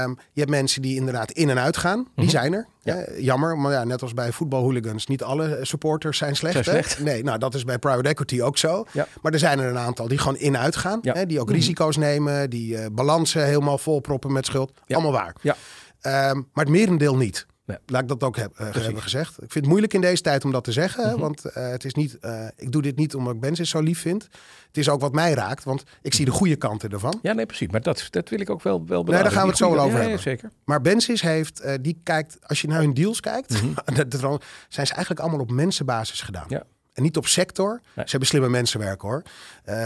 Ehm, 0.02 0.10
je 0.10 0.40
hebt 0.40 0.50
mensen 0.50 0.82
die 0.82 0.96
inderdaad 0.96 1.30
in 1.30 1.50
en 1.50 1.58
uit 1.58 1.76
gaan. 1.76 2.06
Die 2.14 2.30
zijn 2.30 2.52
er. 2.52 2.66
Ja. 2.82 2.94
Eh, 2.96 3.22
jammer, 3.24 3.58
maar 3.58 3.72
ja, 3.72 3.84
net 3.84 4.02
als 4.02 4.14
bij 4.14 4.32
voetbalhooligans, 4.32 5.06
niet 5.06 5.22
alle 5.22 5.58
supporters 5.62 6.18
zijn 6.18 6.36
slecht. 6.36 6.52
Zijn 6.64 6.84
slecht. 6.84 7.00
Nee, 7.00 7.22
nou 7.22 7.38
dat 7.38 7.54
is 7.54 7.64
bij 7.64 7.78
private 7.78 8.08
equity 8.08 8.40
ook 8.40 8.58
zo. 8.58 8.84
Ja. 8.92 9.06
Maar 9.22 9.32
er 9.32 9.38
zijn 9.38 9.58
er 9.58 9.70
een 9.70 9.78
aantal 9.78 10.08
die 10.08 10.18
gewoon 10.18 10.36
in 10.36 10.54
en 10.54 10.60
uit 10.60 10.76
gaan. 10.76 10.98
Hè? 11.02 11.26
Die 11.26 11.40
ook 11.40 11.46
Mhm. 11.46 11.54
risico's 11.54 11.96
nemen, 11.96 12.50
die 12.50 12.76
eh, 12.76 12.86
balansen 12.92 13.44
helemaal 13.44 13.78
volproppen 13.78 14.32
met 14.32 14.46
schuld. 14.46 14.72
Allemaal 14.88 15.12
waar. 15.12 15.34
Ja. 15.40 15.56
Ehm, 16.00 16.36
maar 16.52 16.64
het 16.64 16.68
merendeel 16.68 17.16
niet. 17.16 17.46
Nee. 17.70 17.78
Laat 17.86 18.02
ik 18.02 18.08
dat 18.08 18.22
ook 18.22 18.36
heb, 18.36 18.52
eh, 18.58 18.72
hebben 18.72 19.02
gezegd. 19.02 19.30
Ik 19.30 19.36
vind 19.38 19.54
het 19.54 19.66
moeilijk 19.66 19.94
in 19.94 20.00
deze 20.00 20.22
tijd 20.22 20.44
om 20.44 20.52
dat 20.52 20.64
te 20.64 20.72
zeggen. 20.72 21.10
Mhm. 21.10 21.20
Want 21.20 21.44
eh, 21.44 21.68
het 21.70 21.84
is 21.84 21.94
niet, 21.94 22.18
eh, 22.18 22.46
ik 22.56 22.72
doe 22.72 22.82
dit 22.82 22.96
niet 22.96 23.14
omdat 23.14 23.34
ik 23.34 23.40
Bensis 23.40 23.70
zo 23.70 23.80
lief 23.80 24.00
vind. 24.00 24.28
Het 24.66 24.76
is 24.78 24.88
ook 24.88 25.00
wat 25.00 25.12
mij 25.12 25.32
raakt, 25.32 25.64
want 25.64 25.82
ik 26.02 26.14
zie 26.14 26.24
de 26.24 26.30
goede 26.30 26.56
kanten 26.56 26.90
ervan. 26.90 27.18
Ja, 27.22 27.32
nee, 27.32 27.46
precies. 27.46 27.68
Maar 27.68 27.80
dat, 27.82 28.06
dat 28.10 28.28
wil 28.28 28.40
ik 28.40 28.50
ook 28.50 28.62
wel, 28.62 28.78
wel 28.78 28.86
daar 28.86 29.04
benadrukken. 29.04 29.32
gaan 29.32 29.42
we 29.42 29.48
het 29.48 29.58
zo 29.58 29.70
wel 29.70 29.78
over 29.78 29.90
ja, 29.90 29.96
ja, 29.96 30.02
hebben. 30.02 30.20
zeker. 30.22 30.50
Maar 30.64 30.80
Bensis 30.80 31.20
heeft, 31.22 31.62
die 31.80 32.00
kijkt, 32.04 32.38
als 32.46 32.60
je 32.60 32.68
naar 32.68 32.80
hun 32.80 32.94
deals 32.94 33.20
kijkt, 33.20 33.62
dat- 33.96 34.10
dat- 34.10 34.44
zijn 34.68 34.86
ze 34.86 34.92
eigenlijk 34.92 35.20
allemaal 35.20 35.40
op 35.40 35.50
mensenbasis 35.50 36.20
gedaan. 36.20 36.46
Ja. 36.48 36.62
En 36.92 37.02
niet 37.02 37.16
op 37.16 37.26
sector. 37.26 37.70
Nee. 37.70 38.04
Ze 38.04 38.10
hebben 38.10 38.28
slimme 38.28 38.48
mensenwerk 38.48 39.00
hoor. 39.00 39.22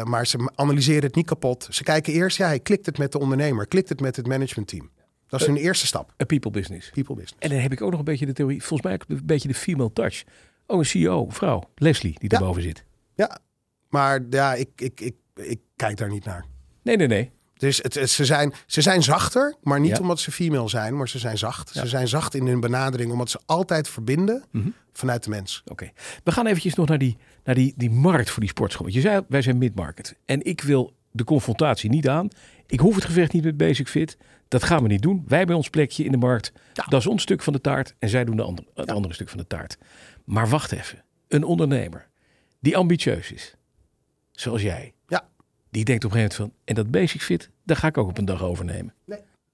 Maar 0.04 0.26
ze 0.26 0.50
analyseren 0.54 1.02
het 1.02 1.14
niet 1.14 1.26
kapot. 1.26 1.66
Ze 1.70 1.82
kijken 1.82 2.12
eerst, 2.12 2.36
ja, 2.36 2.58
klikt 2.58 2.86
het 2.86 2.98
met 2.98 3.12
de 3.12 3.18
ondernemer? 3.18 3.66
Klikt 3.66 3.88
het 3.88 4.00
met 4.00 4.16
het 4.16 4.26
managementteam? 4.26 4.90
Dat 5.38 5.48
is 5.48 5.54
hun 5.54 5.64
eerste 5.64 5.86
stap. 5.86 6.14
A 6.22 6.24
people 6.24 6.50
business. 6.50 6.90
People 6.90 7.14
business. 7.14 7.36
En 7.42 7.48
dan 7.50 7.58
heb 7.58 7.72
ik 7.72 7.82
ook 7.82 7.90
nog 7.90 7.98
een 7.98 8.04
beetje 8.04 8.26
de 8.26 8.32
theorie, 8.32 8.58
volgens 8.62 8.82
mij 8.82 8.92
ook 8.92 9.04
een 9.08 9.20
beetje 9.26 9.48
de 9.48 9.54
female 9.54 9.92
touch. 9.92 10.24
Oh, 10.66 10.78
een 10.78 10.84
CEO, 10.86 11.26
vrouw, 11.30 11.62
Leslie, 11.74 12.12
die 12.18 12.30
Ja. 12.32 12.38
daarboven 12.38 12.62
zit. 12.62 12.84
Ja, 13.14 13.38
maar 13.88 14.20
ja, 14.30 14.54
ik, 14.54 14.68
ik, 14.76 15.00
ik, 15.00 15.14
ik 15.34 15.60
kijk 15.76 15.96
daar 15.96 16.08
niet 16.10 16.24
naar. 16.24 16.44
Nee, 16.82 16.96
nee, 16.96 17.06
nee. 17.06 17.30
Dus 17.54 17.76
het, 17.82 17.94
het- 17.94 18.10
ze, 18.10 18.24
zijn, 18.24 18.52
ze 18.66 18.80
zijn 18.80 19.02
zachter, 19.02 19.54
maar 19.62 19.80
niet 19.80 19.90
Ja. 19.96 19.98
omdat 20.02 20.20
ze 20.20 20.32
female 20.32 20.68
zijn, 20.68 20.96
maar 20.96 21.08
ze 21.08 21.18
zijn 21.18 21.38
zacht. 21.38 21.74
Ja. 21.74 21.80
Ze 21.80 21.86
zijn 21.88 22.08
zacht 22.08 22.34
in 22.34 22.46
hun 22.46 22.60
benadering, 22.60 23.12
omdat 23.12 23.30
ze 23.30 23.40
altijd 23.46 23.88
verbinden 23.88 24.44
Mhm. 24.50 24.68
vanuit 24.92 25.24
de 25.24 25.30
mens. 25.30 25.62
Oké. 25.66 25.90
We 26.24 26.32
gaan 26.32 26.46
eventjes 26.46 26.74
nog 26.74 26.88
naar 26.88 26.98
die, 26.98 27.16
naar 27.44 27.54
die, 27.54 27.74
die 27.76 27.90
markt 27.90 28.30
voor 28.30 28.40
die 28.40 28.48
sportschool. 28.50 28.86
Je 28.86 29.00
zei, 29.00 29.20
wij 29.28 29.42
zijn 29.42 29.58
mid-market. 29.58 30.16
En 30.24 30.42
ik 30.44 30.60
wil 30.60 30.92
de 31.10 31.24
confrontatie 31.24 31.90
niet 31.90 32.08
aan. 32.08 32.28
Ik 32.66 32.80
hoef 32.80 32.94
het 32.94 33.04
gevecht 33.04 33.32
niet 33.32 33.44
met 33.44 33.56
Basic 33.56 33.88
Fit. 33.88 34.16
Dat 34.54 34.62
gaan 34.64 34.82
we 34.82 34.88
niet 34.88 35.02
doen. 35.02 35.24
Wij 35.26 35.38
hebben 35.38 35.56
ons 35.56 35.70
plekje 35.70 36.04
in 36.04 36.10
de 36.10 36.16
markt. 36.16 36.52
Ja. 36.72 36.84
Dat 36.88 37.00
is 37.00 37.06
ons 37.06 37.22
stuk 37.22 37.42
van 37.42 37.52
de 37.52 37.60
taart. 37.60 37.94
En 37.98 38.08
zij 38.08 38.24
doen 38.24 38.36
de 38.36 38.42
andere, 38.42 38.68
het 38.74 38.90
andere 38.90 39.14
stuk 39.14 39.28
van 39.28 39.38
de 39.38 39.46
taart. 39.46 39.78
Maar 40.24 40.48
wacht 40.48 40.72
even. 40.72 41.04
Een 41.28 41.44
ondernemer 41.44 42.08
die 42.60 42.76
ambitieus 42.76 43.32
is. 43.32 43.54
Zoals 44.32 44.62
jij. 44.62 44.94
Ja. 45.06 45.28
Die 45.70 45.84
denkt 45.84 46.04
op 46.04 46.10
een 46.10 46.16
gegeven 46.16 46.40
moment 46.42 46.54
van... 46.56 46.74
En 46.74 46.74
dat 46.74 46.90
Basic 46.90 47.22
Fit, 47.22 47.50
daar 47.64 47.76
ga 47.76 47.86
ik 47.86 47.98
ook 47.98 48.08
op 48.08 48.18
een 48.18 48.24
dag 48.24 48.42
overnemen. 48.42 48.94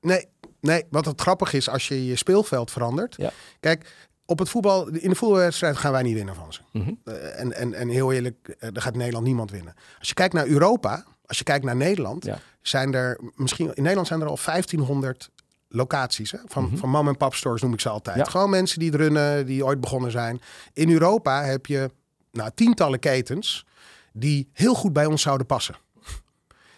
Nee, 0.01 0.25
nee, 0.61 0.85
wat 0.91 1.05
het 1.05 1.21
grappig 1.21 1.53
is 1.53 1.69
als 1.69 1.89
je 1.89 2.07
je 2.07 2.17
speelveld 2.17 2.71
verandert. 2.71 3.17
Ja. 3.17 3.31
Kijk, 3.61 4.09
op 4.25 4.39
het 4.39 4.49
voetbal, 4.49 4.89
in 4.89 5.09
de 5.09 5.17
voetbalwedstrijd 5.17 5.77
gaan 5.77 5.93
wij 5.93 6.03
niet 6.03 6.15
winnen 6.15 6.35
van 6.35 6.53
ze. 6.53 6.61
Mhm. 6.73 6.93
Eh, 7.05 7.41
en, 7.41 7.53
en, 7.53 7.75
en 7.75 7.89
heel 7.89 8.13
eerlijk, 8.13 8.49
eh, 8.49 8.69
daar 8.73 8.83
gaat 8.83 8.97
Nederland 8.97 9.27
niemand 9.27 9.51
winnen. 9.51 9.75
Als 9.99 10.09
je 10.09 10.15
kijkt 10.15 10.35
naar 10.35 10.47
Europa, 10.47 11.05
als 11.27 11.39
je 11.39 11.45
kijkt 11.45 11.65
naar 11.65 11.77
Nederland, 11.77 12.25
Ja. 12.25 12.39
Zijn 12.63 12.95
er 12.95 13.21
misschien 13.35 13.67
in 13.67 13.83
Nederland 13.83 14.07
zijn 14.07 14.21
er 14.21 14.27
al 14.27 14.39
1500 14.45 15.31
locaties. 15.69 16.31
Hè? 16.31 16.39
Van, 16.47 16.73
van 16.75 16.89
mom 16.89 17.09
en 17.09 17.17
pap 17.17 17.35
stores 17.35 17.63
noem 17.63 17.73
ik 17.73 17.81
ze 17.81 17.89
altijd. 17.89 18.17
Mhm. 18.17 18.25
Ja. 18.25 18.31
Gewoon 18.31 18.51
mensen 18.51 18.79
die 18.79 18.91
het 18.91 19.01
runnen, 19.01 19.47
die 19.47 19.65
ooit 19.65 19.81
begonnen 19.81 20.11
zijn. 20.11 20.41
In 20.73 20.91
Europa 20.91 21.45
heb 21.45 21.67
je 21.67 21.91
nou, 22.33 22.51
tientallen 22.55 22.99
ketens 22.99 23.67
die 24.13 24.49
heel 24.53 24.75
goed 24.75 24.93
bij 24.93 25.07
ons 25.07 25.23
zouden 25.23 25.47
passen. 25.47 25.77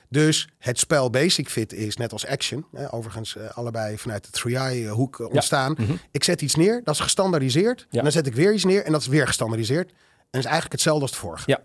Dus 0.09 0.49
het 0.59 0.79
spel 0.79 1.11
Basic 1.11 1.49
Fit 1.49 1.73
is 1.73 1.97
net 1.97 2.12
als 2.12 2.27
Action. 2.27 2.66
Hè, 2.73 2.92
overigens 2.92 3.37
eh, 3.37 3.51
allebei 3.51 3.99
vanuit 3.99 4.33
de 4.33 4.40
3i-hoek 4.40 5.21
ontstaan. 5.31 5.75
Mhm. 5.79 5.92
Ik 6.11 6.25
zet 6.25 6.42
iets 6.42 6.55
neer, 6.55 6.81
dat 6.85 6.95
is 6.95 7.01
gestandardiseerd. 7.01 7.87
Ja. 7.90 7.99
En 7.99 8.03
dan 8.03 8.12
zet 8.12 8.27
ik 8.27 8.35
weer 8.35 8.53
iets 8.53 8.64
neer 8.64 8.85
en 8.85 8.92
dat 8.92 9.01
is 9.01 9.07
weer 9.07 9.27
gestandardiseerd. 9.27 9.88
En 9.88 9.97
dat 10.31 10.40
is 10.40 10.47
eigenlijk 10.47 10.73
hetzelfde 10.73 11.03
als 11.03 11.11
het 11.11 11.21
vorige. 11.21 11.51
Ja. 11.51 11.61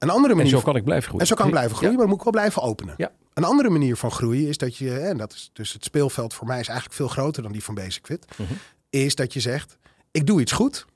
Een 0.00 0.10
andere 0.10 0.30
En 0.32 0.36
manier 0.36 0.52
zo 0.52 0.60
kan 0.60 0.76
ik 0.76 0.84
blijven 0.84 1.04
groeien. 1.04 1.20
en 1.20 1.26
zo 1.26 1.34
kan 1.34 1.46
ik 1.46 1.52
blijven 1.52 1.76
groeien, 1.76 1.92
Ja. 1.92 1.98
maar 1.98 2.08
moet 2.08 2.16
ik 2.16 2.22
wel 2.22 2.32
blijven 2.32 2.62
openen. 2.62 2.94
Ja. 2.96 3.10
Een 3.34 3.44
andere 3.44 3.68
manier 3.70 3.96
van 3.96 4.10
groeien 4.10 4.48
is 4.48 4.58
dat 4.58 4.76
je, 4.76 4.98
en 4.98 5.16
dat 5.16 5.32
is 5.32 5.50
dus 5.52 5.72
het 5.72 5.84
speelveld 5.84 6.34
voor 6.34 6.46
mij 6.46 6.60
is 6.60 6.66
eigenlijk 6.68 6.96
veel 6.98 7.08
groter 7.08 7.42
dan 7.42 7.52
die 7.52 7.64
van 7.64 7.74
Basic 7.74 8.06
Fit, 8.06 8.24
Mhm. 8.36 8.52
is 8.90 9.14
dat 9.14 9.32
je 9.32 9.40
zegt: 9.40 9.76
ik 10.10 10.26
doe 10.26 10.40
iets 10.40 10.52
goed, 10.52 10.86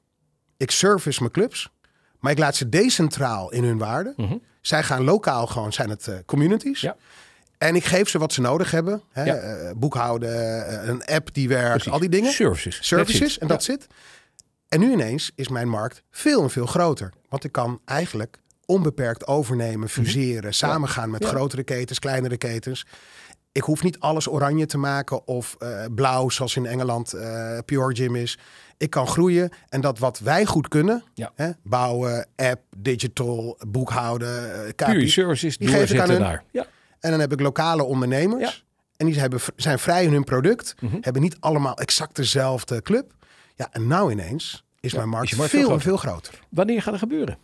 ik 0.56 0.70
service 0.70 1.20
mijn 1.20 1.32
clubs, 1.32 1.70
maar 2.20 2.32
ik 2.32 2.38
laat 2.38 2.56
ze 2.56 2.68
decentraal 2.68 3.52
in 3.52 3.64
hun 3.64 3.78
waarde. 3.78 4.12
Mhm. 4.16 4.36
Zij 4.60 4.82
gaan 4.82 5.04
lokaal 5.04 5.46
gewoon, 5.46 5.72
zijn 5.72 5.90
het 5.90 6.08
eh, 6.08 6.14
communities. 6.26 6.80
Ja. 6.80 6.96
En 7.58 7.74
ik 7.74 7.84
geef 7.84 8.08
ze 8.08 8.18
wat 8.18 8.32
ze 8.32 8.40
nodig 8.40 8.70
hebben. 8.70 9.02
Hè? 9.10 9.24
Ja. 9.24 9.34
eh, 9.34 9.70
boekhouden, 9.76 10.64
eh, 10.66 10.88
een 10.88 11.04
app 11.04 11.34
die 11.34 11.48
werkt, 11.48 11.70
Precies. 11.72 11.92
al 11.92 11.98
die 11.98 12.08
dingen. 12.08 12.32
Services. 12.32 12.86
Services 12.86 13.38
en 13.38 13.46
dat 13.46 13.62
zit. 13.64 13.86
En 14.68 14.80
nu 14.80 14.92
ineens 14.92 15.30
is 15.34 15.48
mijn 15.48 15.68
markt 15.68 16.02
veel 16.10 16.42
en 16.42 16.50
veel 16.50 16.66
groter. 16.66 17.12
Want 17.28 17.44
ik 17.44 17.52
kan 17.52 17.80
eigenlijk 17.84 18.38
onbeperkt 18.66 19.26
overnemen, 19.26 19.88
fuseren, 19.88 20.54
samengaan 20.54 21.10
met 21.10 21.20
Mhm. 21.22 21.30
Grotere 21.30 21.62
ketens, 21.62 21.98
kleinere 21.98 22.36
ketens. 22.36 22.86
Ik 23.52 23.62
hoef 23.62 23.82
niet 23.82 23.98
alles 23.98 24.28
oranje 24.28 24.66
te 24.66 24.78
maken 24.78 25.26
of 25.26 25.56
eh, 25.58 25.84
blauw, 25.94 26.28
zoals 26.28 26.56
in 26.56 26.66
Engeland 26.66 27.12
eh, 27.12 27.58
Pure 27.64 27.94
Gym 27.96 28.16
is. 28.16 28.38
Ik 28.76 28.90
kan 28.90 29.06
groeien 29.06 29.50
en 29.68 29.80
dat 29.80 29.98
wat 29.98 30.18
wij 30.18 30.44
goed 30.46 30.68
kunnen, 30.68 31.02
Ja. 31.14 31.32
hè, 31.34 31.50
bouwen, 31.62 32.26
app, 32.36 32.60
digital, 32.76 33.58
boekhouden, 33.68 34.64
eh, 34.66 34.68
KPI, 34.74 34.84
Pure 34.92 35.08
services 35.08 35.56
Die 35.58 35.68
geef 35.68 35.90
ik 35.92 36.00
aan 36.00 36.10
hun. 36.10 36.18
daar. 36.20 36.44
Ja. 36.50 36.66
en 37.00 37.10
dan 37.10 37.20
heb 37.20 37.32
ik 37.32 37.40
lokale 37.40 37.82
ondernemers. 37.84 38.64
En 38.96 39.06
die 39.06 39.18
hebben, 39.20 39.40
zijn 39.56 39.78
vrij 39.78 40.04
in 40.04 40.12
hun 40.12 40.24
product. 40.24 40.74
Mhm. 40.80 40.96
Hebben 41.00 41.22
niet 41.22 41.36
allemaal 41.40 41.76
exact 41.78 42.16
dezelfde 42.16 42.82
club. 42.82 43.12
Ja, 43.54 43.68
en 43.72 43.86
nou 43.86 44.12
ineens 44.12 44.64
is 44.80 44.94
mijn 44.94 45.08
markt 45.08 45.30
is 45.32 45.36
veel, 45.38 45.46
veel 45.48 45.70
en 45.70 45.80
veel 45.80 45.96
groter. 45.96 46.40
Wanneer 46.48 46.82
gaat 46.82 46.92
het 46.92 47.02
gebeuren? 47.02 47.38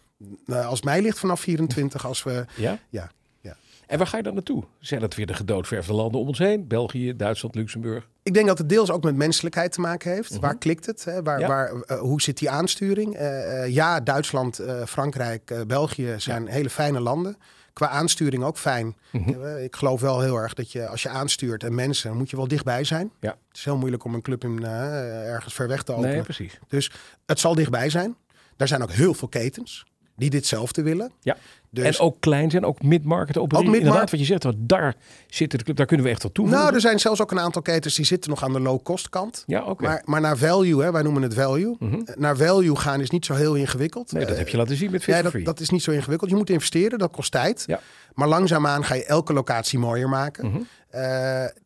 Nou, 0.46 0.64
als 0.64 0.82
mij 0.82 1.02
ligt 1.02 1.18
vanaf 1.18 1.40
24, 1.40 2.06
als 2.06 2.22
we... 2.22 2.44
Ja? 2.56 2.78
Ja, 2.88 3.10
ja. 3.40 3.56
En 3.86 3.98
waar 3.98 4.06
ga 4.06 4.16
je 4.16 4.22
dan 4.22 4.34
naartoe? 4.34 4.64
Zijn 4.78 5.00
dat 5.00 5.14
weer 5.14 5.26
de 5.26 5.34
gedoodverfde 5.34 5.92
landen 5.92 6.20
om 6.20 6.26
ons 6.26 6.38
heen? 6.38 6.68
België, 6.68 7.16
Duitsland, 7.16 7.54
Luxemburg? 7.54 8.08
Ik 8.22 8.34
denk 8.34 8.46
dat 8.46 8.58
het 8.58 8.68
deels 8.68 8.90
ook 8.90 9.02
met 9.04 9.16
menselijkheid 9.16 9.72
te 9.72 9.80
maken 9.80 10.10
heeft. 10.12 10.38
Waar 10.38 10.58
klikt 10.58 10.86
het? 10.86 11.04
Hè? 11.04 11.22
Waar, 11.22 11.34
Mhm. 11.38 11.40
Ja. 11.40 11.48
waar, 11.48 11.72
eh, 11.82 11.98
hoe 11.98 12.20
zit 12.22 12.38
die 12.38 12.50
aansturing? 12.50 13.14
Eh, 13.14 13.62
eh, 13.64 13.72
ja, 13.74 14.00
Duitsland, 14.00 14.60
Frankrijk, 14.86 15.64
België 15.66 16.14
zijn 16.16 16.46
hele 16.46 16.70
fijne 16.70 17.00
landen. 17.00 17.36
Qua 17.72 17.88
aansturing 17.88 18.42
ook 18.44 18.58
fijn. 18.58 18.96
Mhm. 19.12 19.56
Ik 19.56 19.76
geloof 19.76 20.00
wel 20.00 20.20
heel 20.20 20.36
erg 20.36 20.54
dat 20.54 20.72
je 20.72 20.86
als 20.88 21.02
je 21.02 21.08
aanstuurt 21.08 21.64
en 21.64 21.74
mensen, 21.74 22.08
dan 22.08 22.18
moet 22.18 22.30
je 22.30 22.36
wel 22.36 22.48
dichtbij 22.48 22.84
zijn. 22.84 23.12
Ja. 23.20 23.28
Het 23.48 23.56
is 23.56 23.64
heel 23.64 23.76
moeilijk 23.76 24.04
om 24.04 24.14
een 24.14 24.22
club 24.22 24.44
in, 24.44 24.64
ergens 24.64 25.54
ver 25.54 25.68
weg 25.68 25.82
te 25.82 25.92
openen. 25.92 26.10
Nee, 26.10 26.22
precies. 26.22 26.58
Dus 26.68 26.90
het 27.26 27.38
zal 27.40 27.54
dichtbij 27.54 27.90
zijn. 27.90 28.16
Daar 28.56 28.68
zijn 28.68 28.82
ook 28.82 28.90
heel 28.92 29.14
veel 29.14 29.28
ketens 29.28 29.84
die 30.20 30.30
ditzelfde 30.30 30.82
willen. 30.82 31.10
Ja. 31.20 31.36
Dus, 31.72 31.84
en 31.98 32.04
ook 32.04 32.16
klein 32.20 32.50
zijn, 32.50 32.64
ook 32.64 32.82
mid-market 32.82 33.38
opereren. 33.38 33.70
mid-market. 33.70 33.86
Inderdaad, 33.86 34.10
wat 34.10 34.20
je 34.20 34.26
zegt, 34.26 34.42
want 34.42 34.56
daar 34.58 34.94
zit 35.26 35.50
de 35.50 35.62
club, 35.62 35.76
daar 35.76 35.86
kunnen 35.86 36.06
we 36.06 36.12
echt 36.12 36.22
wat 36.22 36.34
toe. 36.34 36.48
nou, 36.48 36.74
er 36.74 36.80
zijn 36.80 36.98
zelfs 36.98 37.20
ook 37.20 37.30
een 37.30 37.40
aantal 37.40 37.62
ketens 37.62 37.94
die 37.94 38.04
zitten 38.04 38.30
nog 38.30 38.44
aan 38.44 38.52
de 38.52 38.60
low-cost 38.60 39.08
kant. 39.08 39.44
Ja, 39.46 39.62
oké. 39.64 39.82
Maar, 39.82 40.02
maar 40.04 40.20
naar 40.20 40.36
value, 40.36 40.82
hè, 40.82 40.92
wij 40.92 41.02
noemen 41.02 41.22
het 41.22 41.34
value. 41.34 41.76
Mhm. 41.78 42.00
Naar 42.14 42.36
value 42.36 42.76
gaan 42.76 43.00
is 43.00 43.10
niet 43.10 43.24
zo 43.24 43.34
heel 43.34 43.54
ingewikkeld. 43.54 44.12
Nee, 44.12 44.22
dat 44.22 44.32
Eh, 44.32 44.38
heb 44.38 44.48
je 44.48 44.56
laten 44.56 44.76
zien 44.76 44.90
met 44.90 45.02
Fit 45.02 45.14
Ja, 45.14 45.22
dat, 45.22 45.34
dat 45.44 45.60
is 45.60 45.70
niet 45.70 45.82
zo 45.82 45.90
ingewikkeld. 45.90 46.30
Je 46.30 46.36
moet 46.36 46.50
investeren, 46.50 46.98
dat 46.98 47.10
kost 47.10 47.32
tijd. 47.32 47.62
Ja. 47.66 47.80
Maar 48.14 48.28
langzaamaan 48.28 48.84
ga 48.84 48.94
je 48.94 49.04
elke 49.04 49.32
locatie 49.32 49.78
mooier 49.78 50.08
maken. 50.08 50.66
Eh, 50.90 51.00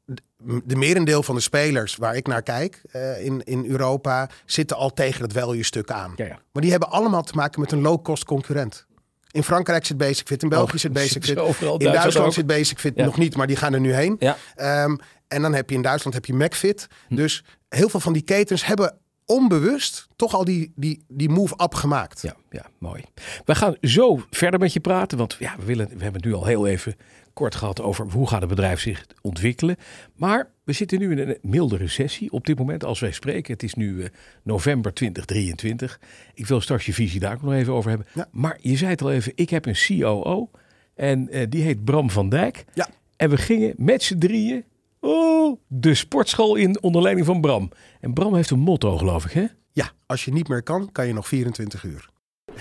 de, 0.05 0.23
de 0.64 0.77
merendeel 0.77 1.23
van 1.23 1.35
de 1.35 1.40
spelers 1.40 1.97
waar 1.97 2.16
ik 2.16 2.27
naar 2.27 2.42
kijk 2.42 2.83
eh, 2.90 3.25
in, 3.25 3.42
in 3.44 3.66
Europa 3.66 4.29
zitten 4.47 4.77
al 4.77 4.92
tegen 4.92 5.23
het 5.23 5.33
value-stuk 5.33 5.90
aan. 5.90 6.12
Ja, 6.16 6.25
ja. 6.25 6.38
Maar 6.53 6.62
die 6.62 6.70
hebben 6.70 6.90
allemaal 6.90 7.23
te 7.23 7.33
maken 7.35 7.61
met 7.61 7.73
een 7.73 7.81
low-cost 7.81 8.25
concurrent. 8.25 8.87
In 9.31 9.42
Frankrijk 9.44 9.87
zit 9.87 9.97
Basic 9.97 10.27
Fit, 10.27 10.42
in 10.42 10.49
België 10.49 10.73
Oh, 10.75 10.79
zit 10.79 10.92
Basic 10.92 11.25
Fit. 11.25 11.38
overal, 11.38 11.77
in 11.79 11.92
Duitsland 11.92 12.27
ook. 12.27 12.33
zit 12.33 12.47
Basic 12.47 12.79
Fit 12.79 12.92
Ja. 12.97 13.05
nog 13.05 13.18
niet, 13.18 13.37
maar 13.37 13.47
die 13.47 13.57
gaan 13.57 13.73
er 13.75 13.81
nu 13.81 13.92
heen. 13.94 14.16
Ja. 14.18 14.37
Ehm, 14.55 14.97
en 15.29 15.42
dan 15.42 15.55
heb 15.55 15.70
je 15.70 15.77
in 15.77 15.83
Duitsland 15.83 16.14
heb 16.14 16.25
je 16.27 16.35
McFit. 16.35 16.87
Hm. 17.09 17.14
Dus 17.16 17.44
heel 17.68 17.88
veel 17.88 18.01
van 18.01 18.12
die 18.12 18.23
ketens 18.23 18.66
hebben 18.66 18.99
onbewust 19.27 20.07
toch 20.16 20.35
al 20.35 20.44
die, 20.44 20.73
die, 20.77 21.05
die 21.09 21.29
move-up 21.29 21.75
gemaakt. 21.75 22.23
Ja, 22.23 22.35
ja, 22.51 22.66
mooi. 22.79 23.05
We 23.44 23.55
gaan 23.55 23.77
zo 23.81 24.23
verder 24.31 24.61
met 24.61 24.73
je 24.73 24.81
praten, 24.81 25.18
want 25.18 25.37
ja, 25.38 25.55
we, 25.59 25.64
willen, 25.64 25.88
we 25.97 26.03
hebben 26.03 26.20
nu 26.25 26.35
al 26.35 26.44
heel 26.47 26.66
even 26.66 26.97
kort 27.35 27.55
gehad 27.55 27.81
over 27.81 28.07
hoe 28.11 28.29
gaat 28.29 28.40
het 28.40 28.49
bedrijf 28.49 28.81
zich 28.81 29.07
ontwikkelen. 29.20 29.77
Maar 30.16 30.51
we 30.64 30.73
zitten 30.73 30.99
nu 30.99 31.11
in 31.11 31.18
een 31.18 31.38
milde 31.42 31.77
recessie 31.77 32.31
op 32.33 32.47
dit 32.47 32.59
moment 32.59 32.85
als 32.85 33.01
wij 33.01 33.12
spreken. 33.12 33.53
Het 33.53 33.62
is 33.62 33.75
nu 33.75 34.03
eh, 34.03 34.09
november 34.42 34.94
2023. 34.94 36.01
Ik 36.35 36.47
wil 36.47 36.61
straks 36.61 36.87
je 36.87 36.92
visie 36.92 37.20
daar 37.20 37.35
ook 37.35 37.42
nog 37.42 37.53
even 37.53 37.73
over 37.73 37.90
hebben. 37.90 38.09
Ja. 38.14 38.29
Maar 38.31 38.59
je 38.61 38.77
zei 38.77 38.90
het 38.90 39.03
al 39.03 39.12
even, 39.12 39.33
ik 39.35 39.51
heb 39.51 39.66
een 39.66 39.77
COO 39.87 40.51
en 40.94 41.29
eh, 41.29 41.47
die 41.49 41.62
heet 41.62 41.85
Bram 41.85 42.11
van 42.11 42.29
Dijk. 42.29 42.64
Ja. 42.75 42.88
En 43.16 43.31
we 43.31 43.37
gingen 43.37 43.75
met 43.77 44.03
z'n 44.03 44.18
drieën 44.18 44.64
oh, 45.01 45.61
de 45.66 45.94
sportschool 45.94 46.55
in 46.55 46.83
onder 46.83 47.03
leiding 47.03 47.27
van 47.27 47.40
Bram. 47.40 47.70
En 48.01 48.12
Bram 48.12 48.35
heeft 48.35 48.51
een 48.51 48.59
motto 48.59 48.99
geloof 48.99 49.25
ik 49.25 49.33
hè? 49.33 49.47
Ja, 49.73 49.90
als 50.07 50.25
je 50.25 50.33
niet 50.33 50.49
meer 50.49 50.62
kan, 50.62 50.92
kan 50.92 51.07
je 51.07 51.12
nog 51.12 51.29
24 51.29 51.85
uur. 51.85 52.09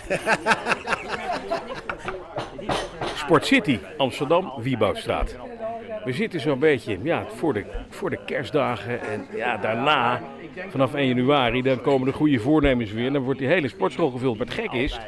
Sport 3.24 3.46
City, 3.46 3.80
Amsterdam, 3.98 4.54
Wieboudstraat. 4.58 5.36
We 6.04 6.14
zitten 6.14 6.40
zo'n 6.40 6.60
beetje 6.60 6.98
ja, 7.04 7.26
voor, 7.36 7.54
de, 7.54 7.66
voor 7.90 8.10
de 8.10 8.20
kerstdagen 8.26 9.02
en 9.02 9.26
ja, 9.36 9.58
daarna, 9.58 10.22
vanaf 10.70 10.94
1 10.94 11.08
januari, 11.08 11.62
dan 11.62 11.82
komen 11.82 12.08
de 12.08 12.14
goede 12.14 12.40
voornemens 12.40 12.92
weer. 12.92 13.14
Dan 13.14 13.22
wordt 13.22 13.40
die 13.40 13.48
hele 13.48 13.68
sportschool 13.68 14.10
gevuld. 14.10 14.38
Maar 14.38 14.46
het 14.48 14.56
gek 14.56 14.72
is, 14.72 15.00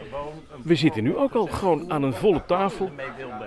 we 0.63 0.75
zitten 0.75 1.03
nu 1.03 1.15
ook 1.15 1.33
al 1.33 1.45
gewoon 1.45 1.91
aan 1.91 2.03
een 2.03 2.13
volle 2.13 2.45
tafel. 2.45 2.89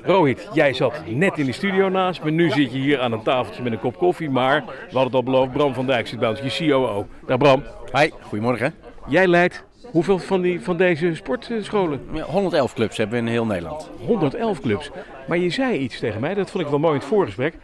Rohit, 0.03 0.49
jij 0.53 0.73
zat 0.73 1.03
net 1.07 1.39
in 1.39 1.47
de 1.47 1.53
studio 1.53 1.89
naast 1.89 2.23
me. 2.23 2.31
Nu 2.31 2.51
zit 2.51 2.73
je 2.73 2.79
hier 2.79 3.01
aan 3.01 3.13
een 3.13 3.23
tafeltje 3.23 3.63
met 3.63 3.73
een 3.73 3.81
kop 3.81 3.97
koffie. 3.97 4.31
Maar 4.31 4.65
we 4.65 4.73
hadden 4.83 5.03
het 5.03 5.15
al 5.15 5.23
beloofd, 5.23 5.53
Bram 5.53 5.75
van 5.75 5.87
Dijk 5.87 6.07
zit 6.07 6.19
bij 6.19 6.29
ons, 6.29 6.57
je 6.57 6.69
COO. 6.69 7.07
Dag 7.27 7.39
Bram, 7.39 7.63
Hi, 7.93 8.11
goedemorgen. 8.21 8.75
jij 9.07 9.27
leidt 9.27 9.67
hoeveel 9.91 10.19
van, 10.19 10.41
die, 10.41 10.61
van 10.61 10.77
deze 10.77 11.15
sportscholen? 11.15 12.01
Ja, 12.13 12.23
111 12.25 12.75
clubs 12.75 12.97
hebben 12.97 13.17
we 13.19 13.23
in 13.27 13.31
heel 13.33 13.47
Nederland. 13.47 13.91
111 14.07 14.61
clubs. 14.61 14.91
Maar 15.29 15.39
je 15.39 15.51
zei 15.51 15.79
iets 15.79 15.99
tegen 15.99 16.21
mij, 16.21 16.35
dat 16.35 16.51
vond 16.51 16.65
ik 16.65 16.71
wel 16.71 16.79
mooi 16.79 16.95
in 16.95 16.99
het 17.01 17.09
voorgesprek. 17.09 17.55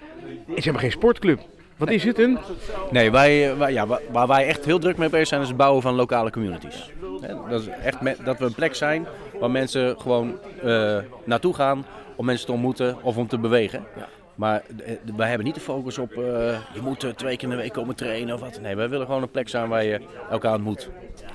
Ze 0.47 0.63
hebben 0.63 0.81
geen 0.81 0.91
sportclub. 0.91 1.41
Wat 1.77 1.91
is 1.91 2.05
het 2.05 2.19
een? 2.19 2.39
Nee, 2.91 3.11
wij, 3.11 3.57
wij- 3.57 3.73
ja, 3.73 3.87
wa- 3.87 4.01
waar 4.13 4.27
wij 4.27 4.47
echt 4.47 4.65
heel 4.65 4.79
druk 4.79 4.97
mee 4.97 5.09
bezig 5.09 5.27
zijn 5.27 5.41
is 5.41 5.49
het 5.49 5.57
bouwen 5.57 5.83
van 5.83 5.95
lokale 5.95 6.31
communities. 6.31 6.91
Hè, 7.21 7.35
Dat 7.49 7.61
is 7.61 7.67
echt 7.69 8.01
me- 8.01 8.17
dat 8.25 8.39
we 8.39 8.45
een 8.45 8.55
plek 8.55 8.75
zijn 8.75 9.07
waar 9.41 9.51
mensen 9.51 10.01
gewoon 10.01 10.39
eh, 10.63 10.99
naartoe 11.25 11.55
gaan 11.55 11.85
om 12.17 12.25
mensen 12.25 12.47
te 12.47 12.53
ontmoeten 12.53 12.97
of 13.03 13.17
om 13.17 13.27
te 13.27 13.39
bewegen. 13.39 13.85
Maar 14.35 14.63
eh, 14.85 14.93
wij 15.17 15.29
hebben 15.29 15.47
niet 15.47 15.55
de 15.55 15.61
focus 15.61 15.99
op 15.99 16.13
eh, 16.13 16.19
je 16.75 16.81
moet 16.83 17.13
twee 17.17 17.37
keer 17.37 17.49
in 17.49 17.57
de 17.57 17.63
week 17.63 17.73
komen 17.73 17.95
trainen 17.97 18.35
of 18.35 18.41
wat. 18.41 18.61
Nee, 18.61 18.77
wij 18.77 18.89
willen 18.89 19.07
gewoon 19.07 19.23
een 19.23 19.31
plek 19.31 19.49
zijn 19.49 19.69
waar 19.69 19.85
je 19.85 20.01
elkaar 20.31 20.55
ontmoet. 20.55 20.91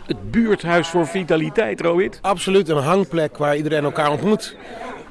Het 0.09 0.31
buurthuis 0.31 0.87
voor 0.87 1.07
vitaliteit, 1.07 1.81
Rohit. 1.81 2.19
Absoluut 2.21 2.69
een 2.69 2.77
hangplek 2.77 3.37
waar 3.37 3.55
iedereen 3.55 3.83
elkaar 3.83 4.11
ontmoet. 4.11 4.55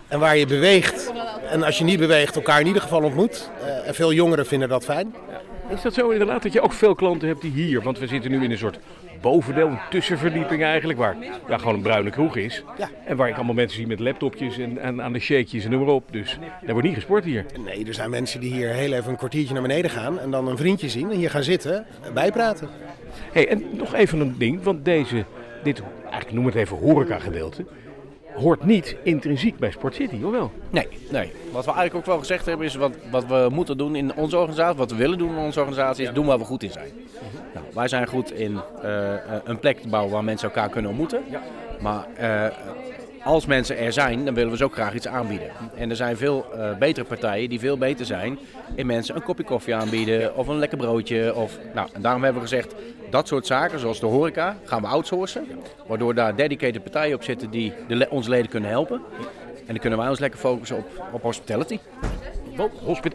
En 0.08 0.20
waar 0.20 0.36
je 0.36 0.46
beweegt. 0.46 1.12
En 1.50 1.62
als 1.62 1.78
je 1.78 1.84
niet 1.84 1.98
beweegt, 1.98 2.36
elkaar 2.36 2.60
in 2.60 2.66
ieder 2.66 2.82
geval 2.82 3.02
ontmoet. 3.02 3.50
Eh, 3.60 3.88
en 3.88 3.94
veel 3.94 4.12
jongeren 4.12 4.46
vinden 4.46 4.68
dat 4.68 4.84
fijn. 4.84 5.14
Is 5.68 5.82
dat 5.82 5.94
zo 5.94 6.08
inderdaad 6.10 6.42
dat 6.42 6.52
je 6.52 6.60
ook 6.60 6.72
veel 6.72 6.94
klanten 6.94 7.28
hebt 7.28 7.40
die 7.40 7.50
hier... 7.50 7.82
Want 7.82 7.98
we 7.98 8.06
zitten 8.06 8.30
nu 8.30 8.44
in 8.44 8.50
een 8.50 8.58
soort 8.58 8.78
bovendeel, 9.20 9.66
een 9.66 9.78
tussenverdieping 9.90 10.62
eigenlijk... 10.62 10.98
waar 10.98 11.16
ja, 11.48 11.58
gewoon 11.58 11.74
een 11.74 11.82
bruine 11.82 12.10
kroeg 12.10 12.36
is. 12.36 12.64
Ja. 12.78 12.88
En 13.04 13.16
waar 13.16 13.28
ik 13.28 13.36
allemaal 13.36 13.54
mensen 13.54 13.76
zie 13.76 13.86
met 13.86 14.00
laptopjes 14.00 14.58
en, 14.58 14.78
en 14.78 15.02
aan 15.02 15.12
de 15.12 15.18
shakejes 15.18 15.64
en 15.64 15.70
noem 15.70 15.84
maar 15.84 15.94
op. 15.94 16.12
Dus 16.12 16.38
er 16.66 16.72
wordt 16.72 16.86
niet 16.86 16.96
gesport 16.96 17.24
hier. 17.24 17.44
Nee, 17.64 17.86
er 17.86 17.94
zijn 17.94 18.10
mensen 18.10 18.40
die 18.40 18.52
hier 18.52 18.68
heel 18.68 18.92
even 18.92 19.10
een 19.10 19.16
kwartiertje 19.16 19.52
naar 19.52 19.62
beneden 19.62 19.90
gaan. 19.90 20.18
En 20.18 20.30
dan 20.30 20.48
een 20.48 20.56
vriendje 20.56 20.88
zien 20.88 21.10
en 21.10 21.16
hier 21.16 21.30
gaan 21.30 21.42
zitten 21.42 21.86
en 22.02 22.14
bijpraten. 22.14 22.68
Hey, 23.38 23.48
en 23.48 23.76
nog 23.76 23.94
even 23.94 24.20
een 24.20 24.34
ding. 24.38 24.62
Want 24.62 24.84
deze, 24.84 25.24
dit, 25.62 25.82
eigenlijk 26.02 26.32
noem 26.32 26.46
het 26.46 26.54
even 26.54 26.76
horeca 26.76 27.18
gedeelte... 27.18 27.64
hoort 28.34 28.64
niet 28.64 28.96
intrinsiek 29.02 29.58
bij 29.58 29.70
Sport 29.70 29.94
City, 29.94 30.22
of 30.24 30.30
wel? 30.30 30.50
Nee, 30.70 30.88
nee. 31.10 31.32
Wat 31.52 31.64
we 31.64 31.72
eigenlijk 31.72 31.94
ook 31.94 32.06
wel 32.06 32.18
gezegd 32.18 32.46
hebben 32.46 32.66
is 32.66 32.74
wat, 32.74 32.96
wat 33.10 33.26
we 33.26 33.48
moeten 33.52 33.78
doen 33.78 33.96
in 33.96 34.14
onze 34.14 34.36
organisatie, 34.36 34.78
wat 34.78 34.90
we 34.90 34.96
willen 34.96 35.18
doen 35.18 35.30
in 35.30 35.42
onze 35.42 35.58
organisatie, 35.60 36.06
is 36.06 36.12
doen 36.12 36.26
waar 36.26 36.38
we 36.38 36.44
goed 36.44 36.62
in 36.62 36.70
zijn. 36.70 36.90
Nou, 37.54 37.66
wij 37.74 37.88
zijn 37.88 38.06
goed 38.06 38.32
in 38.32 38.60
eh, 38.82 39.14
een 39.44 39.58
plek 39.58 39.80
te 39.80 39.88
bouwen 39.88 40.12
waar 40.12 40.24
mensen 40.24 40.48
elkaar 40.48 40.68
kunnen 40.68 40.90
ontmoeten. 40.90 41.22
Maar 41.80 42.06
eh, 42.14 42.56
als 43.28 43.46
mensen 43.46 43.78
er 43.78 43.92
zijn, 43.92 44.24
dan 44.24 44.34
willen 44.34 44.50
we 44.50 44.56
ze 44.56 44.64
ook 44.64 44.72
graag 44.72 44.94
iets 44.94 45.06
aanbieden. 45.06 45.48
En 45.76 45.90
er 45.90 45.96
zijn 45.96 46.16
veel 46.16 46.46
eh, 46.52 46.76
betere 46.78 47.06
partijen 47.06 47.48
die 47.48 47.58
veel 47.58 47.78
beter 47.78 48.06
zijn 48.06 48.38
in 48.74 48.86
mensen 48.86 49.16
een 49.16 49.22
kopje 49.22 49.44
koffie 49.44 49.74
aanbieden 49.74 50.36
of 50.36 50.48
een 50.48 50.58
lekker 50.58 50.78
broodje. 50.78 51.34
Of, 51.34 51.58
nou, 51.74 51.88
en 51.92 52.02
daarom 52.02 52.22
hebben 52.22 52.42
we 52.42 52.48
gezegd, 52.48 52.74
dat 53.10 53.28
soort 53.28 53.46
zaken 53.46 53.78
zoals 53.78 54.00
de 54.00 54.06
horeca 54.06 54.56
gaan 54.64 54.80
we 54.80 54.86
outsourcen. 54.86 55.46
Waardoor 55.86 56.14
daar 56.14 56.36
dedicated 56.36 56.82
partijen 56.82 57.14
op 57.14 57.22
zitten 57.22 57.50
die 57.50 57.72
de, 57.88 58.06
onze 58.10 58.30
leden 58.30 58.50
kunnen 58.50 58.70
helpen. 58.70 59.00
En 59.58 59.66
dan 59.66 59.78
kunnen 59.78 59.98
wij 59.98 60.08
ons 60.08 60.18
lekker 60.18 60.38
focussen 60.38 60.76
op, 60.76 60.86
op 61.12 61.22
hospitality. 61.22 61.78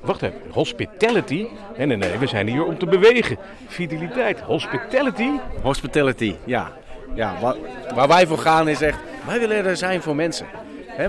Wacht 0.01 0.21
even, 0.21 0.41
hospitality? 0.51 1.47
Nee, 1.77 1.85
nee, 1.85 1.97
nee, 1.97 2.17
we 2.17 2.27
zijn 2.27 2.47
hier 2.47 2.65
om 2.65 2.77
te 2.77 2.85
bewegen. 2.85 3.37
Vitaliteit, 3.67 4.39
hospitality? 4.39 5.29
Hospitality, 5.61 6.35
ja. 6.45 6.71
Ja 7.13 7.39
waar, 7.41 7.55
waar 7.95 8.07
wij 8.07 8.27
voor 8.27 8.37
gaan 8.37 8.67
is 8.67 8.81
echt, 8.81 8.99
wij 9.25 9.39
willen 9.39 9.65
er 9.65 9.77
zijn 9.77 10.01
voor 10.01 10.15
mensen. 10.15 10.45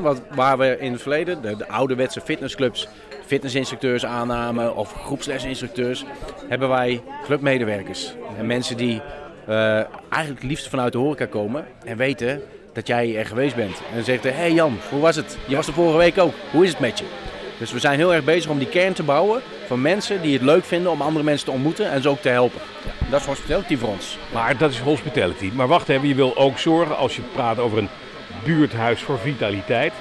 Wat, 0.00 0.20
waar 0.34 0.58
we 0.58 0.76
in 0.80 0.92
het 0.92 1.00
verleden, 1.02 1.42
de, 1.42 1.56
de 1.56 1.68
ouderwetse 1.68 2.20
fitnessclubs, 2.20 2.88
fitnessinstructeurs 3.26 4.04
aannamen 4.04 4.76
of 4.76 4.92
groepslesinstructeurs, 4.92 6.04
hebben 6.48 6.68
wij 6.68 7.02
clubmedewerkers. 7.24 8.14
En 8.38 8.46
mensen 8.46 8.76
die 8.76 9.02
eh, 9.46 9.74
eigenlijk 10.08 10.40
het 10.40 10.42
liefst 10.42 10.68
vanuit 10.68 10.92
de 10.92 10.98
horeca 10.98 11.26
komen 11.26 11.66
en 11.84 11.96
weten 11.96 12.42
dat 12.72 12.86
jij 12.86 13.16
er 13.16 13.26
geweest 13.26 13.56
bent. 13.56 13.82
En 13.94 14.04
zeggen, 14.04 14.30
hé 14.30 14.40
hey 14.40 14.52
Jan, 14.52 14.78
hoe 14.90 15.00
was 15.00 15.16
het? 15.16 15.38
Je 15.46 15.56
was 15.56 15.66
er 15.66 15.72
vorige 15.72 15.98
week 15.98 16.18
ook. 16.18 16.34
Hoe 16.52 16.64
is 16.64 16.70
het 16.70 16.80
met 16.80 16.98
je? 16.98 17.04
Dus 17.58 17.72
we 17.72 17.78
zijn 17.78 17.98
heel 17.98 18.14
erg 18.14 18.24
bezig 18.24 18.50
om 18.50 18.58
die 18.58 18.68
kern 18.68 18.92
te 18.92 19.02
bouwen 19.02 19.42
van 19.66 19.80
mensen 19.80 20.22
die 20.22 20.32
het 20.32 20.42
leuk 20.42 20.64
vinden 20.64 20.92
om 20.92 21.00
andere 21.00 21.24
mensen 21.24 21.46
te 21.46 21.52
ontmoeten 21.52 21.90
en 21.90 22.02
ze 22.02 22.08
ook 22.08 22.20
te 22.20 22.28
helpen. 22.28 22.60
Dat 23.10 23.20
is 23.20 23.26
hospitality 23.26 23.76
voor 23.76 23.88
ons. 23.88 24.18
Maar 24.32 24.56
dat 24.56 24.70
is 24.70 24.78
hospitality. 24.78 25.50
Maar 25.54 25.68
wacht 25.68 25.88
even, 25.88 26.08
je 26.08 26.14
wil 26.14 26.36
ook 26.36 26.58
zorgen 26.58 26.96
als 26.96 27.16
je 27.16 27.22
praat 27.32 27.58
over 27.58 27.78
een 27.78 27.88
buurthuis 28.44 29.02
voor 29.02 29.18
vitaliteit, 29.18 29.92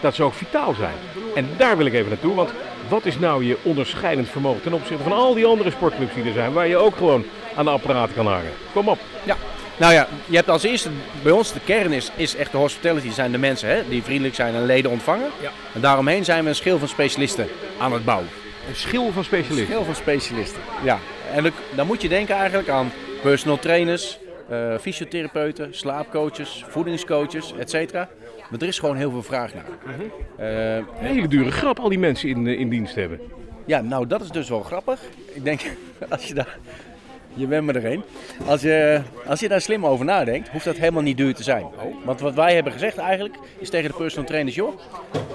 dat 0.00 0.14
ze 0.14 0.22
ook 0.22 0.34
vitaal 0.34 0.74
zijn. 0.74 0.94
En 1.34 1.48
daar 1.56 1.76
wil 1.76 1.86
ik 1.86 1.92
even 1.92 2.08
naartoe, 2.08 2.34
want 2.34 2.52
wat 2.88 3.04
is 3.04 3.18
nou 3.18 3.44
je 3.44 3.56
onderscheidend 3.62 4.28
vermogen 4.28 4.62
ten 4.62 4.72
opzichte 4.72 5.02
van 5.02 5.12
al 5.12 5.34
die 5.34 5.46
andere 5.46 5.70
sportclubs 5.70 6.14
die 6.14 6.24
er 6.24 6.32
zijn, 6.32 6.52
waar 6.52 6.68
je 6.68 6.76
ook 6.76 6.96
gewoon 6.96 7.24
aan 7.56 7.64
de 7.64 7.70
apparaat 7.70 8.14
kan 8.14 8.26
hangen? 8.26 8.52
Kom 8.72 8.88
op. 8.88 8.98
Ja. 9.24 9.36
Nou 9.82 9.94
ja, 9.94 10.06
je 10.26 10.36
hebt 10.36 10.48
als 10.48 10.62
eerste, 10.62 10.88
bij 11.22 11.32
ons 11.32 11.52
de 11.52 11.60
kern 11.64 11.92
is, 11.92 12.10
is 12.16 12.36
echt 12.36 12.52
de 12.52 12.58
hospitality, 12.58 13.10
zijn 13.10 13.32
de 13.32 13.38
mensen 13.38 13.68
hè, 13.68 13.88
die 13.88 14.02
vriendelijk 14.02 14.34
zijn 14.34 14.54
en 14.54 14.66
leden 14.66 14.90
ontvangen. 14.90 15.28
Ja. 15.40 15.50
En 15.74 15.80
daaromheen 15.80 16.24
zijn 16.24 16.42
we 16.42 16.48
een 16.48 16.54
schil 16.54 16.78
van 16.78 16.88
specialisten 16.88 17.46
aan 17.78 17.92
het 17.92 18.04
bouwen. 18.04 18.28
Een 18.68 18.74
schil 18.76 19.12
van 19.12 19.24
specialisten. 19.24 19.66
Schil 19.66 19.84
van 19.84 19.94
specialisten, 19.94 20.60
ja. 20.84 20.98
En 21.34 21.52
dan- 21.74 21.86
moet 21.86 22.02
je 22.02 22.08
denken 22.08 22.34
eigenlijk 22.36 22.68
aan 22.68 22.92
personal 23.22 23.58
trainers, 23.58 24.18
eh, 24.48 24.74
fysiotherapeuten, 24.80 25.74
slaapcoaches, 25.74 26.64
voedingscoaches, 26.68 27.52
et 27.58 27.70
cetera. 27.70 28.08
Maar 28.50 28.60
er 28.60 28.66
is 28.68 28.78
gewoon 28.78 28.96
heel 28.96 29.10
veel 29.10 29.22
vraag 29.22 29.52
naar. 29.54 29.64
Een 30.36 30.84
hele 30.94 31.28
dure 31.28 31.50
grap 31.50 31.78
al 31.78 31.88
die 31.88 31.98
mensen 31.98 32.28
in, 32.28 32.46
eh, 32.46 32.58
in 32.58 32.68
dienst 32.68 32.94
hebben. 32.94 33.20
ja, 33.66 33.80
nou 33.80 34.06
dat 34.06 34.22
is 34.22 34.30
dus 34.30 34.48
wel 34.48 34.62
grappig. 34.62 35.00
Ik 35.32 35.44
denk, 35.44 35.60
als 36.08 36.26
je 36.28 36.34
daar... 36.34 36.58
Je 37.34 37.46
bent 37.46 37.66
me 37.66 37.72
er 37.72 37.84
een. 37.84 38.02
Als 38.46 38.62
je, 38.62 39.00
als 39.26 39.40
je 39.40 39.48
daar 39.48 39.60
slim 39.60 39.86
over 39.86 40.04
nadenkt, 40.04 40.48
hoeft 40.48 40.64
dat 40.64 40.76
helemaal 40.76 41.02
niet 41.02 41.16
duur 41.16 41.34
te 41.34 41.42
zijn. 41.42 41.66
Want 42.04 42.20
wat 42.20 42.34
wij 42.34 42.54
hebben 42.54 42.72
gezegd 42.72 42.98
eigenlijk, 42.98 43.38
is 43.58 43.70
tegen 43.70 43.90
de 43.90 43.96
personal 43.96 44.26
trainers... 44.26 44.54
joh, 44.54 44.78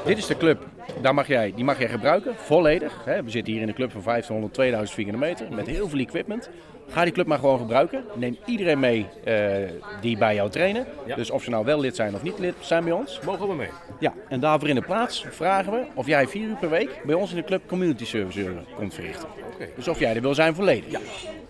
dit 0.05 0.17
is 0.17 0.25
de 0.25 0.37
club, 0.37 0.65
daar 1.01 1.13
mag 1.13 1.27
jij, 1.27 1.53
die 1.55 1.63
mag 1.63 1.79
jij 1.79 1.89
gebruiken, 1.89 2.35
volledig. 2.35 3.01
Hè, 3.05 3.23
we 3.23 3.29
zitten 3.29 3.53
hier 3.53 3.61
in 3.61 3.67
een 3.67 3.73
club 3.73 3.91
van 3.91 4.01
1500, 4.03 4.53
2000 4.53 4.95
vierkante 4.95 5.19
meter, 5.19 5.55
met 5.55 5.67
heel 5.67 5.89
veel 5.89 5.99
equipment. 5.99 6.49
Ga 6.89 7.03
die 7.03 7.13
club 7.13 7.27
maar 7.27 7.39
gewoon 7.39 7.57
gebruiken. 7.57 8.03
Neem 8.15 8.37
iedereen 8.45 8.79
mee 8.79 9.05
eh, 9.23 9.35
die 10.01 10.17
bij 10.17 10.35
jou 10.35 10.49
trainen. 10.49 10.85
Dus 11.15 11.29
of 11.29 11.43
ze 11.43 11.49
nou 11.49 11.65
wel 11.65 11.79
lid 11.79 11.95
zijn 11.95 12.15
of 12.15 12.23
niet 12.23 12.39
lid 12.39 12.55
zijn 12.59 12.83
bij 12.83 12.93
ons. 12.93 13.19
Mogen 13.25 13.47
we 13.47 13.55
mee? 13.55 13.69
Ja, 13.99 14.13
en 14.29 14.39
daarvoor 14.39 14.69
in 14.69 14.75
de 14.75 14.81
plaats 14.81 15.25
vragen 15.29 15.71
we 15.71 15.85
of 15.93 16.07
jij 16.07 16.27
vier 16.27 16.47
uur 16.47 16.55
per 16.55 16.69
week 16.69 17.01
bij 17.05 17.15
ons 17.15 17.29
in 17.29 17.35
de 17.35 17.43
club 17.43 17.61
community 17.67 18.05
service 18.05 18.39
uren 18.39 18.65
komt 18.75 18.93
verrichten. 18.93 19.29
Dus 19.75 19.87
of 19.87 19.99
jij 19.99 20.15
er 20.15 20.21
wil 20.21 20.33
zijn 20.33 20.55
volledig. 20.55 20.91
Ja, 20.91 20.99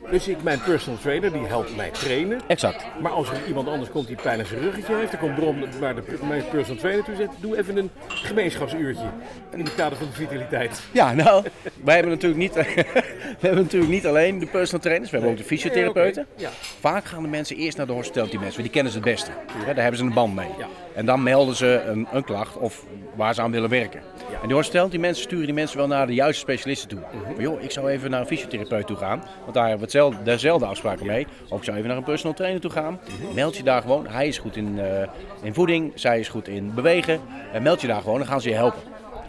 Dus 0.10 0.28
ik, 0.28 0.44
mijn 0.44 0.62
personal 0.62 1.00
trainer, 1.00 1.32
die 1.32 1.46
helpt 1.46 1.76
mij 1.76 1.90
trainen. 1.92 2.42
exact. 2.48 2.86
Maar 3.02 3.12
als 3.12 3.30
er 3.30 3.48
iemand 3.48 3.68
anders 3.68 3.90
komt 3.90 4.08
die 4.08 4.16
pijn 4.16 4.40
aan 4.40 4.46
zijn 4.46 4.60
ruggetje 4.60 4.96
heeft, 4.96 5.12
dan 5.12 5.20
komt 5.20 5.36
Brom 5.36 5.64
naar 5.80 5.96
de, 5.96 6.02
mijn 6.28 6.44
personal 6.52 6.82
trainer 6.82 7.06
toe 7.06 7.16
zegt, 7.16 7.32
doe 7.40 7.58
even 7.58 7.78
een 7.78 7.90
gemeenschapsuurtje. 8.08 9.06
In 9.52 9.60
het 9.60 9.76
kader 9.76 9.98
van 9.98 10.08
de 10.08 10.14
vitaliteit. 10.14 10.82
Ja, 10.92 11.14
nou, 11.14 11.44
wij 11.84 11.94
hebben 11.94 12.14
natuurlijk 12.14 12.42
niet, 12.42 12.54
we 13.40 13.48
hebben 13.48 13.64
natuurlijk 13.64 13.92
niet 13.92 14.08
alleen 14.08 14.40
de 14.40 14.46
personal 14.46 14.82
trainers, 14.82 15.10
we 15.10 15.18
hebben 15.18 15.36
ook 15.36 15.42
de 15.42 15.48
fysiotherapeuten. 15.48 16.26
Ja. 16.36 16.50
Vaak 16.80 17.06
gaan 17.06 17.22
de 17.22 17.28
mensen 17.28 17.56
eerst 17.56 17.78
naar 17.78 17.88
de 17.88 17.94
hospitality 17.94 18.36
mensen, 18.36 18.62
want 18.62 18.64
die 18.64 18.74
kennen 18.74 18.92
ze 18.92 18.98
het 18.98 19.08
beste. 19.08 19.32
Hè, 19.52 19.74
daar 19.74 19.82
hebben 19.82 19.98
ze 19.98 20.04
een 20.04 20.14
band 20.14 20.36
mee. 20.36 20.50
En 20.96 21.06
dan 21.06 21.24
melden 21.24 21.56
ze 21.56 21.84
een, 21.88 22.08
een 22.12 22.24
klacht 22.24 22.58
of 22.58 22.86
waar 23.16 23.34
ze 23.34 23.42
aan 23.42 23.52
willen 23.52 23.70
werken. 23.70 24.02
En 24.42 24.48
die 24.48 24.56
hospitality 24.56 24.98
mensen 24.98 25.24
sturen 25.24 25.46
die 25.46 25.54
mensen 25.54 25.78
wel 25.78 25.88
naar 25.88 26.08
de 26.08 26.14
juiste 26.14 26.42
specialisten 26.42 26.90
toe. 26.90 27.00
Van, 27.34 27.44
joh, 27.44 27.62
ik 27.62 27.72
zou 27.72 27.90
even 27.90 28.10
naar 28.10 28.20
een 28.20 28.28
fysiotherapeut 28.28 28.88
toe 28.88 28.98
gaan, 28.98 29.24
want 29.42 29.54
daar 29.54 29.68
hebben 29.68 29.78
we 29.78 29.84
hetzelfde, 29.84 30.24
dezelfde 30.24 30.66
afspraken 30.66 31.06
mee. 31.06 31.28
Of 31.50 31.58
ik 31.58 31.64
zou 31.64 31.78
even 31.78 31.90
naar 31.90 31.98
een 31.98 32.04
personal 32.04 32.36
trainer 32.36 32.62
toe 32.62 32.72
gaan. 32.72 33.00
Meld 33.34 33.58
je 33.58 33.64
daar 33.64 33.82
gewoon, 33.82 34.08
hij 34.08 34.28
is 34.28 34.38
goed 34.38 34.56
in, 34.56 34.80
eh, 34.80 35.08
in 35.42 35.54
voeding, 35.54 35.92
zij 35.96 36.20
is 36.20 36.30
goed 36.30 36.48
in 36.48 36.74
bewegen. 36.74 37.20
En 37.54 37.64
meld 37.64 37.82
je 37.82 37.88
daar 37.88 38.02
gewoon, 38.02 38.18
dan 38.18 38.28
gaan 38.28 38.42
ze 38.42 38.50
je 38.50 38.56
helpen. 38.56 38.82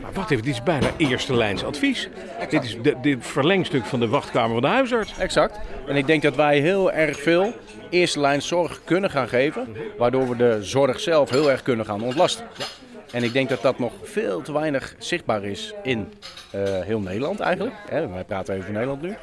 Maar 0.03 0.13
wacht 0.13 0.31
even, 0.31 0.45
dit 0.45 0.55
is 0.55 0.63
bijna 0.63 0.91
eerste 0.97 1.35
lijns 1.35 1.65
advies. 1.65 2.09
Dit 2.49 2.65
is 2.65 2.77
dit 3.03 3.27
verlengstuk 3.27 3.85
van 3.85 4.01
de 4.01 4.09
wachtkamer 4.09 4.53
van 4.53 4.63
de 4.63 4.69
huisarts. 4.69 5.19
Exact. 5.19 5.59
En 5.87 5.97
ik 5.97 6.07
denk 6.07 6.23
dat 6.23 6.37
wij 6.37 6.59
heel 6.59 6.93
erg 6.93 7.21
veel 7.21 7.53
eerste 7.91 8.21
lijn 8.21 8.43
zorg 8.43 8.81
kunnen 8.85 9.11
gaan 9.11 9.29
geven, 9.29 9.77
waardoor 9.99 10.29
we 10.29 10.37
de 10.37 10.59
zorg 10.61 11.01
zelf 11.01 11.31
heel 11.31 11.51
erg 11.51 11.63
kunnen 11.63 11.87
gaan 11.87 12.03
ontlasten. 12.03 12.47
En 13.13 13.23
ik 13.23 13.33
denk 13.33 13.49
dat 13.49 13.63
dat 13.63 13.79
nog 13.79 13.93
veel 14.03 14.43
te 14.43 14.53
weinig 14.53 14.95
zichtbaar 14.99 15.45
is 15.45 15.75
in 15.83 16.13
eh, 16.51 16.81
heel 16.81 17.01
Nederland 17.01 17.41
eigenlijk. 17.41 17.75
Hè, 17.89 18.09
wij 18.09 18.25
praten 18.25 18.55
even 18.55 18.65
over 18.67 18.75
Nederland 18.79 19.03
nu. 19.03 19.17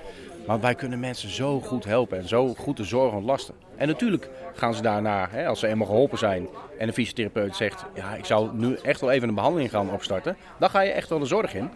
Maar 0.48 0.60
wij 0.60 0.76
kunnen 0.76 1.00
mensen 1.00 1.30
zo 1.30 1.60
goed 1.62 1.86
helpen 1.86 2.18
en 2.18 2.28
zo 2.28 2.54
goed 2.58 2.78
de 2.78 2.84
zorg 2.84 3.14
ontlasten. 3.14 3.54
En 3.78 3.88
natuurlijk 3.88 4.30
gaan 4.56 4.74
ze 4.74 4.82
daarna, 4.82 5.28
hè, 5.32 5.48
als 5.48 5.60
ze 5.60 5.68
eenmaal 5.68 5.88
geholpen 5.88 6.18
zijn 6.18 6.48
en 6.78 6.88
de 6.88 6.94
fysiotherapeut 6.94 7.56
zegt... 7.56 7.86
ja, 7.94 8.16
ik 8.16 8.26
zou 8.26 8.50
nu 8.54 8.78
echt 8.84 9.02
wel 9.02 9.12
even 9.12 9.28
een 9.30 9.36
behandeling 9.36 9.70
gaan 9.70 9.92
opstarten. 9.92 10.38
Dan 10.60 10.70
ga 10.70 10.82
je 10.82 10.92
echt 10.92 11.10
wel 11.10 11.20
de 11.20 11.26
zorg 11.26 11.54
in. 11.54 11.70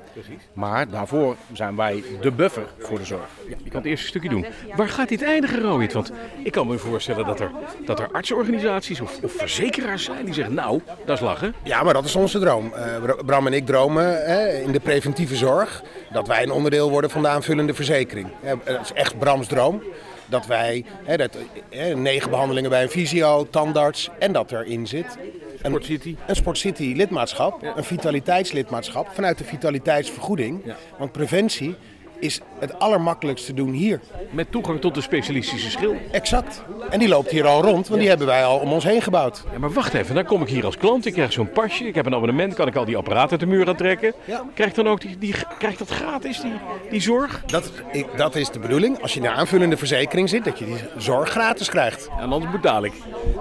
Maar 0.54 0.90
daarvoor 0.90 1.36
zijn 1.54 1.76
wij 1.76 2.04
de 2.22 2.32
buffer 2.32 2.66
voor 2.80 2.98
de 2.98 3.06
zorg. 3.06 3.28
Je 3.48 3.70
kan 3.70 3.80
het 3.82 3.86
eerste 3.86 4.08
stukje 4.08 4.30
doen. 4.30 4.46
Waar 4.76 4.90
gaat 4.90 5.10
dit 5.10 5.24
eindigen, 5.24 5.62
Rohit? 5.62 5.94
Want 5.94 6.12
ik 6.44 6.52
kan 6.52 6.68
me 6.68 6.78
voorstellen 6.78 7.26
dat 7.26 7.40
er, 7.40 7.52
dat 7.86 8.00
er 8.00 8.10
artsenorganisaties 8.12 9.02
of, 9.02 9.20
of 9.24 9.32
verzekeraars 9.32 10.04
zijn 10.04 10.26
die 10.26 10.34
zeggen... 10.34 10.54
nou, 10.54 10.82
dat 11.06 11.16
is 11.16 11.24
lachen. 11.24 11.54
Ja, 11.64 11.84
maar 11.84 11.94
dat 11.94 12.06
is 12.06 12.16
onze 12.16 12.40
droom. 12.40 12.74
Eh, 12.74 13.02
Bra- 13.02 13.24
Bram 13.26 13.48
en 13.48 13.54
ik 13.54 13.66
dromen 13.66 14.26
hè, 14.26 14.48
in 14.50 14.72
de 14.72 14.80
preventieve 14.80 15.36
zorg 15.36 15.84
dat 16.12 16.28
wij 16.28 16.44
een 16.44 16.52
onderdeel 16.52 16.90
worden 16.90 17.10
van 17.10 17.22
de 17.22 17.28
aanvullende 17.28 17.74
verzekering. 17.74 18.28
Dat 18.64 18.82
is 18.82 18.94
echt 18.94 19.20
Brams 19.20 19.48
droom. 19.48 19.84
Dat 20.26 20.46
wij 20.46 20.86
hè, 21.04 21.18
dat, 21.18 21.38
hè, 21.70 21.96
negen 21.96 22.30
behandelingen 22.30 22.70
bij 22.70 22.84
een 22.84 22.90
fysio, 22.90 23.48
tandarts 23.50 24.10
en 24.20 24.32
dat 24.32 24.52
erin 24.52 24.88
zit. 24.88 25.18
Een, 25.62 25.72
Sport 25.72 25.86
City. 25.86 26.16
Een 26.28 26.36
Sport 26.36 26.58
City 26.58 26.94
lidmaatschap, 26.96 27.64
een 27.76 27.84
vitaliteitslidmaatschap 27.84 29.08
vanuit 29.14 29.38
de 29.38 29.44
vitaliteitsvergoeding. 29.44 30.74
Want 30.98 31.12
preventie 31.12 31.76
is 32.20 32.42
het 32.60 32.80
allermakkelijkst 32.80 33.46
te 33.46 33.54
doen 33.54 33.72
hier. 33.72 34.00
Met 34.32 34.52
toegang 34.52 34.82
tot 34.82 34.96
de 34.96 35.02
specialistische 35.02 35.70
schil. 35.70 35.96
Exact. 36.12 36.64
En 36.90 37.00
die 37.00 37.08
loopt 37.08 37.32
hier 37.32 37.48
al 37.48 37.62
rond, 37.62 37.88
want 37.88 38.00
die 38.00 38.10
hebben 38.10 38.28
wij 38.28 38.46
al 38.46 38.58
om 38.58 38.74
ons 38.74 38.84
heen 38.84 39.02
gebouwd. 39.02 39.44
Ja, 39.52 39.60
maar 39.60 39.72
wacht 39.72 39.94
even, 39.94 40.16
dan 40.16 40.26
kom 40.26 40.42
ik 40.42 40.48
hier 40.48 40.66
als 40.66 40.78
klant, 40.78 41.06
ik 41.06 41.14
krijg 41.14 41.32
zo'n 41.32 41.52
pasje, 41.52 41.88
ik 41.88 41.96
heb 41.96 42.06
een 42.06 42.14
abonnement, 42.14 42.54
kan 42.54 42.68
ik 42.68 42.76
al 42.76 42.86
die 42.86 42.98
apparaten 42.98 43.32
uit 43.32 43.40
de 43.40 43.46
muur 43.46 43.68
aantrekken. 43.68 44.14
Ja. 44.26 44.44
Krijg 44.54 44.74
dan 44.74 44.88
ook 44.88 45.02
die, 45.02 45.18
die, 45.18 45.36
krijg 45.58 45.78
dat 45.78 45.90
gratis, 45.90 46.42
die, 46.42 46.54
die 46.90 47.02
zorg? 47.02 47.44
Dat, 47.46 47.72
ik, 47.92 48.08
dat 48.18 48.36
is 48.36 48.50
de 48.50 48.60
bedoeling. 48.60 49.02
Als 49.02 49.14
je 49.14 49.20
in 49.20 49.26
de 49.26 49.32
aanvullende 49.32 49.78
verzekering 49.78 50.30
zit, 50.30 50.44
dat 50.44 50.60
je 50.60 50.66
die 50.66 50.78
zorg 50.98 51.30
gratis 51.30 51.70
krijgt. 51.70 52.10
En 52.20 52.32
anders 52.32 52.52
betaal 52.52 52.84
ik. 52.84 52.94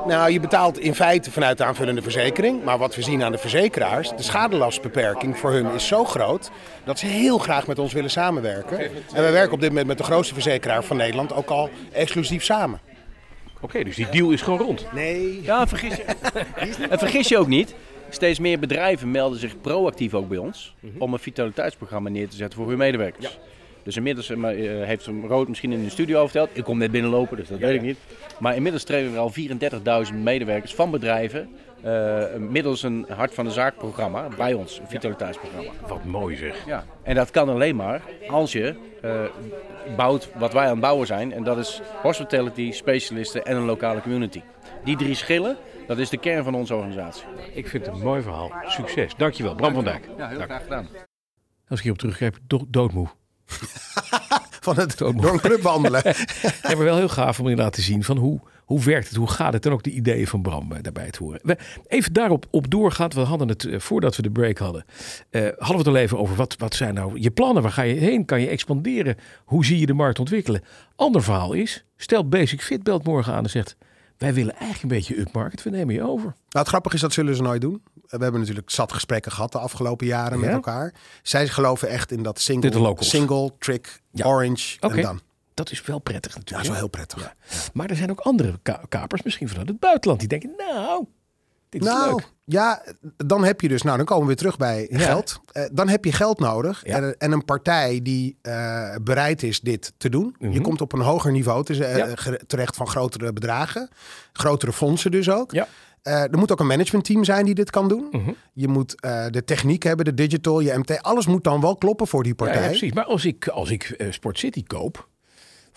Nou, 0.07 0.31
je 0.31 0.41
betaalt 0.41 0.79
in 0.79 0.95
feite 0.95 1.31
vanuit 1.31 1.59
de 1.59 1.65
aanvullende 1.65 2.03
verzekering. 2.03 2.65
Maar 2.65 2.79
wat 2.79 2.95
we 2.95 3.03
zien 3.03 3.23
aan 3.23 3.33
de 3.33 3.39
verzekeraars, 3.39 4.11
de 4.17 4.23
schadelastbeperking 4.23 5.39
voor 5.39 5.51
hun 5.51 5.75
is 5.75 5.87
zo 5.87 6.05
groot 6.05 6.51
dat 6.85 6.99
ze 6.99 7.07
heel 7.07 7.39
graag 7.39 7.67
met 7.67 7.79
ons 7.79 7.93
willen 7.93 8.11
samenwerken. 8.11 8.68
En 9.15 9.23
wij 9.23 9.33
werken 9.33 9.53
op 9.53 9.61
dit 9.61 9.69
moment 9.69 9.87
met 9.87 9.99
de 9.99 10.05
grootste 10.05 10.35
verzekeraar 10.35 10.85
van 10.85 10.97
Nederland 10.97 11.33
ook 11.33 11.49
al 11.49 11.71
exclusief 11.93 12.45
samen. 12.45 12.81
Oké, 13.61 13.85
dus 13.85 13.97
die 13.97 14.09
deal 14.09 14.31
is 14.31 14.43
gewoon 14.43 14.59
rond. 14.59 14.87
Nee. 14.93 15.43
Ja, 15.43 15.67
vergis 15.67 15.97
je. 15.97 16.05
en 16.91 16.99
vergis 16.99 17.29
je 17.29 17.39
ook 17.39 17.47
niet. 17.47 17.75
Steeds 18.11 18.39
meer 18.39 18.59
bedrijven 18.59 19.11
melden 19.11 19.39
zich 19.39 19.61
proactief 19.61 20.15
ook 20.15 20.29
bij 20.29 20.39
ons 20.39 20.75
om 20.99 21.13
een 21.13 21.19
vitaliteitsprogramma 21.19 22.09
neer 22.09 22.29
te 22.29 22.37
zetten 22.37 22.59
voor 22.59 22.69
hun 22.69 22.79
medewerkers. 22.79 23.39
Dus 23.83 23.97
inmiddels 23.97 24.31
eh, 24.31 24.39
heeft 24.85 25.07
Rood 25.27 25.49
misschien 25.49 25.73
in 25.73 25.85
de 25.85 25.91
studio 25.91 26.25
verteld. 26.25 26.51
Ik 26.53 26.65
kom 26.65 26.79
net 26.79 26.91
binnenlopen, 26.91 27.37
dus 27.37 27.49
dat 27.49 27.59
weet 27.59 27.75
ik 27.75 27.83
niet. 27.83 27.99
Maar 28.39 28.55
inmiddels 28.57 28.85
trainen 28.85 29.13
er 29.13 29.19
al 29.19 29.33
34.000 30.11 30.15
medewerkers 30.15 30.75
van 30.75 30.91
bedrijven 30.91 31.49
eh, 31.83 32.35
middels 32.35 32.83
een 32.83 33.07
hart 33.09 33.35
van 33.35 33.45
de 33.45 33.51
zaak 33.51 33.77
programma 33.77 34.29
bij 34.37 34.55
ons, 34.55 34.79
een 34.79 34.89
vitaliteitsprogramma. 34.89 35.71
Wat 35.87 36.05
mooi 36.05 36.37
zeg. 36.37 36.67
Ja. 36.67 36.85
En 37.03 37.15
dat 37.15 37.31
kan 37.31 37.49
alleen 37.49 37.77
maar 37.77 38.03
als 38.29 38.53
je 38.53 38.75
eh, 39.03 39.21
bouwt 39.97 40.29
wat 40.35 40.53
wij 40.53 40.65
aan 40.65 40.71
het 40.71 40.81
bouwen 40.81 41.07
zijn. 41.07 41.33
En 41.33 41.45
dat 41.45 41.59
is 41.59 41.81
hospitality, 42.03 42.73
specialisten 42.73 43.45
en 43.45 43.57
een 43.57 43.65
lokale 43.65 44.01
community. 44.01 44.43
Die 44.85 44.97
drie 44.97 45.15
schillen, 45.15 45.57
dat 45.87 45.99
is 45.99 46.09
de 46.09 46.19
kern 46.19 46.45
van 46.45 46.55
onze 46.55 46.75
organisatie. 46.75 47.25
Ik 47.53 47.69
vind 47.69 47.87
het 47.87 47.95
een 47.95 48.03
mooi 48.03 48.23
verhaal. 48.23 48.53
Succes. 48.67 49.15
Dankjewel, 49.17 49.55
Bram 49.55 49.75
van 49.75 49.85
Dijk. 49.85 50.09
Ja, 50.17 50.29
heel 50.29 50.41
graag 50.41 50.63
gedaan. 50.63 50.89
Als 51.69 51.79
ik 51.79 51.85
hierop 51.85 51.99
terugkijk, 51.99 52.39
do 52.47 52.65
doodmoe. 52.69 53.07
Van 54.61 54.77
het 54.77 54.99
door 54.99 55.33
een 55.33 55.41
club 55.41 55.61
wandelen. 55.61 56.03
Ja, 56.05 56.13
maar 56.63 56.85
wel 56.85 56.97
heel 56.97 57.09
gaaf 57.09 57.41
om 57.41 57.49
inderdaad 57.49 57.73
te 57.73 57.81
zien 57.81 58.05
van 58.05 58.17
hoe, 58.17 58.41
hoe 58.69 58.85
werkt 58.85 59.09
het, 59.09 59.17
hoe 59.17 59.31
gaat 59.31 59.53
het 59.53 59.67
en 59.67 59.73
ook 59.73 59.83
de 59.83 59.91
ideeën 59.91 60.27
van 60.27 60.43
Bram 60.43 60.73
eh, 60.73 60.83
daarbij 60.83 61.11
te 61.11 61.23
horen. 61.23 61.41
We, 61.43 61.57
even 61.87 62.13
daarop 62.13 62.47
op 62.51 62.71
doorgaan, 62.71 63.09
we 63.09 63.21
hadden 63.21 63.49
het 63.49 63.65
eh, 63.65 63.79
voordat 63.81 64.17
we 64.17 64.23
de 64.23 64.31
break 64.31 64.59
hadden, 64.59 64.85
eh, 65.31 65.43
hadden 65.43 65.69
we 65.69 65.77
het 65.77 65.87
al 65.87 65.97
even 65.97 66.19
over 66.19 66.37
wat, 66.37 66.55
wat 66.59 66.75
zijn 66.75 66.95
nou 66.95 67.21
je 67.21 67.31
plannen, 67.31 67.63
waar 67.63 67.73
ga 67.73 67.83
je 67.83 67.95
heen, 67.95 68.25
kan 68.25 68.41
je 68.41 68.49
expanderen, 68.49 69.17
hoe 69.45 69.65
zie 69.65 69.79
je 69.79 69.87
de 69.87 69.93
markt 69.93 70.19
ontwikkelen. 70.19 70.63
Ander 70.97 71.23
verhaal 71.23 71.53
is, 71.53 71.85
stel 71.97 72.29
Basic 72.29 72.63
Fit 72.63 72.83
belt 72.83 73.05
morgen 73.05 73.33
aan 73.33 73.45
en 73.45 73.51
zegt, 73.51 73.77
wij 74.19 74.35
willen 74.35 74.55
eigenlijk 74.55 74.83
een 74.83 74.89
beetje 74.89 75.19
upmarket, 75.21 75.63
we 75.63 75.71
nemen 75.71 75.95
je 75.95 76.03
over. 76.03 76.25
Nou, 76.25 76.35
het 76.49 76.69
grappige 76.69 76.95
is, 76.95 77.01
dat 77.01 77.13
zullen 77.13 77.37
ze 77.37 77.43
nooit 77.43 77.61
doen. 77.61 77.83
We 77.95 78.23
hebben 78.23 78.41
natuurlijk 78.41 78.71
zat 78.71 78.93
gesprekken 78.93 79.33
gehad 79.33 79.53
de 79.53 79.59
afgelopen 79.59 80.07
jaren 80.07 80.41
met 80.41 80.51
elkaar. 80.51 80.95
Zij 81.23 81.49
geloven 81.49 81.89
echt 81.89 82.13
in 82.13 82.23
dat 82.23 82.41
single, 82.41 82.97
single 82.99 83.53
trick, 83.59 84.01
Ja. 84.13 84.27
orange 84.27 84.77
en 84.81 85.03
dan. 85.03 85.21
Dat 85.59 85.71
is 85.71 85.83
wel 85.83 85.99
prettig 85.99 86.33
Ja, 86.33 86.39
natuurlijk. 86.39 86.67
zo 86.67 86.73
hè? 86.73 86.79
heel 86.79 86.89
prettig. 86.89 87.35
Maar 87.73 87.91
er 87.91 87.97
zijn 87.97 88.11
ook 88.11 88.21
andere 88.21 88.59
ka- 88.63 88.83
kapers, 88.89 89.23
misschien 89.23 89.49
vanuit 89.49 89.69
het 89.69 89.79
buitenland, 89.81 90.21
die 90.21 90.29
denken, 90.29 90.53
nou, 90.57 91.05
dit 91.69 91.81
is 91.83 91.87
Nou, 91.89 92.11
leuk. 92.11 92.33
ja, 92.45 92.83
dan 93.17 93.45
heb 93.45 93.61
je 93.61 93.69
dus, 93.69 93.83
nou 93.83 93.97
dan 93.97 94.07
komen 94.07 94.23
we 94.23 94.27
weer 94.29 94.37
terug 94.37 94.57
bij 94.57 94.87
geld. 94.91 95.41
Eh, 95.53 95.65
dan 95.73 95.89
heb 95.89 96.05
je 96.05 96.13
geld 96.13 96.39
nodig 96.39 96.85
en, 96.85 97.19
en 97.19 97.33
een 97.33 97.45
partij 97.45 98.01
die 98.03 98.39
eh, 98.43 98.95
bereid 99.03 99.43
is 99.43 99.61
dit 99.61 99.93
te 99.97 100.09
doen. 100.09 100.35
Je 100.39 100.49
Mhm. 100.49 100.61
komt 100.63 100.81
op 100.81 100.93
een 100.93 101.01
hoger 101.01 101.33
niveau 101.33 101.65
te, 101.65 101.85
eh, 101.85 102.33
terecht 102.47 102.77
van 102.77 102.87
grotere 102.89 103.33
bedragen. 103.33 103.89
Grotere 104.33 104.73
fondsen 104.73 105.11
dus 105.11 105.31
ook. 105.31 105.53
Ja. 105.53 105.67
Er 106.03 106.39
moet 106.39 106.53
ook 106.53 106.61
een 106.61 106.67
managementteam 106.67 107.25
zijn 107.25 107.45
die 107.45 107.55
dit 107.55 107.71
kan 107.71 107.89
doen. 107.89 108.09
Mhm. 108.11 108.31
Je 108.53 108.69
moet 108.69 108.95
de 109.31 109.43
techniek 109.45 109.83
hebben, 109.83 110.05
de 110.05 110.15
digital, 110.15 110.61
je 110.61 110.73
MT. 110.79 111.03
Alles 111.03 111.27
moet 111.27 111.45
dan 111.45 111.61
wel 111.61 111.77
kloppen 111.77 112.07
voor 112.07 112.23
die 112.23 112.35
partij. 112.35 112.63
ja, 112.63 112.69
precies. 112.69 112.93
Maar 112.93 113.05
als 113.05 113.25
ik, 113.25 113.49
als 113.49 113.71
ik 113.71 113.97
Sport 114.11 114.39
City 114.39 114.63
koop 114.63 115.09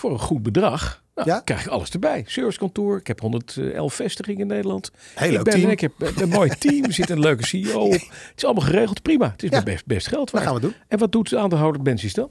voor 0.02 0.12
een 0.12 0.20
goed 0.20 0.44
bedrag, 0.44 1.04
nou, 1.16 1.28
Ja. 1.30 1.40
krijg 1.40 1.62
ik 1.66 1.68
alles 1.68 1.90
erbij. 1.90 2.24
Servicekantoor, 2.28 2.98
ik 2.98 3.08
heb 3.08 3.20
111 3.20 3.94
vestigingen 3.94 4.42
in 4.42 4.48
Nederland. 4.48 4.92
Heel 5.16 5.28
ik 5.28 5.34
leuk 5.36 5.44
ben, 5.44 5.54
team. 5.54 5.70
Ik 5.70 5.80
heb 5.80 5.92
een 6.22 6.30
mooi 6.30 6.50
team, 6.60 6.84
er 6.84 6.94
zit 6.94 7.10
een 7.10 7.20
leuke 7.20 7.46
CEO 7.46 7.80
op. 7.80 7.92
Het 7.92 8.34
is 8.36 8.46
allemaal 8.46 8.64
geregeld, 8.66 9.02
prima. 9.02 9.30
Het 9.32 9.44
is 9.44 9.50
Ja. 9.50 9.64
best, 9.64 9.86
best 9.86 10.08
geld 10.08 10.32
Dat 10.32 10.32
waard. 10.32 10.46
gaan 10.46 10.56
we 10.56 10.62
doen. 10.62 10.74
En 10.88 10.98
wat 10.98 11.12
doet 11.12 11.30
de 11.30 11.38
aandeelhouder 11.38 11.82
Benzies 11.82 12.14
dan? 12.14 12.30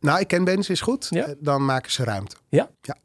Nou, 0.00 0.20
ik 0.20 0.28
ken 0.28 0.44
Benz, 0.44 0.68
is 0.68 0.80
goed. 0.80 1.06
Ja. 1.10 1.24
Eh, 1.24 1.32
dan 1.38 1.64
maken 1.64 1.92
ze 1.92 2.04
ruimte. 2.04 2.36
Ja? 2.48 2.70
Ja. 2.82 2.96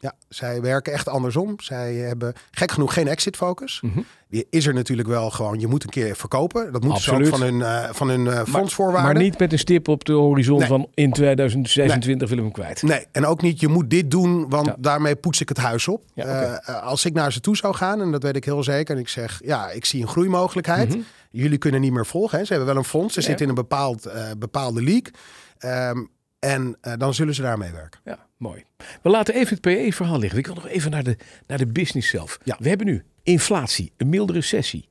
Ja, 0.00 0.12
zij 0.28 0.60
werken 0.60 0.92
echt 0.92 1.08
andersom. 1.08 1.54
Zij 1.60 1.94
hebben 1.94 2.32
gek 2.50 2.70
genoeg 2.70 2.92
geen 2.92 3.08
exit 3.08 3.36
focus. 3.36 3.80
Mhm. 3.82 4.00
Die 4.28 4.46
is 4.50 4.66
er 4.66 4.74
natuurlijk 4.74 5.08
wel 5.08 5.30
gewoon. 5.30 5.60
Je 5.60 5.66
moet 5.66 5.84
een 5.84 5.90
keer 5.90 6.16
verkopen. 6.16 6.72
Dat 6.72 6.82
moeten 6.82 7.02
ze 7.02 7.24
van 7.26 7.42
hun, 7.42 7.62
eh, 7.62 7.88
van 7.92 8.08
hun 8.08 8.26
eh, 8.26 8.42
fondsvoorwaarden. 8.44 9.12
Maar 9.12 9.22
niet 9.22 9.38
met 9.38 9.52
een 9.52 9.58
stip 9.58 9.88
op 9.88 10.04
de 10.04 10.12
horizon 10.12 10.58
Nee. 10.58 10.68
van 10.68 10.88
in 10.94 11.12
2026 11.12 12.28
willen 12.28 12.44
we 12.44 12.50
hem 12.50 12.62
kwijt. 12.62 12.82
Nee, 12.82 13.06
en 13.12 13.26
ook 13.26 13.42
niet 13.42 13.60
je 13.60 13.68
moet 13.68 13.90
dit 13.90 14.10
doen, 14.10 14.48
want 14.48 14.66
Ja. 14.66 14.76
daarmee 14.78 15.16
poets 15.16 15.40
ik 15.40 15.48
het 15.48 15.58
huis 15.58 15.88
op. 15.88 16.02
Ja. 16.14 16.24
Eh, 16.24 16.82
als 16.82 17.04
ik 17.04 17.12
naar 17.14 17.32
ze 17.32 17.40
toe 17.40 17.56
zou 17.56 17.74
gaan, 17.74 18.00
en 18.00 18.10
dat 18.12 18.22
weet 18.22 18.36
ik 18.36 18.44
heel 18.44 18.62
zeker, 18.62 18.94
en 18.94 19.00
ik 19.00 19.08
zeg, 19.08 19.40
ja, 19.44 19.70
ik 19.70 19.84
zie 19.84 20.02
een 20.02 20.08
groeimogelijkheid. 20.08 20.88
Mhm. 20.88 20.98
Jullie 21.30 21.58
kunnen 21.58 21.80
niet 21.80 21.92
meer 21.92 22.06
volgen. 22.06 22.38
Hè. 22.38 22.44
Ze 22.44 22.52
hebben 22.52 22.70
wel 22.72 22.78
een 22.82 22.88
fonds, 22.88 23.14
ze 23.14 23.20
Ja. 23.20 23.26
zitten 23.26 23.44
in 23.44 23.50
een 23.50 23.58
bepaald, 23.62 24.08
bepaalde 24.38 24.82
league. 24.82 25.12
Ehm, 25.58 26.04
en 26.38 26.76
eh, 26.80 26.92
dan 26.96 27.14
zullen 27.14 27.34
ze 27.34 27.42
daarmee 27.42 27.72
werken. 27.72 28.00
Ja, 28.04 28.26
mooi. 28.36 28.64
We 29.02 29.08
laten 29.08 29.34
even 29.34 29.50
het 29.50 29.60
PE-verhaal 29.60 30.18
liggen. 30.18 30.38
Ik 30.38 30.46
wil 30.46 30.54
nog 30.54 30.68
even 30.68 30.90
naar 30.90 31.02
de, 31.02 31.16
naar 31.46 31.58
de 31.58 31.66
business 31.66 32.08
zelf. 32.08 32.38
Ja. 32.44 32.56
We 32.58 32.68
hebben 32.68 32.86
nu 32.86 33.04
inflatie, 33.22 33.92
een 33.96 34.08
milde 34.08 34.32
recessie. 34.32 34.88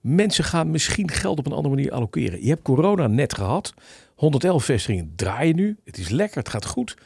Mensen 0.00 0.44
gaan 0.44 0.70
misschien 0.70 1.10
geld 1.10 1.38
op 1.38 1.46
een 1.46 1.52
andere 1.52 1.74
manier 1.74 1.92
allokeren. 1.92 2.42
Je 2.42 2.48
hebt 2.48 2.62
corona 2.62 3.06
net 3.06 3.34
gehad. 3.34 3.74
111 4.14 4.64
vestigingen 4.64 5.12
draaien 5.16 5.56
nu. 5.56 5.76
Het 5.84 5.98
is 5.98 6.08
lekker, 6.08 6.38
het 6.38 6.48
gaat 6.48 6.66
goed. 6.66 6.96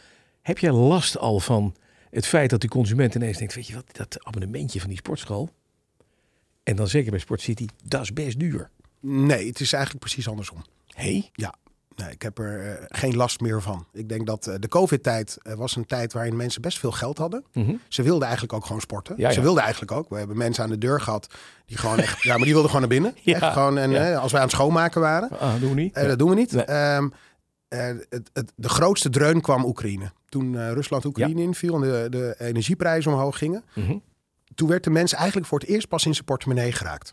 Heb 0.43 0.59
jij 0.59 0.73
last 0.73 1.19
al 1.19 1.41
van 1.41 1.75
het 2.11 2.27
feit 2.27 2.51
dat 2.51 2.61
die 2.61 2.71
consument 2.71 3.15
ineens 3.15 3.39
denkt... 3.39 3.55
weet 3.55 3.67
je 3.67 3.75
wat, 3.75 3.97
dat 3.97 4.25
abonnementje 4.25 4.81
van 4.81 4.89
die 4.89 4.99
sportschool... 4.99 5.51
en 6.63 6.77
dan 6.77 6.89
zeker 6.89 7.11
bij 7.11 7.21
Sport 7.21 7.41
City, 7.41 7.67
dat 7.85 8.03
is 8.03 8.13
best 8.13 8.39
duur. 8.39 8.71
Nee, 9.01 9.47
het 9.47 9.61
is 9.61 9.73
eigenlijk 9.73 10.05
precies 10.05 10.29
andersom. 10.29 10.65
Hé? 10.87 11.29
Ja, 11.33 11.55
nee, 12.03 12.11
ik 12.11 12.23
heb 12.23 12.39
er 12.39 12.71
eh, 12.71 12.85
geen 12.89 13.17
last 13.17 13.41
meer 13.41 13.63
van. 13.63 13.87
Ik 13.93 14.09
denk 14.09 14.27
dat 14.27 14.47
eh, 14.47 14.55
de 14.59 14.69
COVID-tijd 14.69 15.39
eh, 15.43 15.55
was 15.55 15.77
een 15.77 15.87
tijd 15.87 16.13
waarin 16.13 16.37
mensen 16.37 16.63
best 16.63 16.79
veel 16.79 16.93
geld 16.93 17.19
hadden. 17.19 17.45
Mhm. 17.53 17.75
Ze 17.89 18.03
wilden 18.03 18.23
eigenlijk 18.23 18.53
ook 18.53 18.67
gewoon 18.67 18.81
sporten. 18.81 19.15
Ja, 19.19 19.31
Ze 19.31 19.37
ja. 19.37 19.43
wilden 19.43 19.63
eigenlijk 19.63 19.93
ook. 19.93 20.09
We 20.09 20.17
hebben 20.17 20.37
mensen 20.37 20.65
aan 20.65 20.71
de 20.71 20.79
deur 20.79 21.01
gehad 21.01 21.27
die 21.67 21.77
gewoon 21.77 21.99
echt... 21.99 22.23
ja, 22.23 22.35
maar 22.35 22.45
die 22.45 22.53
wilden 22.53 22.71
gewoon 22.71 22.89
naar 22.89 23.01
binnen. 23.01 23.15
Ja, 23.23 23.41
Echt 23.41 23.53
gewoon, 23.53 23.79
en, 23.79 23.91
ja. 23.91 24.15
als 24.15 24.33
wij 24.33 24.41
aan 24.41 24.47
het 24.47 24.57
schoonmaken 24.57 25.01
waren. 25.01 25.31
Ah, 25.39 25.61
doen 25.61 25.75
we 25.75 25.81
niet. 25.81 25.95
Dat 25.95 26.19
doen 26.19 26.29
we 26.29 26.35
niet. 26.35 26.53
Nee. 26.53 26.65
Ehm, 26.65 27.09
eh, 27.71 27.87
het, 28.09 28.31
het, 28.33 28.53
de 28.57 28.69
grootste 28.69 29.11
dreun 29.11 29.41
kwam 29.41 29.65
Oekraïne. 29.65 30.13
Toen 30.29 30.59
eh, 30.59 30.73
Rusland 30.73 31.05
Oekraïne 31.05 31.43
inviel 31.43 31.75
en 31.75 31.81
de, 31.81 32.07
de 32.11 32.35
energieprijzen 32.39 33.13
omhoog 33.13 33.39
gingen. 33.39 33.65
Mhm. 33.75 33.97
Toen 34.55 34.69
werd 34.69 34.85
de 34.85 34.91
mens 34.91 35.13
eigenlijk 35.13 35.47
voor 35.47 35.59
het 35.59 35.69
eerst 35.69 35.89
pas 35.89 36.07
in 36.07 36.13
zijn 36.15 36.25
portemonnee 36.25 36.73
geraakt. 36.73 37.13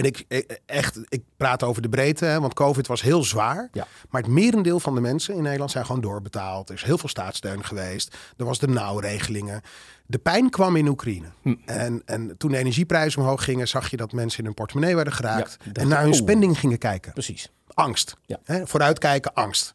En 0.00 0.06
ik, 0.06 0.24
ik- 0.28 0.60
echt, 0.66 0.98
ik 1.08 1.22
praat 1.36 1.62
over 1.62 1.82
de 1.82 1.88
breedte, 1.88 2.24
hè, 2.24 2.40
want 2.40 2.54
COVID 2.54 2.86
was 2.86 3.02
heel 3.02 3.24
zwaar. 3.24 3.68
Ja. 3.72 3.86
Maar 4.10 4.22
het 4.22 4.30
merendeel 4.30 4.80
van 4.80 4.94
de 4.94 5.00
mensen 5.00 5.34
in 5.34 5.42
Nederland 5.42 5.70
zijn 5.70 5.86
gewoon 5.86 6.00
doorbetaald. 6.00 6.68
Er 6.68 6.74
is 6.74 6.82
heel 6.82 6.98
veel 6.98 7.08
staatssteun 7.08 7.64
geweest. 7.64 8.16
Er 8.36 8.44
was 8.44 8.58
de 8.58 8.68
nauwregelingen. 8.68 9.60
De 10.06 10.18
pijn 10.18 10.50
kwam 10.50 10.76
in 10.76 10.88
Oekraïne. 10.88 11.26
Hm. 11.42 11.54
En, 11.64 12.02
en 12.04 12.34
toen 12.38 12.50
de 12.50 12.56
energieprijzen 12.56 13.20
omhoog 13.22 13.44
gingen, 13.44 13.68
zag 13.68 13.90
je 13.90 13.96
dat 13.96 14.12
mensen 14.12 14.38
in 14.38 14.44
hun 14.44 14.54
portemonnee 14.54 14.94
werden 14.94 15.12
geraakt. 15.12 15.56
Ja, 15.64 15.72
en 15.72 15.88
naar 15.88 15.98
hun 16.00 16.08
oeh. 16.08 16.16
spending 16.18 16.58
gingen 16.58 16.78
kijken. 16.78 17.12
Precies. 17.12 17.50
Angst. 17.74 18.16
Ja. 18.26 18.38
Hè, 18.44 18.66
vooruitkijken, 18.66 19.34
angst. 19.34 19.74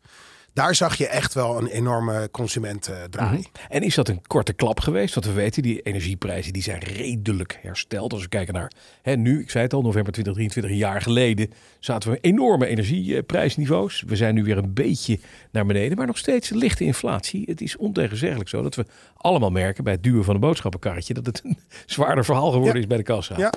Daar 0.55 0.75
zag 0.75 0.95
je 0.95 1.07
echt 1.07 1.33
wel 1.33 1.57
een 1.57 1.67
enorme 1.67 2.29
consumentendraai. 2.31 3.37
Mhm. 3.37 3.47
En 3.69 3.81
is 3.81 3.95
dat 3.95 4.07
een 4.07 4.21
korte 4.27 4.53
klap 4.53 4.79
geweest? 4.79 5.13
Want 5.13 5.25
we 5.25 5.31
weten, 5.33 5.63
die 5.63 5.81
energieprijzen 5.81 6.53
die 6.53 6.61
zijn 6.61 6.79
redelijk 6.79 7.59
hersteld. 7.61 8.13
Als 8.13 8.21
we 8.21 8.27
kijken 8.27 8.53
naar 8.53 8.71
hè, 9.01 9.15
nu, 9.15 9.41
ik 9.41 9.49
zei 9.49 9.63
het 9.63 9.73
al, 9.73 9.81
november 9.81 10.13
2023, 10.13 10.71
een 10.71 10.91
jaar 10.91 11.01
geleden, 11.01 11.51
zaten 11.79 12.11
we 12.11 12.17
enorme 12.21 12.65
energieprijsniveaus. 12.65 14.03
We 14.07 14.15
zijn 14.15 14.35
nu 14.35 14.43
weer 14.43 14.57
een 14.57 14.73
beetje 14.73 15.19
naar 15.51 15.65
beneden, 15.65 15.97
maar 15.97 16.07
nog 16.07 16.17
steeds 16.17 16.49
lichte 16.49 16.83
inflatie. 16.83 17.43
Het 17.45 17.61
is 17.61 17.77
ontegenzeggelijk 17.77 18.49
zo 18.49 18.61
dat 18.61 18.75
we 18.75 18.85
allemaal 19.17 19.51
merken 19.51 19.83
bij 19.83 19.93
het 19.93 20.03
duwen 20.03 20.23
van 20.23 20.35
een 20.35 20.41
boodschappenkarretje 20.41 21.13
dat 21.13 21.25
het 21.25 21.41
een 21.43 21.57
zwaarder 21.85 22.25
verhaal 22.25 22.51
geworden 22.51 22.73
Ja. 22.75 22.79
is 22.81 22.87
bij 22.87 22.97
de 22.97 23.03
kassa. 23.03 23.37
Ja. 23.37 23.53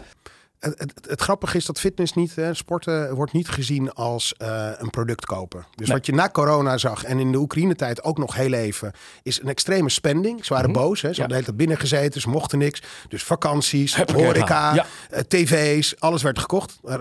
Het, 0.58 0.74
het, 0.78 0.92
het 1.08 1.20
grappige 1.20 1.56
is 1.56 1.64
dat 1.64 1.80
fitness 1.80 2.12
niet, 2.12 2.34
hè, 2.36 2.54
sporten 2.54 3.14
wordt 3.14 3.32
niet 3.32 3.48
gezien 3.48 3.92
als 3.92 4.34
eh, 4.36 4.70
een 4.76 4.90
product 4.90 5.26
kopen. 5.26 5.66
Dus 5.74 5.86
Nee. 5.88 5.96
wat 5.96 6.06
je 6.06 6.12
na 6.14 6.28
corona 6.28 6.78
zag 6.78 7.04
en 7.04 7.18
in 7.18 7.32
de 7.32 7.38
Oekraïne-tijd 7.38 8.02
ook 8.02 8.18
nog 8.18 8.34
heel 8.34 8.52
even, 8.52 8.92
is 9.22 9.40
een 9.40 9.48
extreme 9.48 9.88
spending. 9.90 10.44
Ze 10.44 10.52
waren 10.54 10.72
boos, 10.72 11.00
hè. 11.02 11.08
ze 11.12 11.20
Mhm. 11.20 11.20
Ja. 11.20 11.20
hadden 11.20 11.28
de 11.28 11.34
hele 11.34 11.44
tijd 11.44 11.56
binnen 11.56 11.76
gezeten, 11.78 12.20
ze 12.20 12.28
mochten 12.28 12.58
niks. 12.58 12.82
Dus 13.08 13.22
vakanties, 13.22 13.96
Huppakee, 13.96 14.24
horeca. 14.24 14.74
Ja. 14.74 14.86
eh, 15.10 15.20
tv's, 15.20 15.94
alles 15.98 16.22
werd 16.22 16.38
gekocht. 16.38 16.78
Eh, 16.84 16.94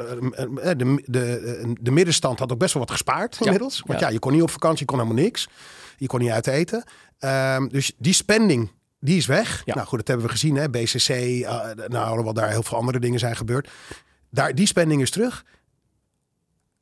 De, 0.77 1.01
de, 1.05 1.73
de 1.81 1.91
middenstand 1.91 2.39
had 2.39 2.51
ook 2.51 2.59
best 2.59 2.73
wel 2.73 2.83
wat 2.83 2.91
gespaard 2.91 3.37
inmiddels. 3.41 3.81
Want 3.85 3.99
Ja. 3.99 4.07
ja, 4.07 4.13
je 4.13 4.19
kon 4.19 4.31
niet 4.31 4.41
op 4.41 4.49
vakantie, 4.51 4.79
je 4.79 4.85
kon 4.85 4.99
helemaal 4.99 5.23
niks. 5.23 5.47
Je 5.97 6.07
kon 6.07 6.19
niet 6.19 6.29
uit 6.31 6.47
eten. 6.47 6.83
Ehm, 7.19 7.67
dus 7.67 7.91
die 7.97 8.13
spending, 8.13 8.71
die 8.99 9.17
is 9.17 9.25
weg. 9.25 9.61
Ja. 9.65 9.75
Nou 9.75 9.87
goed, 9.87 9.97
dat 9.97 10.07
hebben 10.07 10.25
we 10.25 10.31
gezien. 10.31 10.55
Hè? 10.55 10.69
BCC, 10.69 11.09
eh, 11.09 11.69
nou, 11.87 12.07
alhoewel 12.09 12.33
daar 12.33 12.49
heel 12.49 12.63
veel 12.63 12.77
andere 12.77 12.99
dingen 12.99 13.19
zijn 13.19 13.35
gebeurd. 13.35 13.69
Daar, 14.29 14.55
die 14.55 14.67
spending 14.67 15.01
is 15.01 15.09
terug. 15.11 15.45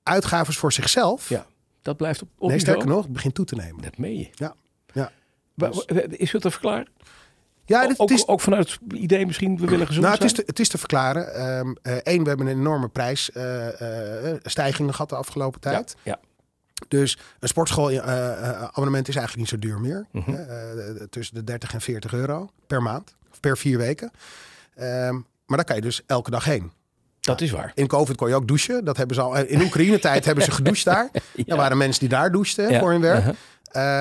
Uitgaves 0.03 0.57
voor 0.57 0.73
zichzelf. 0.73 1.29
Ja, 1.29 1.45
dat 1.81 1.97
blijft 1.97 2.21
op, 2.21 2.29
op 2.37 2.49
nee, 2.49 2.59
sterker 2.59 2.87
nog, 2.87 3.03
het 3.03 3.13
begint 3.13 3.35
toe 3.35 3.45
te 3.45 3.55
nemen. 3.55 3.81
Dat 3.81 3.97
meen 3.97 4.17
je. 4.17 4.27
Ja. 4.31 4.55
Ja. 4.93 5.11
Wa- 5.53 5.69
wa- 5.69 5.83
Is 6.09 6.31
het 6.31 6.41
te 6.41 6.51
verklaren? 6.51 6.87
Ja, 7.65 7.87
dit, 7.87 7.99
ook, 7.99 8.09
het 8.09 8.17
is, 8.19 8.27
ook 8.27 8.41
vanuit 8.41 8.71
het 8.71 8.79
idee 8.93 9.25
misschien, 9.25 9.57
we 9.57 9.65
willen 9.65 9.87
gezond 9.87 10.05
nou, 10.05 10.17
het, 10.17 10.23
is 10.23 10.31
zijn? 10.31 10.43
te, 10.45 10.51
het 10.51 10.59
is 10.59 10.69
te 10.69 10.77
verklaren. 10.77 11.39
Eén, 11.83 12.23
we 12.23 12.29
hebben 12.29 12.47
een 12.47 12.59
enorme 12.59 12.87
prijsstijging 12.87 14.91
gehad 14.91 15.09
de 15.09 15.15
afgelopen 15.15 15.59
tijd. 15.61 15.95
Ja, 16.03 16.11
ja. 16.11 16.19
Dus 16.87 17.17
een 17.39 17.47
sportschoolabonnement 17.47 19.07
is 19.07 19.15
eigenlijk 19.15 19.51
niet 19.51 19.61
zo 19.61 19.67
duur 19.67 19.79
meer. 19.79 20.05
Mhm. 20.11 20.33
Eh, 20.33 20.89
eh, 20.89 20.95
tussen 21.09 21.35
de 21.35 21.43
30 21.43 21.73
en 21.73 21.81
40 21.81 22.13
euro 22.13 22.49
per 22.67 22.81
maand. 22.81 23.15
Of 23.31 23.39
per 23.39 23.57
vier 23.57 23.77
weken. 23.77 24.11
Ehm, 24.75 25.13
maar 25.45 25.57
daar 25.57 25.63
kan 25.65 25.75
je 25.75 25.81
dus 25.81 26.01
elke 26.05 26.29
dag 26.31 26.43
heen. 26.45 26.71
dat 27.19 27.41
is 27.41 27.51
waar. 27.51 27.71
In 27.75 27.87
COVID 27.87 28.15
kon 28.17 28.27
je 28.29 28.35
ook 28.35 28.47
douchen. 28.47 28.85
Dat 28.85 28.97
hebben 28.97 29.15
ze 29.15 29.21
al. 29.21 29.35
In 29.37 29.61
Oekraïne-tijd 29.61 30.25
hebben 30.25 30.43
ze 30.43 30.51
gedoucht 30.51 30.83
daar. 30.85 31.09
Er 31.47 31.55
waren 31.55 31.77
mensen 31.77 31.99
die 31.99 32.09
daar 32.09 32.31
douchten 32.31 32.71
Ja, 32.71 32.79
voor 32.79 32.91
hun 32.91 33.01
werk. 33.01 33.19
uh-huh. 33.19 33.35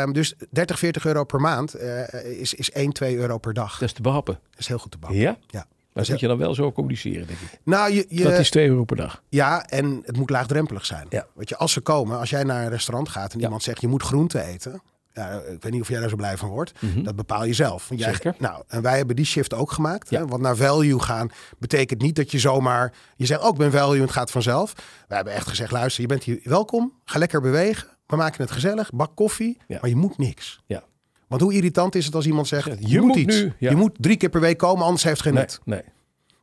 Ehm, 0.03 0.13
dus 0.13 0.35
30, 0.51 0.79
40 0.79 1.05
euro 1.07 1.25
per 1.25 1.41
maand 1.41 1.75
eh, 1.75 2.41
is, 2.41 2.55
is 2.55 2.71
1, 2.71 2.93
2 2.93 3.17
euro 3.17 3.39
per 3.39 3.53
dag. 3.55 3.73
Dat 3.79 3.89
is 3.89 3.95
te 3.95 4.03
behappen. 4.03 4.39
Dat 4.51 4.61
is 4.61 4.67
heel 4.69 4.79
goed 4.79 4.91
te 4.91 4.99
bouwen. 4.99 5.23
Ja? 5.23 5.37
Ja. 5.47 5.67
Maar 5.95 6.07
moet 6.09 6.21
je 6.21 6.27
dan 6.27 6.39
wel 6.39 6.55
zo 6.55 6.73
communiceren, 6.73 7.27
denk 7.27 7.39
ik. 7.39 7.61
Nou, 7.65 7.93
je, 7.93 8.07
je, 8.09 8.23
Dat 8.23 8.39
is 8.39 8.51
2 8.51 8.69
euro 8.69 8.85
per 8.85 8.97
dag. 8.97 9.23
ja, 9.29 9.67
en 9.67 10.03
het 10.05 10.17
moet 10.17 10.31
laagdrempelig 10.31 10.87
zijn. 10.87 11.07
Ja. 11.09 11.27
Weet 11.35 11.49
je, 11.49 11.57
als 11.57 11.73
ze 11.73 11.81
komen, 11.81 12.19
als 12.19 12.31
jij 12.31 12.43
naar 12.45 12.63
een 12.65 12.71
restaurant 12.71 13.09
gaat 13.09 13.33
en 13.33 13.39
Ja. 13.39 13.45
iemand 13.45 13.63
zegt 13.63 13.81
je 13.81 13.89
moet 13.89 14.03
groente 14.03 14.43
eten. 14.43 14.83
Ja, 15.13 15.31
ik 15.41 15.63
weet 15.63 15.73
niet 15.73 15.81
of 15.81 15.89
jij 15.89 16.01
daar 16.01 16.09
zo 16.09 16.17
blij 16.17 16.37
van 16.37 16.49
wordt. 16.49 16.73
Mhm. 16.81 17.03
Dat 17.03 17.17
bepaal 17.17 17.45
je 17.45 17.53
zelf. 17.53 17.91
Jij, 17.97 18.13
Zeker. 18.13 18.35
Nou, 18.39 18.63
en 18.69 18.83
wij 18.83 18.97
hebben 18.97 19.17
die 19.17 19.25
shift 19.25 19.55
ook 19.55 19.73
gemaakt. 19.73 20.11
Ja. 20.11 20.21
Hè? 20.21 20.27
Want 20.27 20.43
naar 20.43 20.57
value 20.57 20.99
gaan 21.01 21.31
betekent 21.59 22.01
niet 22.03 22.17
dat 22.17 22.31
je 22.31 22.39
zomaar... 22.39 22.93
Je 23.17 23.27
zegt 23.27 23.41
ook, 23.41 23.53
ik 23.53 23.59
ben 23.59 23.71
value 23.73 23.97
en 23.97 24.01
het 24.03 24.11
gaat 24.11 24.31
vanzelf. 24.31 24.73
Wij 25.09 25.17
hebben 25.17 25.35
echt 25.35 25.49
gezegd, 25.49 25.71
luister, 25.73 26.03
je 26.03 26.09
bent 26.09 26.23
hier 26.25 26.41
welkom. 26.43 26.93
Ga 27.05 27.19
lekker 27.19 27.41
bewegen. 27.41 27.89
We 28.07 28.17
maken 28.17 28.43
het 28.43 28.51
gezellig. 28.53 28.91
Bak 28.93 29.17
koffie. 29.17 29.57
Maar 29.69 29.89
je 29.89 29.97
moet 29.97 30.19
niks. 30.19 30.61
Ja. 30.67 30.83
Want 31.29 31.43
hoe 31.43 31.55
irritant 31.55 31.95
is 31.95 32.05
het 32.05 32.15
als 32.15 32.27
iemand 32.27 32.49
zegt, 32.49 32.67
Ja, 32.67 32.75
je, 32.79 32.89
je 32.89 32.99
moet, 33.01 33.07
moet 33.09 33.17
iets. 33.17 33.37
nu, 33.41 33.53
ja. 33.59 33.71
Je 33.71 33.77
moet 33.77 33.93
drie 33.99 34.17
keer 34.17 34.29
per 34.29 34.41
week 34.41 34.59
komen, 34.59 34.85
anders 34.85 35.03
heeft 35.05 35.23
geen 35.23 35.35
Nee, 35.35 35.43
nut. 35.43 35.61
nee. 35.65 35.83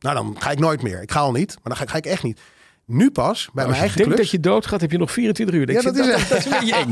Nou, 0.00 0.14
dan 0.14 0.36
ga 0.38 0.50
ik 0.50 0.58
nooit 0.58 0.82
meer. 0.82 1.02
Ik 1.02 1.10
ga 1.12 1.20
al 1.20 1.32
niet, 1.32 1.48
maar 1.54 1.62
dan 1.64 1.76
ga 1.76 1.82
ik, 1.82 1.88
ga 1.90 1.96
ik 1.96 2.06
echt 2.06 2.22
niet. 2.22 2.40
Nu 2.86 3.10
pas, 3.10 3.44
bij 3.44 3.50
mijn 3.54 3.66
als 3.66 3.76
je 3.76 3.82
eigen 3.82 4.00
denkt 4.02 4.16
dat 4.16 4.30
je 4.30 4.40
doodgaat, 4.40 4.80
heb 4.80 4.90
je 4.90 4.98
nog 4.98 5.10
24 5.12 5.54
uur. 5.56 5.62
Ik 5.70 5.76
Ja, 5.76 5.82
dat 5.82 5.96
is- 5.96 6.06
dat, 6.06 6.28
dat 6.28 6.38
is 6.38 6.44
een 6.44 6.50
beetje 6.50 6.74
eng. 6.74 6.90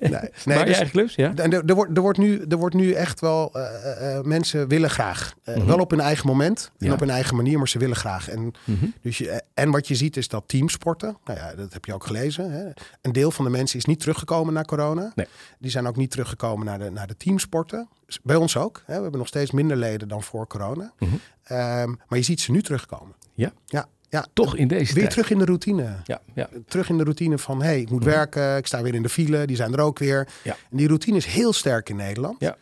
Nee, 0.00 0.10
nee, 0.10 0.20
maar 0.44 0.58
je 0.58 0.64
dus- 0.64 0.74
eigen 0.76 0.90
clubs, 0.90 1.14
ja? 1.14 1.32
En 1.34 1.52
er, 1.52 1.62
er, 1.64 1.74
wordt, 1.74 1.96
er, 1.96 2.02
wordt 2.02 2.18
nu, 2.18 2.44
er 2.48 2.56
wordt 2.56 2.74
nu 2.74 2.92
echt 2.92 3.20
wel, 3.20 3.50
eh, 3.52 3.62
eh, 3.62 4.16
eh, 4.16 4.24
mensen 4.24 4.68
willen 4.68 4.90
graag. 4.90 5.34
Eh, 5.44 5.64
Wel 5.64 5.78
op 5.78 5.90
hun 5.90 6.00
eigen 6.00 6.26
moment 6.26 6.70
en 6.78 6.86
Ja. 6.86 6.92
op 6.92 7.00
hun 7.00 7.10
eigen 7.10 7.36
manier, 7.36 7.58
maar 7.58 7.68
ze 7.68 7.78
willen 7.78 7.96
graag. 7.96 8.28
En, 8.28 8.52
Mhm. 8.64 8.86
dus 9.02 9.18
je, 9.18 9.42
en 9.54 9.70
wat 9.70 9.88
je 9.88 9.94
ziet 9.94 10.16
is 10.16 10.28
dat 10.28 10.44
teamsporten, 10.46 11.16
nou 11.24 11.38
ja, 11.38 11.54
dat 11.54 11.72
heb 11.72 11.84
je 11.84 11.94
ook 11.94 12.06
gelezen. 12.06 12.50
Hè. 12.50 12.64
Een 13.02 13.12
deel 13.12 13.30
van 13.30 13.44
de 13.44 13.50
mensen 13.50 13.78
is 13.78 13.84
niet 13.84 14.00
teruggekomen 14.00 14.54
na 14.54 14.62
corona. 14.62 15.12
Nee. 15.14 15.26
Die 15.58 15.70
zijn 15.70 15.86
ook 15.86 15.96
niet 15.96 16.10
teruggekomen 16.10 16.66
naar 16.66 16.78
de, 16.78 16.90
naar 16.90 17.06
de 17.06 17.16
teamsporten. 17.16 17.88
Bij 18.22 18.36
ons 18.36 18.56
ook. 18.56 18.82
Hè. 18.86 18.94
We 18.96 19.00
hebben 19.02 19.18
nog 19.18 19.28
steeds 19.28 19.50
minder 19.50 19.76
leden 19.76 20.08
dan 20.08 20.22
voor 20.22 20.46
corona. 20.46 20.92
Mhm. 20.98 21.10
Ehm, 21.46 21.88
maar 22.08 22.18
je 22.18 22.22
ziet 22.24 22.40
ze 22.40 22.50
nu 22.50 22.62
terugkomen. 22.62 23.14
Ja? 23.34 23.52
Ja, 23.66 23.86
ja. 24.08 24.26
Toch 24.32 24.56
in 24.56 24.68
deze 24.68 24.84
Weer 24.94 25.02
tijd. 25.02 25.10
terug 25.10 25.30
in 25.30 25.38
de 25.38 25.44
routine 25.44 25.96
Ja, 26.04 26.20
ja. 26.34 26.48
terug 26.68 26.88
in 26.88 26.96
de 26.98 27.04
routine 27.04 27.38
van 27.38 27.62
hey, 27.62 27.80
ik 27.80 27.90
moet 27.90 28.04
werken, 28.04 28.56
ik 28.56 28.66
sta 28.66 28.82
weer 28.82 28.94
in 28.94 29.02
de 29.02 29.08
file, 29.08 29.46
die 29.46 29.56
zijn 29.56 29.72
er 29.72 29.80
ook 29.80 29.98
weer. 29.98 30.20
Mhm. 30.20 30.48
Ja. 30.48 30.56
En 30.70 30.76
die 30.76 30.86
routine 30.86 31.16
is 31.16 31.26
heel 31.26 31.52
sterk 31.52 31.88
in 31.88 31.96
Nederland. 31.96 32.36
Ja. 32.38 32.56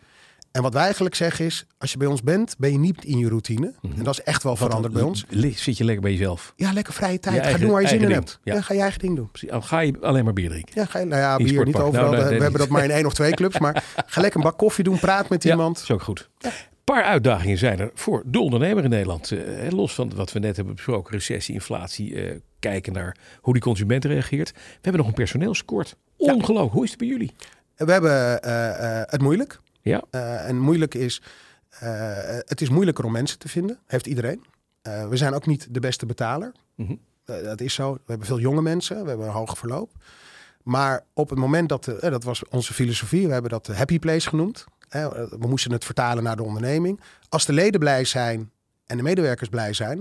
En 0.52 0.62
wat 0.62 0.72
wij 0.72 0.82
eigenlijk 0.82 1.14
zeggen 1.14 1.44
is, 1.44 1.66
als 1.78 1.92
je 1.92 1.98
bij 1.98 2.06
ons 2.06 2.22
bent, 2.22 2.54
ben 2.58 2.72
je 2.72 2.78
niet 2.78 3.04
in 3.04 3.18
je 3.18 3.28
routine. 3.28 3.74
Mhm. 3.82 3.98
En 3.98 4.04
dat 4.04 4.14
is 4.18 4.22
echt 4.22 4.42
wel 4.42 4.56
veranderd 4.56 4.94
bij 4.94 5.02
ons. 5.02 5.24
Zit 5.54 5.76
je 5.76 5.84
lekker 5.84 6.02
bij 6.02 6.12
jezelf. 6.12 6.52
Ja, 6.56 6.72
lekker 6.72 6.92
vrije 6.92 7.18
tijd. 7.20 7.34
Je 7.34 7.40
ga 7.40 7.46
eigen- 7.46 7.62
doen 7.64 7.72
waar 7.72 7.82
je 7.82 7.88
zin 7.88 8.00
in 8.02 8.10
hebt. 8.10 8.38
Ja. 8.42 8.54
Ja. 8.54 8.60
ga 8.60 8.74
je 8.74 8.80
eigen 8.80 8.98
ding 9.00 9.16
doen. 9.16 9.30
Precies. 9.30 9.48
Ga 9.52 9.80
je 9.80 9.98
alleen 10.00 10.24
maar 10.24 10.32
bier 10.32 10.48
drinken. 10.48 10.72
Ja, 10.80 10.84
ga 10.86 10.98
je, 10.98 11.04
nou 11.04 11.20
ja, 11.20 11.36
bier 11.36 11.64
niet 11.64 11.76
overal. 11.76 12.10
Nou, 12.10 12.24
nee, 12.24 12.36
we 12.36 12.42
hebben 12.42 12.60
dat 12.60 12.68
maar 12.68 12.84
in 12.84 12.90
één 12.90 13.06
of 13.06 13.14
twee 13.14 13.32
clubs. 13.32 13.58
Maar 13.58 13.84
ga 14.06 14.20
lekker 14.20 14.40
een 14.40 14.46
bak 14.46 14.58
koffie 14.58 14.84
doen, 14.84 14.98
praat 14.98 15.28
met 15.28 15.42
Ja, 15.42 15.50
iemand. 15.50 15.74
dat 15.74 15.84
is 15.84 15.90
ook 15.90 16.02
goed. 16.02 16.28
Een 16.40 16.50
paar 16.84 17.02
uitdagingen 17.04 17.58
zijn 17.58 17.78
er 17.78 17.90
voor 17.94 18.22
de 18.26 18.40
ondernemer 18.40 18.84
in 18.84 18.90
Nederland. 18.90 19.30
Eh, 19.32 19.70
los 19.70 19.94
van 19.94 20.14
wat 20.14 20.32
we 20.32 20.38
net 20.38 20.56
hebben 20.56 20.74
besproken, 20.74 21.12
recessie, 21.12 21.54
inflatie. 21.54 22.22
eh, 22.22 22.36
kijken 22.58 22.92
naar 22.92 23.16
hoe 23.40 23.52
die 23.52 23.62
consument 23.62 24.04
reageert. 24.04 24.50
We 24.52 24.60
hebben 24.80 25.00
nog 25.00 25.06
een 25.08 25.14
personeelskort. 25.16 25.96
Ongelooflijk. 26.16 26.72
Hoe 26.72 26.84
is 26.84 26.90
het 26.90 26.98
bij 26.98 27.08
jullie? 27.08 27.34
We 27.76 27.92
hebben 27.92 28.42
eh, 28.42 29.00
het 29.06 29.20
moeilijk. 29.20 29.60
Ja. 29.80 30.02
En 30.46 30.58
moeilijk 30.58 30.94
is, 30.94 31.22
het 32.46 32.60
is 32.60 32.68
moeilijker 32.68 33.04
om 33.04 33.12
mensen 33.12 33.38
te 33.38 33.48
vinden. 33.48 33.78
Heeft 33.86 34.06
iedereen. 34.06 34.44
We 34.82 35.16
zijn 35.16 35.34
ook 35.34 35.46
niet 35.46 35.66
de 35.70 35.80
beste 35.80 36.06
betaler. 36.06 36.52
Mhm. 36.74 36.94
Dat 37.24 37.60
is 37.60 37.74
zo. 37.74 37.92
We 37.92 38.00
hebben 38.06 38.26
veel 38.26 38.38
jonge 38.38 38.62
mensen. 38.62 39.02
We 39.02 39.08
hebben 39.08 39.26
een 39.26 39.32
hoge 39.32 39.56
verloop. 39.56 39.90
Maar 40.62 41.04
op 41.12 41.30
het 41.30 41.38
moment 41.38 41.68
dat, 41.68 41.84
de, 41.84 41.96
dat 42.00 42.24
was 42.24 42.48
onze 42.48 42.74
filosofie, 42.74 43.26
we 43.26 43.32
hebben 43.32 43.50
dat 43.50 43.66
de 43.66 43.74
happy 43.74 43.98
place 43.98 44.28
genoemd. 44.28 44.64
We 44.88 45.46
moesten 45.48 45.72
het 45.72 45.84
vertalen 45.84 46.22
naar 46.24 46.36
de 46.36 46.42
onderneming. 46.42 47.00
Als 47.28 47.46
de 47.46 47.52
leden 47.52 47.80
blij 47.80 48.04
zijn 48.04 48.50
en 48.86 48.96
de 48.96 49.02
medewerkers 49.02 49.48
blij 49.48 49.72
zijn, 49.72 49.96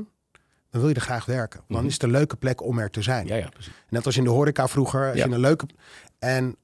dan 0.69 0.81
wil 0.81 0.89
je 0.89 0.95
er 0.95 1.01
graag 1.01 1.25
werken. 1.25 1.61
Dan 1.67 1.77
Mhm. 1.77 1.85
is 1.87 1.93
het 1.93 2.03
een 2.03 2.11
leuke 2.11 2.35
plek 2.35 2.61
om 2.63 2.79
er 2.79 2.89
te 2.89 3.01
zijn. 3.01 3.27
Ja, 3.27 3.35
ja, 3.35 3.49
precies. 3.49 3.73
Net 3.89 4.05
als 4.05 4.17
in 4.17 4.23
de 4.23 4.29
horeca 4.29 4.67
vroeger. 4.67 5.07
Als 5.09 5.17
Ja. 5.17 5.25
je 5.25 5.31
een 5.31 5.39
leuke... 5.39 5.65
En 6.19 6.55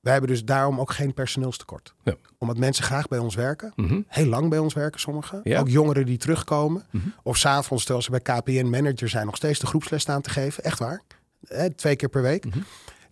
wij 0.00 0.12
hebben 0.12 0.30
dus 0.30 0.44
daarom 0.44 0.80
ook 0.80 0.90
geen 0.92 1.14
personeelstekort. 1.14 1.94
Ja. 2.02 2.14
Omdat 2.38 2.56
mensen 2.58 2.84
graag 2.84 3.08
bij 3.08 3.18
ons 3.18 3.34
werken. 3.34 3.72
Mhm. 3.76 4.00
Heel 4.06 4.26
lang 4.26 4.50
bij 4.50 4.58
ons 4.58 4.74
werken 4.74 5.00
sommigen. 5.00 5.40
Ja. 5.44 5.60
Ook 5.60 5.68
jongeren 5.68 6.06
die 6.06 6.18
terugkomen. 6.18 6.86
Mhm. 6.90 7.08
Of 7.22 7.36
s'avonds, 7.36 7.84
terwijl 7.84 8.04
ze 8.04 8.10
bij 8.10 8.20
KPN 8.20 8.66
manager 8.70 9.08
zijn, 9.08 9.26
nog 9.26 9.36
steeds 9.36 9.58
de 9.58 9.66
groepsles 9.66 10.02
staan 10.02 10.20
te 10.22 10.30
geven. 10.30 10.64
Echt 10.64 10.78
waar. 10.78 11.00
Eh, 11.48 11.64
twee 11.64 11.96
keer 11.96 12.08
per 12.08 12.22
week. 12.22 12.44
Mhm. 12.44 12.58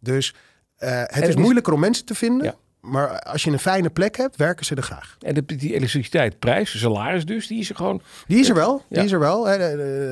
Dus 0.01 0.35
eh, 0.77 1.03
het 1.07 1.29
is- 1.29 1.35
moeilijker 1.37 1.73
om 1.73 1.81
mensen 1.81 2.05
te 2.05 2.15
vinden. 2.15 2.55
Maar 2.87 3.21
als 3.21 3.45
je 3.45 3.51
een 3.51 3.59
fijne 3.59 3.91
plek 3.91 4.17
hebt, 4.17 4.37
werken 4.37 4.65
ze 4.67 4.75
er 4.75 4.83
graag. 4.83 5.17
En 5.21 5.35
de, 5.35 5.45
die 5.57 5.75
elektriciteitsprijs, 5.75 6.81
salaris 6.81 7.25
dus, 7.27 7.47
die 7.47 7.61
is 7.61 7.69
er 7.71 7.77
gewoon. 7.77 8.03
Die 8.27 8.39
is 8.41 8.49
er 8.49 8.55
wel. 8.55 8.83
Ja. 8.89 8.97
Die 8.97 9.05
is 9.05 9.13
er 9.13 9.19
wel. 9.19 9.47
hè. 9.47 9.55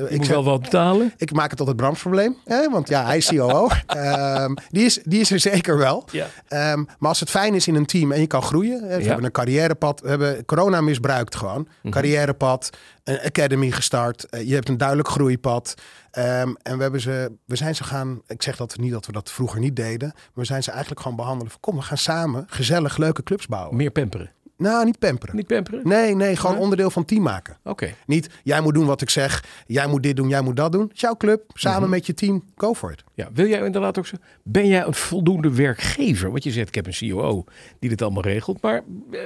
Ik 0.03 0.09
moet 0.17 0.25
zeg- 0.25 0.35
wel 0.35 0.43
wat 0.43 0.61
betalen. 0.61 1.13
Ik 1.17 1.31
maak 1.33 1.49
het 1.49 1.57
tot 1.57 1.67
het 1.67 1.75
Brams 1.75 2.01
probleem. 2.01 2.35
Hè? 2.45 2.69
Want 2.69 2.87
ja, 2.89 3.05
hij 3.05 3.17
is 3.17 3.27
COO. 3.35 3.67
Ehm, 3.87 4.53
die, 4.69 4.85
is, 4.85 4.99
die 5.03 5.19
is 5.19 5.31
er 5.31 5.39
zeker 5.39 5.77
wel. 5.77 6.05
Ja. 6.11 6.27
Ehm, 6.47 6.83
maar 6.99 7.09
als 7.09 7.19
het 7.19 7.29
fijn 7.29 7.53
is 7.55 7.67
in 7.67 7.75
een 7.75 7.85
team 7.85 8.11
en 8.11 8.19
je 8.19 8.27
kan 8.27 8.41
groeien. 8.41 8.81
Hè, 8.81 8.95
we 8.97 9.01
Ja. 9.01 9.07
hebben 9.07 9.25
een 9.25 9.31
carrièrepad. 9.31 10.01
We 10.01 10.09
hebben 10.09 10.45
corona 10.45 10.81
misbruikt 10.81 11.35
gewoon. 11.35 11.67
Mhm. 11.81 11.93
Carrièrepad, 11.93 12.69
een 13.05 13.19
academy 13.21 13.71
gestart. 13.71 14.23
Eh, 14.29 14.47
je 14.47 14.53
hebt 14.53 14.69
een 14.69 14.77
duidelijk 14.77 15.07
groeipad. 15.07 15.73
Ehm, 16.11 16.53
en 16.61 16.75
we, 16.77 16.81
hebben 16.81 17.01
ze, 17.01 17.31
we 17.45 17.55
zijn 17.55 17.75
ze 17.75 17.83
gaan... 17.83 18.21
Ik 18.27 18.41
zeg 18.43 18.55
dat 18.55 18.77
niet 18.77 18.91
dat 18.91 19.05
we 19.05 19.11
dat 19.11 19.31
vroeger 19.31 19.59
niet 19.59 19.75
deden. 19.75 20.11
Maar 20.15 20.31
we 20.33 20.45
zijn 20.45 20.63
ze 20.63 20.71
eigenlijk 20.71 21.01
gewoon 21.01 21.17
behandelen. 21.17 21.51
van, 21.51 21.59
Kom, 21.59 21.75
we 21.75 21.81
gaan 21.81 21.97
samen 21.97 22.45
gezellig 22.47 22.97
leuke 22.97 23.23
clubs 23.23 23.47
bouwen. 23.47 23.75
Meer 23.77 23.91
pamperen. 23.91 24.31
Nou, 24.57 24.85
niet 24.85 24.99
pamperen. 24.99 25.35
Niet 25.35 25.47
pamperen? 25.47 25.79
Nee, 25.83 26.15
nee, 26.15 26.35
gewoon 26.35 26.57
onderdeel 26.57 26.89
van 26.89 27.05
team 27.05 27.21
maken. 27.23 27.57
Oké. 27.63 27.93
Niet, 28.05 28.29
jij 28.43 28.61
moet 28.61 28.73
doen 28.73 28.85
wat 28.85 29.01
ik 29.01 29.09
zeg. 29.09 29.43
Jij 29.67 29.87
moet 29.87 30.03
dit 30.03 30.15
doen, 30.15 30.29
jij 30.29 30.41
moet 30.41 30.55
dat 30.55 30.71
doen. 30.71 30.87
Het 30.87 30.99
jouw 30.99 31.15
club, 31.15 31.41
samen 31.53 31.81
Mhm. 31.81 31.89
met 31.89 32.05
je 32.05 32.13
team. 32.13 32.43
Go 32.55 32.73
for 32.73 32.91
it. 32.91 33.03
Ja, 33.13 33.29
wil 33.33 33.47
jij 33.47 33.65
inderdaad 33.65 33.97
ook 33.97 34.07
zo? 34.07 34.15
Ben 34.43 34.67
jij 34.67 34.85
een 34.85 34.93
voldoende 34.93 35.51
werkgever? 35.53 36.31
Want 36.31 36.43
je 36.43 36.51
zegt, 36.51 36.67
ik 36.67 36.75
heb 36.75 36.87
een 36.87 37.09
COO 37.09 37.43
die 37.79 37.89
dit 37.89 38.01
allemaal 38.01 38.23
regelt. 38.23 38.61
Maar 38.61 38.83
eh, 39.11 39.19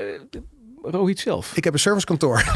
Rohit 0.81 1.19
zelf. 1.19 1.51
Ik 1.55 1.63
heb 1.63 1.73
een 1.73 1.79
servicekantoor. 1.79 2.37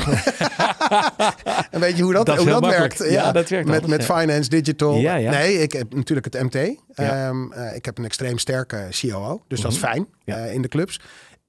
en 1.71 1.79
weet 1.79 1.97
je 1.97 2.03
hoe 2.03 2.13
dat, 2.13 2.27
hoe 2.27 2.35
dat 2.49 2.61
makkelijk. 2.61 2.97
werkt? 2.97 3.13
Ja, 3.13 3.31
dat 3.31 3.49
werkt 3.49 3.67
Met, 3.67 3.81
anders, 3.81 3.97
met 3.99 4.07
ja. 4.07 4.19
finance, 4.19 4.49
digital. 4.49 4.95
Ja. 4.95 5.15
Nee, 5.17 5.61
ik 5.61 5.71
heb 5.71 5.93
natuurlijk 5.93 6.33
het 6.33 6.43
MT. 6.43 6.55
Ehm, 6.93 7.51
eh, 7.51 7.75
ik 7.75 7.85
heb 7.85 7.97
een 7.97 8.05
extreem 8.05 8.37
sterke 8.37 8.87
COO. 8.89 9.41
Dus 9.47 9.61
dat 9.61 9.71
is 9.71 9.79
Mhm. 9.79 9.87
fijn 9.87 10.07
eh, 10.25 10.53
in 10.53 10.61
de 10.61 10.67
clubs. 10.67 10.99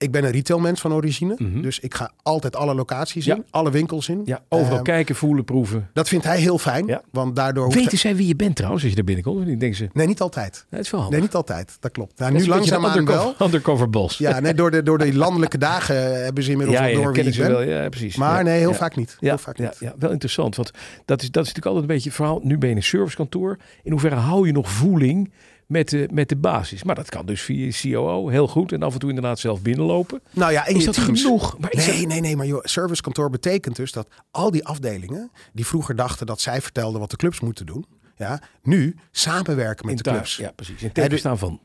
Ik 0.05 0.11
ben 0.11 0.25
een 0.25 0.31
retailmens 0.31 0.81
van 0.81 0.93
origine. 0.93 1.35
Mhm. 1.39 1.61
Dus 1.61 1.81
ik 1.81 1.95
ga 1.95 2.11
altijd 2.23 2.57
alle 2.57 2.75
locaties 2.75 3.25
Ja. 3.25 3.35
in. 3.35 3.45
Alle 3.51 3.71
winkels 3.71 4.09
in. 4.09 4.23
Ja, 4.25 4.41
overal 4.49 4.75
Ehm, 4.75 4.83
kijken, 4.85 5.15
voelen, 5.15 5.45
proeven. 5.45 5.91
dat 5.93 6.09
vindt 6.09 6.25
hij 6.25 6.39
heel 6.41 6.59
fijn. 6.59 6.87
Ja. 6.87 7.03
Want 7.11 7.37
daardoor 7.37 7.71
Weten 7.71 7.99
zij 7.99 8.17
wie 8.17 8.27
je 8.27 8.37
bent 8.37 8.57
trouwens, 8.57 8.83
als 8.83 8.91
je 8.91 8.97
daar 8.97 9.07
binnenkomt? 9.15 9.47
niet? 9.47 9.61
denken 9.61 9.79
ze, 9.79 9.89
Nee, 9.93 10.07
niet 10.07 10.21
altijd. 10.21 10.53
nee, 10.53 10.81
het 10.81 10.81
is 10.85 10.91
wel 10.91 11.11
Nee, 11.11 11.21
niet 11.21 11.35
altijd. 11.35 11.77
Dat 11.81 11.91
klopt. 11.93 12.19
Nou, 12.19 12.33
Dat 12.33 12.41
nu 12.47 12.53
een 12.53 12.59
undercover, 12.85 13.05
wel. 13.05 13.35
undercover 13.47 13.91
boss. 13.91 14.19
Ja, 14.19 14.41
nee, 14.41 14.55
door, 14.55 14.71
de, 14.71 14.83
door 14.83 14.99
de 14.99 15.15
landelijke 15.15 15.59
dagen 15.59 16.23
hebben 16.25 16.45
ze 16.45 16.51
inmiddels 16.51 16.79
ja, 16.79 16.93
door 16.93 17.13
wie 17.13 17.25
ik 17.25 17.35
ze 17.35 17.41
ben. 17.41 17.51
wel. 17.51 17.63
Ja, 17.63 17.89
precies. 17.89 18.17
Maar 18.17 18.45
nee, 18.45 18.59
heel 18.59 18.75
vaak 18.75 18.97
niet. 18.97 19.17
Ja, 19.21 19.29
Heel 19.29 19.39
vaak 19.39 19.57
ja, 19.57 19.65
niet. 19.65 19.77
ja, 19.81 19.95
wel 19.99 20.11
interessant. 20.11 20.57
Want 20.57 20.71
dat 21.05 21.23
is, 21.23 21.31
dat 21.31 21.43
is 21.45 21.49
natuurlijk 21.53 21.67
altijd 21.67 21.83
een 21.83 21.95
beetje 21.95 22.09
het 22.09 22.17
verhaal. 22.19 22.41
Nu 22.43 22.59
ben 22.59 22.69
je 22.69 22.77
een 22.77 22.83
servicekantoor. 22.83 23.59
In 23.83 23.91
hoeverre 23.91 24.15
hou 24.17 24.47
je 24.47 24.53
nog 24.53 24.71
voeling 24.71 25.33
met 25.67 25.89
de, 25.89 26.09
met 26.13 26.29
de 26.29 26.37
basis? 26.37 26.83
Maar 26.83 26.95
dat 26.95 27.09
kan 27.09 27.27
dus 27.27 27.41
via 27.43 27.71
COO 27.83 28.29
heel 28.29 28.49
goed. 28.49 28.73
En 28.73 28.83
af 28.83 28.93
en 28.93 28.99
toe 28.99 29.09
inderdaad 29.09 29.39
zelf 29.39 29.63
binnenlopen. 29.63 30.23
Nou 30.31 30.53
ja, 30.53 30.67
Is 30.67 30.85
dat 30.85 30.95
teams. 30.95 31.23
genoeg? 31.23 31.59
Maar 31.59 31.71
Nee, 31.77 31.99
dat- 31.99 32.07
nee, 32.07 32.21
nee, 32.21 32.37
maar 32.37 32.47
joh, 32.47 32.61
servicekantoor 32.65 33.31
betekent 33.31 33.77
dus 33.77 33.93
dat 33.93 34.09
al 34.31 34.51
die 34.51 34.65
afdelingen 34.67 35.31
die 35.53 35.67
vroeger 35.67 35.97
dachten 35.97 36.27
dat 36.27 36.41
zij 36.41 36.61
vertelden 36.63 37.01
wat 37.01 37.11
de 37.11 37.17
clubs 37.17 37.41
moeten 37.41 37.67
doen, 37.67 37.87
ja, 38.17 38.41
nu 38.63 38.97
samenwerken 39.11 39.87
met 39.87 39.97
in 39.97 40.03
de 40.03 40.11
clubs. 40.11 40.37
Ja, 40.37 40.45
Ja, 40.45 40.51
precies. 40.53 40.83
In 40.83 40.93
teken 40.93 41.11
dus- 41.11 41.19
staan 41.19 41.39
van. 41.39 41.61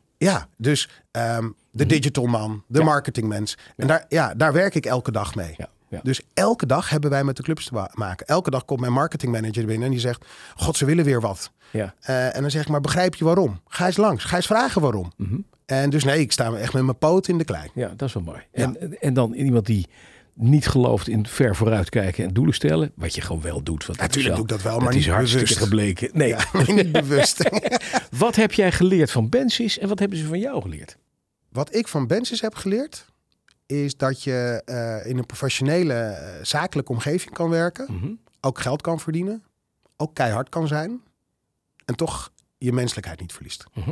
dus 0.58 0.90
ehm, 1.12 1.50
de 1.72 1.86
digital 1.86 2.26
man, 2.26 2.64
de 2.68 2.80
Ja. 2.80 2.86
marketingmens. 2.86 3.58
En 3.76 3.88
daar, 3.88 4.06
ja, 4.10 4.34
daar 4.34 4.54
werk 4.54 4.76
ik 4.76 4.86
elke 4.86 5.12
dag 5.12 5.36
mee. 5.36 5.54
Ja, 5.58 5.70
ja. 5.90 6.00
Dus 6.04 6.22
elke 6.34 6.66
dag 6.66 6.90
hebben 6.90 7.10
wij 7.10 7.24
met 7.24 7.38
de 7.38 7.44
clubs 7.44 7.66
te 7.66 7.74
ma- 7.74 7.92
maken. 7.94 8.28
Elke 8.28 8.50
dag 8.50 8.66
komt 8.66 8.80
mijn 8.80 8.94
marketingmanager 8.94 9.66
binnen 9.66 9.86
en 9.86 9.92
die 9.92 10.00
zegt: 10.00 10.26
God, 10.56 10.78
ze 10.78 10.86
willen 10.86 11.06
weer 11.06 11.22
wat. 11.22 11.52
ja. 11.72 11.94
Eh, 12.00 12.36
en 12.36 12.42
dan 12.42 12.52
zeg 12.52 12.62
ik: 12.62 12.68
Maar 12.68 12.82
begrijp 12.82 13.16
je 13.16 13.26
waarom? 13.26 13.62
Ga 13.68 13.86
eens 13.86 13.98
langs, 13.98 14.24
ga 14.24 14.36
eens 14.36 14.46
vragen 14.46 14.82
waarom. 14.82 15.12
Mhm. 15.18 15.36
En 15.66 15.90
dus 15.90 16.04
nee, 16.04 16.20
ik 16.20 16.32
sta 16.32 16.54
echt 16.54 16.74
met 16.74 16.84
mijn 16.84 16.98
poot 16.98 17.28
in 17.28 17.38
de 17.38 17.44
klei. 17.44 17.70
ja, 17.74 17.88
dat 17.96 18.08
is 18.08 18.14
wel 18.14 18.24
mooi. 18.24 18.40
En, 18.52 19.00
en 19.02 19.14
dan 19.14 19.34
iemand 19.34 19.66
die 19.66 19.88
niet 20.34 20.68
gelooft 20.68 21.08
in 21.08 21.28
ver 21.28 21.56
vooruitkijken 21.56 22.24
en 22.24 22.34
doelen 22.34 22.54
stellen. 22.54 22.92
Wat 22.96 23.16
je 23.16 23.22
gewoon 23.22 23.42
wel 23.42 23.64
doet. 23.64 23.86
Dat 23.88 23.98
Natuurlijk 23.98 24.28
is 24.28 24.34
doe 24.42 24.44
ik 24.44 24.48
dat 24.52 24.62
wel, 24.62 24.74
dat 24.74 24.82
maar 24.84 24.96
is 24.96 25.06
niet 25.06 25.14
hartstikke 25.14 25.46
bewust. 25.46 25.64
gebleken. 25.64 26.10
Nee. 26.14 26.28
Ja, 26.54 26.74
niet 26.74 26.92
bewust. 26.92 27.50
Wat 28.18 28.36
heb 28.36 28.52
jij 28.54 28.72
geleerd 28.72 29.12
van 29.12 29.30
Bensis 29.30 29.80
en 29.80 29.88
wat 29.88 30.00
hebben 30.00 30.18
ze 30.18 30.26
van 30.26 30.40
jou 30.40 30.62
geleerd? 30.62 30.98
Wat 31.52 31.76
ik 31.76 31.88
van 31.88 32.08
Bensis 32.08 32.42
heb 32.42 32.56
geleerd, 32.56 33.06
is 33.70 33.98
dat 33.98 34.24
je 34.24 34.62
eh, 34.66 35.10
in 35.10 35.18
een 35.18 35.26
professionele, 35.26 35.94
eh, 35.94 36.44
zakelijke 36.46 36.92
omgeving 36.92 37.34
kan 37.34 37.50
werken. 37.50 37.94
Mhm. 37.94 38.12
Ook 38.42 38.60
geld 38.60 38.82
kan 38.82 39.00
verdienen. 39.00 39.44
Ook 39.98 40.14
keihard 40.16 40.50
kan 40.50 40.68
zijn. 40.68 41.02
En 41.86 41.96
toch 41.96 42.32
je 42.58 42.74
menselijkheid 42.74 43.20
niet 43.20 43.34
verliest. 43.34 43.64
Mhm. 43.74 43.90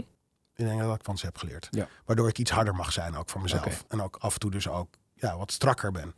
Ik 0.56 0.66
denk 0.66 0.80
dat 0.80 0.96
ik 0.96 1.04
van 1.04 1.18
ze 1.18 1.26
heb 1.26 1.38
geleerd. 1.38 1.68
Ja. 1.72 1.88
Waardoor 2.06 2.28
ik 2.28 2.38
iets 2.38 2.52
harder 2.52 2.76
mag 2.76 2.92
zijn, 2.92 3.16
ook 3.16 3.30
voor 3.30 3.42
mezelf. 3.42 3.86
En 3.88 4.02
ook 4.02 4.16
af 4.20 4.34
en 4.34 4.40
toe 4.40 4.52
dus 4.52 4.68
ook 4.68 4.96
ja, 5.14 5.38
wat 5.38 5.52
strakker 5.52 5.92
ben. 5.92 6.14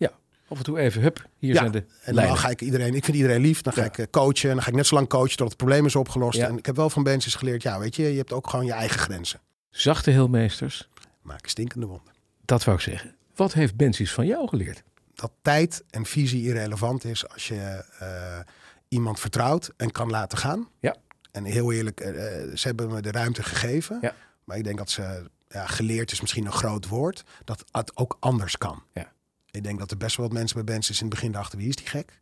Af 0.49 0.57
en 0.57 0.63
toe 0.63 0.79
even, 0.79 1.01
hup, 1.01 1.27
hier 1.37 1.53
Ja, 1.53 1.59
zijn 1.59 1.71
de 1.71 1.85
En 2.01 2.15
dan 2.15 2.37
ga 2.37 2.49
ik 2.49 2.61
iedereen, 2.61 2.95
ik 2.95 3.03
vind 3.05 3.17
iedereen 3.17 3.41
lief. 3.41 3.61
Dan 3.61 3.73
ga 3.73 3.81
Ja. 3.81 3.87
ik 3.87 3.97
eh, 3.97 4.05
coachen. 4.11 4.49
En 4.49 4.55
dan 4.55 4.63
ga 4.63 4.69
ik 4.69 4.75
net 4.75 4.85
zo 4.87 4.95
lang 4.95 5.07
coachen 5.09 5.37
tot 5.37 5.47
het 5.47 5.57
probleem 5.57 5.85
is 5.85 5.95
opgelost. 5.95 6.37
Ja. 6.37 6.47
En 6.47 6.57
ik 6.57 6.65
heb 6.65 6.75
wel 6.75 6.89
van 6.89 7.03
Bensis 7.03 7.35
geleerd, 7.35 7.61
ja, 7.61 7.79
weet 7.79 7.95
je, 7.95 8.03
je 8.11 8.17
hebt 8.17 8.33
ook 8.33 8.49
gewoon 8.49 8.65
je 8.65 8.71
eigen 8.71 8.99
grenzen. 8.99 9.39
Zachte 9.69 10.11
heelmeesters, 10.11 10.89
Maak 11.21 11.47
stinkende 11.47 11.85
wonden. 11.85 12.13
dat 12.45 12.63
wou 12.63 12.77
ik 12.77 12.83
zeggen. 12.83 13.15
Wat 13.39 13.53
heeft 13.53 13.75
Bensis 13.75 14.13
van 14.13 14.25
jou 14.25 14.47
geleerd? 14.47 14.83
dat 15.19 15.31
tijd 15.41 15.83
en 15.89 16.05
visie 16.05 16.43
irrelevant 16.43 17.03
is 17.03 17.29
als 17.29 17.47
je 17.47 17.85
eh, 17.99 18.39
iemand 18.87 19.19
vertrouwt 19.19 19.71
en 19.77 19.91
kan 19.91 20.09
laten 20.09 20.37
gaan. 20.37 20.69
Ja. 20.79 20.95
En 21.31 21.43
heel 21.43 21.71
eerlijk, 21.71 21.99
eh, 21.99 22.11
ze 22.53 22.67
hebben 22.67 22.89
me 22.89 23.01
de 23.01 23.11
ruimte 23.11 23.43
gegeven. 23.43 23.97
Ja. 24.01 24.15
Maar 24.43 24.57
ik 24.57 24.63
denk 24.63 24.77
dat 24.77 24.89
ze, 24.89 25.29
ja, 25.47 25.65
geleerd 25.65 26.11
is 26.11 26.21
misschien 26.21 26.45
een 26.45 26.51
groot 26.51 26.87
woord, 26.87 27.23
dat 27.43 27.65
het 27.71 27.97
ook 27.97 28.17
anders 28.19 28.57
kan. 28.57 28.83
Ja. 28.93 29.11
Ik 29.51 29.63
denk 29.63 29.79
dat 29.79 29.91
er 29.91 29.97
best 29.97 30.17
wel 30.17 30.25
wat 30.25 30.35
mensen 30.35 30.65
bij 30.65 30.73
Benz 30.73 30.89
is 30.89 31.01
in 31.01 31.05
het 31.05 31.15
begin 31.15 31.31
dachten, 31.31 31.57
wie 31.57 31.67
is 31.67 31.75
die 31.75 31.87
gek? 31.87 32.19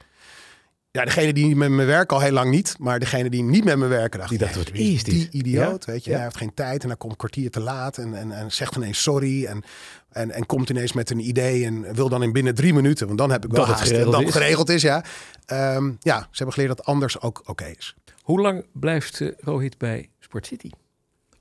Ja, 0.97 1.05
degene 1.05 1.33
die 1.33 1.55
met 1.55 1.69
me 1.69 1.85
werken 1.85 2.15
al 2.17 2.21
heel 2.23 2.31
lang 2.31 2.51
niet, 2.51 2.75
maar 2.79 2.99
degene 2.99 3.29
die 3.29 3.43
niet 3.43 3.63
met 3.63 3.77
me 3.77 3.87
werken 3.87 4.27
Die 4.27 4.37
dachten, 4.37 4.61
"Hey, 4.61 4.71
wat 4.71 4.79
is 4.79 5.03
dit?" 5.03 5.13
Die 5.13 5.29
idioot, 5.31 5.85
Ja. 5.85 5.91
weet 5.91 6.03
je. 6.03 6.09
Ja. 6.09 6.15
Hij 6.15 6.25
heeft 6.25 6.37
geen 6.37 6.53
tijd 6.53 6.81
en 6.81 6.87
hij 6.87 6.97
komt 6.97 7.11
een 7.11 7.17
kwartier 7.17 7.51
te 7.51 7.59
laat 7.59 7.97
en, 7.97 8.13
en, 8.13 8.31
en 8.31 8.51
zegt 8.51 8.75
ineens 8.75 9.01
sorry 9.01 9.45
en, 9.45 9.63
en, 10.09 10.31
en 10.31 10.45
komt 10.45 10.69
ineens 10.69 10.93
met 10.93 11.09
een 11.09 11.27
idee 11.27 11.65
en 11.65 11.93
wil 11.95 12.09
dan 12.09 12.23
in 12.23 12.31
binnen 12.31 12.55
drie 12.55 12.73
minuten, 12.73 13.07
want 13.07 13.19
dan 13.19 13.31
heb 13.31 13.45
ik 13.45 13.51
wel 13.51 13.59
Dat 13.59 13.67
het 13.69 13.77
haast, 13.77 13.89
geregeld 13.89 14.11
dat 14.13 14.21
is. 14.21 14.27
het 14.27 14.37
geregeld 14.37 14.69
is, 14.69 14.81
ja. 14.81 15.03
Ehm, 15.45 15.91
ja, 15.99 16.19
ze 16.19 16.27
hebben 16.37 16.53
geleerd 16.53 16.77
dat 16.77 16.85
anders 16.85 17.21
ook 17.21 17.41
oké 17.45 17.65
is. 17.77 17.95
Hoe 18.21 18.41
lang 18.41 18.65
blijft 18.73 19.21
eh, 19.21 19.27
Rohit 19.37 19.77
bij 19.77 20.09
Sport 20.19 20.45
City 20.45 20.69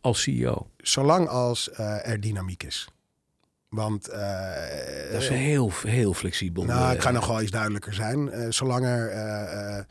als 0.00 0.22
CEO? 0.22 0.66
Zolang 0.76 1.28
als 1.28 1.70
eh, 1.70 2.08
er 2.08 2.20
dynamiek 2.20 2.62
is. 2.62 2.88
Want 3.76 4.08
eh, 4.08 5.12
Dat 5.12 5.22
is 5.22 5.28
heel, 5.28 5.70
heel 5.82 6.14
flexibel. 6.14 6.64
Nou, 6.64 6.90
ik 6.90 6.96
eh, 6.96 7.02
ga 7.02 7.10
nog 7.10 7.26
wel 7.26 7.42
iets 7.42 7.50
duidelijker 7.50 7.94
zijn. 7.94 8.30
Eh, 8.30 8.46
zolang 8.50 8.84
er 8.84 9.08
eh, 9.08 9.78
eh, 9.78 9.84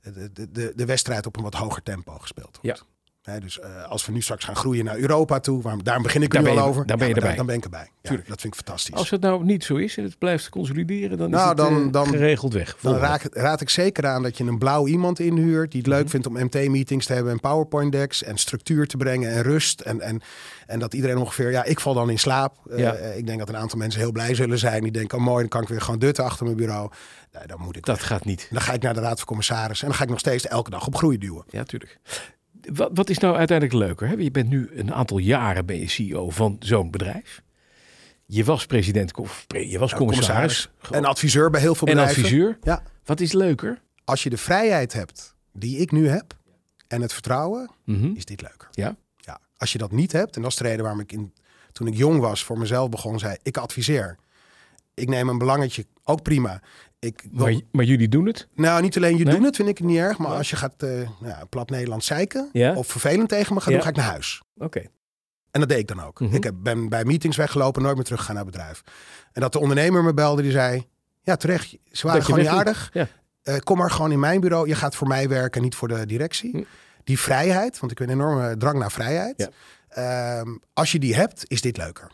de, 0.00 0.32
de, 0.32 0.50
de, 0.50 0.72
de 0.76 0.84
wedstrijd 0.84 1.26
op 1.26 1.36
een 1.36 1.42
wat 1.42 1.54
hoger 1.54 1.82
tempo 1.82 2.18
gespeeld 2.18 2.58
wordt. 2.62 2.84
Hè, 3.26 3.40
dus 3.40 3.60
eh, 3.60 3.84
als 3.88 4.06
we 4.06 4.12
nu 4.12 4.20
straks 4.20 4.44
gaan 4.44 4.56
groeien 4.56 4.84
naar 4.84 4.96
Europa 4.98 5.40
toe, 5.40 5.62
waarom, 5.62 5.82
daarom 5.84 6.02
begin 6.02 6.22
ik 6.22 6.32
Daar 6.32 6.42
nu 6.42 6.48
al 6.48 6.54
je- 6.54 6.60
over. 6.60 6.86
daar 6.86 6.96
ben 6.96 7.08
je 7.08 7.14
erbij. 7.14 7.34
Dan 7.34 7.46
ben 7.46 7.54
ik 7.56 7.64
erbij. 7.64 7.80
Ja, 8.02 8.08
Tuurlijk. 8.08 8.28
dat 8.28 8.40
vind 8.40 8.54
ik 8.54 8.64
fantastisch. 8.64 8.94
Als 8.94 9.10
het 9.10 9.20
nou 9.20 9.44
niet 9.44 9.64
zo 9.64 9.74
is 9.76 9.96
en 9.96 10.04
het 10.04 10.18
blijft 10.18 10.48
consolideren, 10.48 11.18
dan 11.18 11.26
is 11.26 11.32
Nou, 11.34 11.48
het 11.48 11.56
dan- 11.56 11.86
eh, 11.86 11.92
dan- 11.92 12.06
geregeld 12.06 12.52
weg. 12.52 12.76
dan 12.80 12.96
raad, 13.32 13.60
ik 13.60 13.68
zeker 13.70 14.06
aan 14.06 14.22
dat 14.22 14.38
je 14.38 14.44
een 14.44 14.58
blauw 14.58 14.86
iemand 14.86 15.18
inhuurt 15.20 15.70
die 15.70 15.80
het 15.80 15.90
Mhm. 15.90 15.98
leuk 15.98 16.08
vindt 16.08 16.26
om 16.26 16.32
MT-meetings 16.44 17.06
te 17.06 17.12
hebben 17.12 17.32
en 17.32 17.40
PowerPoint 17.40 17.92
decks 17.92 18.22
en 18.22 18.36
structuur 18.38 18.86
te 18.86 18.96
brengen 18.96 19.30
en 19.30 19.42
rust. 19.42 19.80
En, 19.80 20.00
en, 20.00 20.20
en 20.66 20.78
dat 20.78 20.94
iedereen 20.94 21.16
ongeveer, 21.16 21.50
ja, 21.50 21.64
ik 21.64 21.80
val 21.80 21.94
dan 21.94 22.10
in 22.10 22.18
slaap. 22.18 22.56
Eh, 22.70 22.78
Ja. 22.78 22.92
ik 22.92 23.26
denk 23.26 23.38
dat 23.38 23.48
een 23.48 23.56
aantal 23.56 23.78
mensen 23.78 24.00
heel 24.00 24.12
blij 24.12 24.34
zullen 24.34 24.58
zijn. 24.58 24.82
Die 24.82 24.92
denken, 24.92 25.18
oh 25.18 25.24
mooi, 25.24 25.40
dan 25.40 25.48
kan 25.48 25.62
ik 25.62 25.68
weer 25.68 25.80
gewoon 25.80 25.98
dutten 26.00 26.24
achter 26.24 26.44
mijn 26.44 26.56
bureau. 26.56 26.90
Nee, 27.32 27.46
dan 27.46 27.60
moet 27.60 27.76
ik 27.76 27.84
Dat 27.84 27.98
weg. 27.98 28.06
gaat 28.06 28.24
niet. 28.24 28.48
Dan 28.50 28.60
ga 28.60 28.72
ik 28.72 28.82
naar 28.82 28.94
de 28.94 29.00
Raad 29.00 29.16
van 29.18 29.26
Commissarissen 29.26 29.80
en 29.86 29.88
dan 29.88 29.96
ga 29.96 30.04
ik 30.04 30.10
nog 30.10 30.18
steeds 30.18 30.46
elke 30.46 30.70
dag 30.70 30.86
op 30.86 30.96
groei 30.96 31.18
duwen. 31.18 31.44
Ja, 31.48 31.62
tuurlijk. 31.62 31.98
Wat, 32.72 32.90
wat 32.94 33.10
is 33.10 33.18
nou 33.18 33.36
uiteindelijk 33.36 33.78
leuker? 33.78 34.08
Hè? 34.08 34.14
Je 34.14 34.30
bent 34.30 34.48
nu 34.48 34.70
een 34.74 34.94
aantal 34.94 35.18
jaren 35.18 35.66
ben 35.66 35.78
je 35.78 35.88
CEO 35.88 36.30
van 36.30 36.56
zo'n 36.60 36.90
bedrijf. 36.90 37.42
Je 38.26 38.44
was 38.44 38.66
president, 38.66 39.16
of 39.16 39.44
je 39.48 39.78
was 39.78 39.90
Ja, 39.90 39.96
commissaris. 39.96 40.70
En 40.90 41.04
adviseur 41.04 41.50
bij 41.50 41.60
heel 41.60 41.74
veel 41.74 41.86
En 41.88 41.94
bedrijven. 41.94 42.22
adviseur. 42.22 42.58
Ja. 42.62 42.82
Wat 43.04 43.20
is 43.20 43.32
leuker? 43.32 43.82
Als 44.04 44.22
je 44.22 44.30
de 44.30 44.36
vrijheid 44.36 44.92
hebt 44.92 45.34
die 45.52 45.78
ik 45.78 45.90
nu 45.92 46.08
heb 46.08 46.36
en 46.88 47.00
het 47.02 47.12
vertrouwen, 47.12 47.70
Mhm. 47.84 48.10
is 48.14 48.24
dit 48.24 48.40
leuker. 48.42 48.68
Ja? 48.70 48.96
Ja. 49.16 49.40
Als 49.56 49.72
je 49.72 49.78
dat 49.78 49.92
niet 49.92 50.12
hebt, 50.12 50.36
en 50.36 50.42
dat 50.42 50.50
is 50.50 50.56
de 50.56 50.64
reden 50.64 50.82
waarom 50.82 51.00
ik 51.00 51.12
in, 51.12 51.32
toen 51.72 51.86
ik 51.86 51.94
jong 51.94 52.20
was 52.20 52.44
voor 52.44 52.58
mezelf 52.58 52.88
begon, 52.88 53.18
zei 53.18 53.36
ik 53.42 53.56
adviseer. 53.56 54.16
Ik 54.94 55.08
neem 55.08 55.28
een 55.28 55.38
belangetje, 55.38 55.86
ook 56.04 56.22
prima. 56.22 56.60
Ik 56.98 57.24
Maar, 57.30 57.60
maar 57.72 57.84
jullie 57.84 58.08
doen 58.08 58.26
het? 58.26 58.48
nou, 58.54 58.82
niet 58.82 58.96
alleen 58.96 59.14
Nee? 59.14 59.24
doen 59.34 59.42
het, 59.42 59.56
vind 59.56 59.68
ik 59.68 59.78
het 59.78 59.86
niet 59.86 59.98
erg. 59.98 60.18
Maar 60.18 60.30
als 60.30 60.50
je 60.50 60.56
gaat 60.56 60.82
eh, 60.82 61.08
nou 61.20 61.46
plat 61.48 61.70
Nederlands 61.70 62.06
zeiken 62.06 62.48
Ja. 62.52 62.74
of 62.74 62.86
vervelend 62.86 63.28
tegen 63.28 63.54
me 63.54 63.60
gaat 63.60 63.68
Ja. 63.68 63.74
doen, 63.74 63.82
ga 63.84 63.88
ik 63.90 63.96
naar 63.96 64.04
huis. 64.10 64.42
Oké. 64.58 64.82
En 65.50 65.60
dat 65.60 65.68
deed 65.68 65.78
ik 65.78 65.88
dan 65.88 66.02
ook. 66.02 66.20
Mhm. 66.20 66.34
Ik 66.34 66.44
heb, 66.44 66.54
ben 66.58 66.88
bij 66.88 67.04
meetings 67.04 67.36
weggelopen, 67.36 67.82
nooit 67.82 67.94
meer 67.94 68.04
teruggegaan 68.04 68.34
naar 68.34 68.44
het 68.44 68.52
bedrijf. 68.52 68.82
En 69.32 69.40
dat 69.40 69.52
de 69.52 69.58
ondernemer 69.58 70.04
me 70.04 70.14
belde, 70.14 70.42
die 70.42 70.50
zei... 70.50 70.86
Ja, 71.22 71.36
terecht, 71.36 71.76
ze 71.90 72.06
waren 72.06 72.20
Dat 72.20 72.28
gewoon 72.30 72.44
niet 72.44 72.54
aardig. 72.58 72.90
Eh, 73.42 73.56
kom 73.58 73.76
maar 73.78 73.90
gewoon 73.90 74.12
in 74.12 74.18
mijn 74.20 74.40
bureau. 74.40 74.68
Je 74.68 74.74
gaat 74.74 74.94
voor 74.96 75.06
mij 75.08 75.28
werken, 75.28 75.62
niet 75.62 75.74
voor 75.74 75.88
de 75.88 76.06
directie. 76.06 76.50
Hm. 76.50 76.62
Die 77.04 77.18
vrijheid, 77.18 77.78
want 77.80 77.92
ik 77.92 77.98
heb 77.98 78.08
een 78.08 78.14
enorme 78.14 78.56
drang 78.56 78.78
naar 78.78 78.92
vrijheid. 78.92 79.50
Ehm, 79.88 80.48
als 80.72 80.92
je 80.92 80.98
die 80.98 81.14
hebt, 81.14 81.44
is 81.46 81.60
dit 81.60 81.76
leuker. 81.76 82.10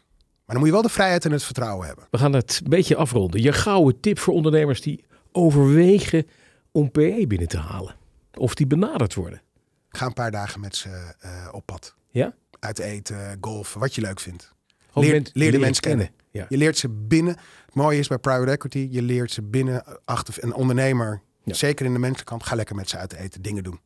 Dan 0.53 0.61
moet 0.61 0.68
je 0.68 0.72
wel 0.72 0.82
de 0.82 0.88
vrijheid 0.88 1.24
en 1.24 1.32
het 1.32 1.44
vertrouwen 1.44 1.86
hebben. 1.86 2.07
We 2.11 2.18
gaan 2.18 2.32
het 2.32 2.61
een 2.64 2.70
beetje 2.70 2.96
afronden. 2.96 3.42
Je 3.42 3.53
gouden 3.53 4.00
tip 4.00 4.18
voor 4.18 4.34
ondernemers 4.34 4.80
die 4.80 5.05
overwegen 5.32 6.26
om 6.70 6.90
PE 6.90 7.24
binnen 7.28 7.48
te 7.48 7.59
halen. 7.59 7.96
Of 8.34 8.55
die 8.55 8.66
benaderd 8.66 9.14
worden. 9.14 9.42
Ga 9.88 10.07
een 10.07 10.12
paar 10.12 10.30
dagen 10.30 10.61
met 10.61 10.76
ze 10.76 11.14
eh, 11.20 11.48
op 11.53 11.66
pad. 11.66 11.94
Ja? 12.11 12.34
Uit 12.59 12.78
eten, 12.78 13.36
golfen, 13.40 13.80
wat 13.80 13.94
je 13.94 14.00
leuk 14.00 14.20
vindt. 14.20 14.53
Leer- 14.94 15.53
de 15.53 15.59
mensen 15.59 15.82
kennen. 15.82 16.11
Ja. 16.30 16.46
Je 16.48 16.57
leert 16.57 16.78
ze 16.78 16.88
binnen. 16.88 17.36
Het 17.66 17.74
mooie 17.74 17.98
is 17.98 18.09
bij 18.09 18.18
private 18.18 18.50
equity, 18.50 18.88
je 18.90 19.03
leert 19.03 19.30
ze 19.30 19.42
binnen 19.42 19.84
achter 20.05 20.34
een 20.40 20.55
ondernemer. 20.55 21.22
Ja. 21.44 21.55
Zeker 21.55 21.86
in 21.86 21.92
de 21.92 21.98
mensenkant, 21.98 22.42
ga 22.42 22.55
lekker 22.55 22.74
met 22.74 22.88
ze 22.88 22.96
uit 22.96 23.12
eten, 23.12 23.42
dingen 23.42 23.62
doen. 23.62 23.80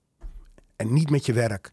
En 0.77 0.93
niet 0.93 1.11
met 1.11 1.27
je 1.27 1.33
werk. 1.33 1.73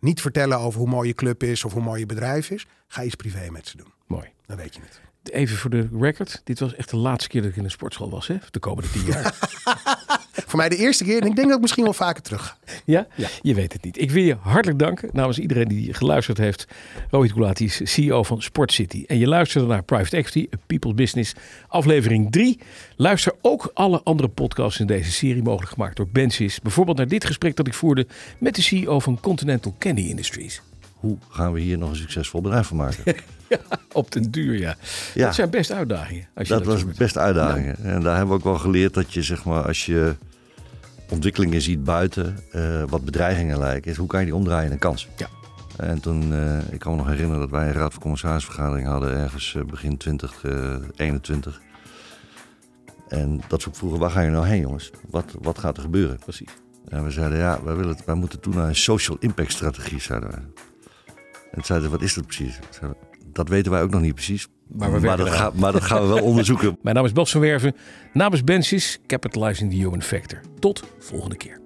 Niet 0.00 0.20
vertellen 0.20 0.58
over 0.58 0.80
hoe 0.80 0.88
mooi 0.88 1.08
je 1.08 1.14
club 1.14 1.42
is 1.42 1.64
of 1.64 1.72
hoe 1.72 1.82
mooi 1.82 2.00
je 2.00 2.06
bedrijf 2.06 2.50
is. 2.50 2.66
Ga 2.88 3.02
iets 3.02 3.14
privé 3.14 3.50
met 3.50 3.68
ze 3.68 3.76
doen. 3.76 3.92
Mooi. 4.06 4.28
Dan 4.46 4.56
weet 4.56 4.74
je 4.74 4.80
het. 4.80 5.00
Even 5.32 5.56
voor 5.56 5.70
de 5.70 5.88
record. 6.00 6.40
Dit 6.44 6.60
was 6.60 6.74
echt 6.74 6.90
de 6.90 6.96
laatste 6.96 7.28
keer 7.28 7.42
dat 7.42 7.50
ik 7.50 7.56
in 7.56 7.64
een 7.64 7.70
sportschool 7.70 8.10
was. 8.10 8.26
Hè? 8.26 8.36
De 8.50 8.58
komende 8.58 8.90
tien 8.90 9.04
jaar. 9.04 9.38
Voor 10.46 10.58
mij 10.58 10.68
de 10.68 10.76
eerste 10.76 11.04
keer 11.04 11.20
en 11.22 11.26
ik 11.26 11.34
denk 11.34 11.46
dat 11.46 11.56
ik 11.56 11.62
misschien 11.62 11.84
wel 11.84 11.92
vaker 11.92 12.22
terug 12.22 12.46
ga. 12.46 12.56
Ja? 12.84 13.06
Je 13.42 13.54
weet 13.54 13.72
het 13.72 13.84
niet. 13.84 14.00
Ik 14.00 14.10
wil 14.10 14.22
je 14.22 14.36
hartelijk 14.40 14.78
danken 14.78 15.08
namens 15.12 15.38
iedereen 15.38 15.68
die 15.68 15.94
geluisterd 15.94 16.38
heeft. 16.38 16.66
Rohit 17.10 17.32
Gulati 17.32 17.64
is 17.64 17.80
CEO 17.84 18.22
van 18.22 18.42
Sport 18.42 18.72
City. 18.72 19.04
En 19.06 19.18
je 19.18 19.26
luisterde 19.26 19.66
naar 19.66 19.82
Private 19.82 20.16
Equity, 20.16 20.48
A 20.54 20.58
People's 20.66 20.94
Business, 20.94 21.34
aflevering 21.68 22.32
3. 22.32 22.58
Luister 22.96 23.32
ook 23.40 23.70
alle 23.74 24.00
andere 24.04 24.28
podcasts 24.28 24.80
in 24.80 24.86
deze 24.86 25.12
serie, 25.12 25.42
mogelijk 25.42 25.72
gemaakt 25.72 25.96
door 25.96 26.08
Bensis. 26.08 26.60
Bijvoorbeeld 26.60 26.96
naar 26.96 27.08
dit 27.08 27.24
gesprek 27.24 27.56
dat 27.56 27.66
ik 27.66 27.74
voerde 27.74 28.06
met 28.38 28.54
de 28.54 28.62
CEO 28.62 29.00
van 29.00 29.20
Continental 29.20 29.74
Candy 29.78 30.02
Industries. 30.02 30.62
Hoe 30.94 31.16
gaan 31.28 31.52
we 31.52 31.60
hier 31.60 31.78
nog 31.78 31.90
een 31.90 31.96
succesvol 31.96 32.40
bedrijf 32.40 32.66
van 32.66 32.76
maken? 32.76 33.14
Op 33.92 34.12
den 34.12 34.30
duur, 34.30 34.58
ja. 34.58 34.76
Ja. 35.14 35.24
Dat 35.24 35.34
zijn 35.34 35.50
best 35.50 35.72
uitdagingen. 35.72 36.28
Als 36.34 36.48
je 36.48 36.54
dat 36.54 36.64
dat, 36.64 36.72
was 36.72 36.94
best 36.94 37.18
uitdagingen. 37.18 37.76
En 37.82 38.00
daar 38.00 38.16
hebben 38.16 38.28
we 38.28 38.40
ook 38.40 38.44
wel 38.44 38.58
geleerd 38.58 38.94
dat 38.94 39.12
je, 39.12 39.22
zeg 39.22 39.44
maar, 39.44 39.66
als 39.66 39.86
je 39.86 40.14
ontwikkelingen 41.10 41.60
ziet 41.60 41.84
buiten, 41.84 42.38
eh, 42.50 42.82
wat 42.88 43.04
bedreigingen 43.04 43.58
lijken, 43.58 43.90
is 43.90 43.96
hoe 43.96 44.06
kan 44.06 44.20
je 44.20 44.26
die 44.26 44.34
omdraaien 44.34 44.66
in 44.66 44.72
een 44.72 44.78
kans? 44.78 45.08
Ja. 45.16 45.28
En 45.76 46.00
toen, 46.00 46.34
eh, 46.34 46.72
ik 46.72 46.78
kan 46.78 46.92
me 46.92 46.98
nog 46.98 47.06
herinneren 47.06 47.40
dat 47.40 47.50
wij 47.50 47.66
een 47.66 47.72
raad 47.72 47.92
van 47.92 48.02
commissarisvergadering 48.02 48.86
hadden 48.86 49.16
ergens 49.16 49.54
eh, 49.54 49.64
begin 49.64 49.96
2021. 49.96 51.60
en 53.08 53.40
dat 53.48 53.62
ze 53.62 53.68
ook 53.68 53.76
vroegen, 53.76 54.00
waar 54.00 54.10
ga 54.10 54.20
je 54.20 54.30
nou 54.30 54.46
heen 54.46 54.60
jongens? 54.60 54.90
Wat, 55.08 55.34
wat 55.40 55.58
gaat 55.58 55.76
er 55.76 55.82
gebeuren? 55.82 56.18
Precies. 56.18 56.50
En 56.88 57.04
we 57.04 57.10
zeiden, 57.10 57.38
ja, 57.38 57.62
wij, 57.62 57.74
willen, 57.74 57.96
wij 58.06 58.14
moeten 58.14 58.40
toen 58.40 58.54
naar 58.54 58.68
een 58.68 58.76
social 58.76 59.16
impact 59.20 59.52
strategie, 59.52 60.00
zeiden 60.00 60.30
wij. 60.30 60.42
En 61.50 61.64
zeiden 61.64 61.88
ze, 61.88 61.96
wat 61.96 62.04
is 62.04 62.14
dat 62.14 62.26
precies? 62.26 62.56
Ik 62.56 62.64
zei, 62.70 62.92
dat 63.32 63.48
weten 63.48 63.72
wij 63.72 63.82
ook 63.82 63.90
nog 63.90 64.00
niet 64.00 64.14
precies. 64.14 64.46
Maar 64.68 64.92
we 64.92 65.00
werken 65.00 65.24
dat, 65.24 65.34
ga- 65.34 65.50
maar 65.54 65.72
dat 65.72 65.82
gaan 65.82 66.02
we 66.02 66.08
wel 66.08 66.22
onderzoeken. 66.22 66.76
Mijn 66.82 66.96
naam 66.96 67.04
is 67.04 67.12
Bas 67.12 67.30
van 67.30 67.40
Werven. 67.40 67.74
Namens 68.12 68.44
Bensis, 68.44 68.98
Capitalizing 69.06 69.70
the 69.70 69.76
Human 69.76 70.02
Factor. 70.02 70.40
Tot 70.58 70.84
volgende 70.98 71.36
keer. 71.36 71.59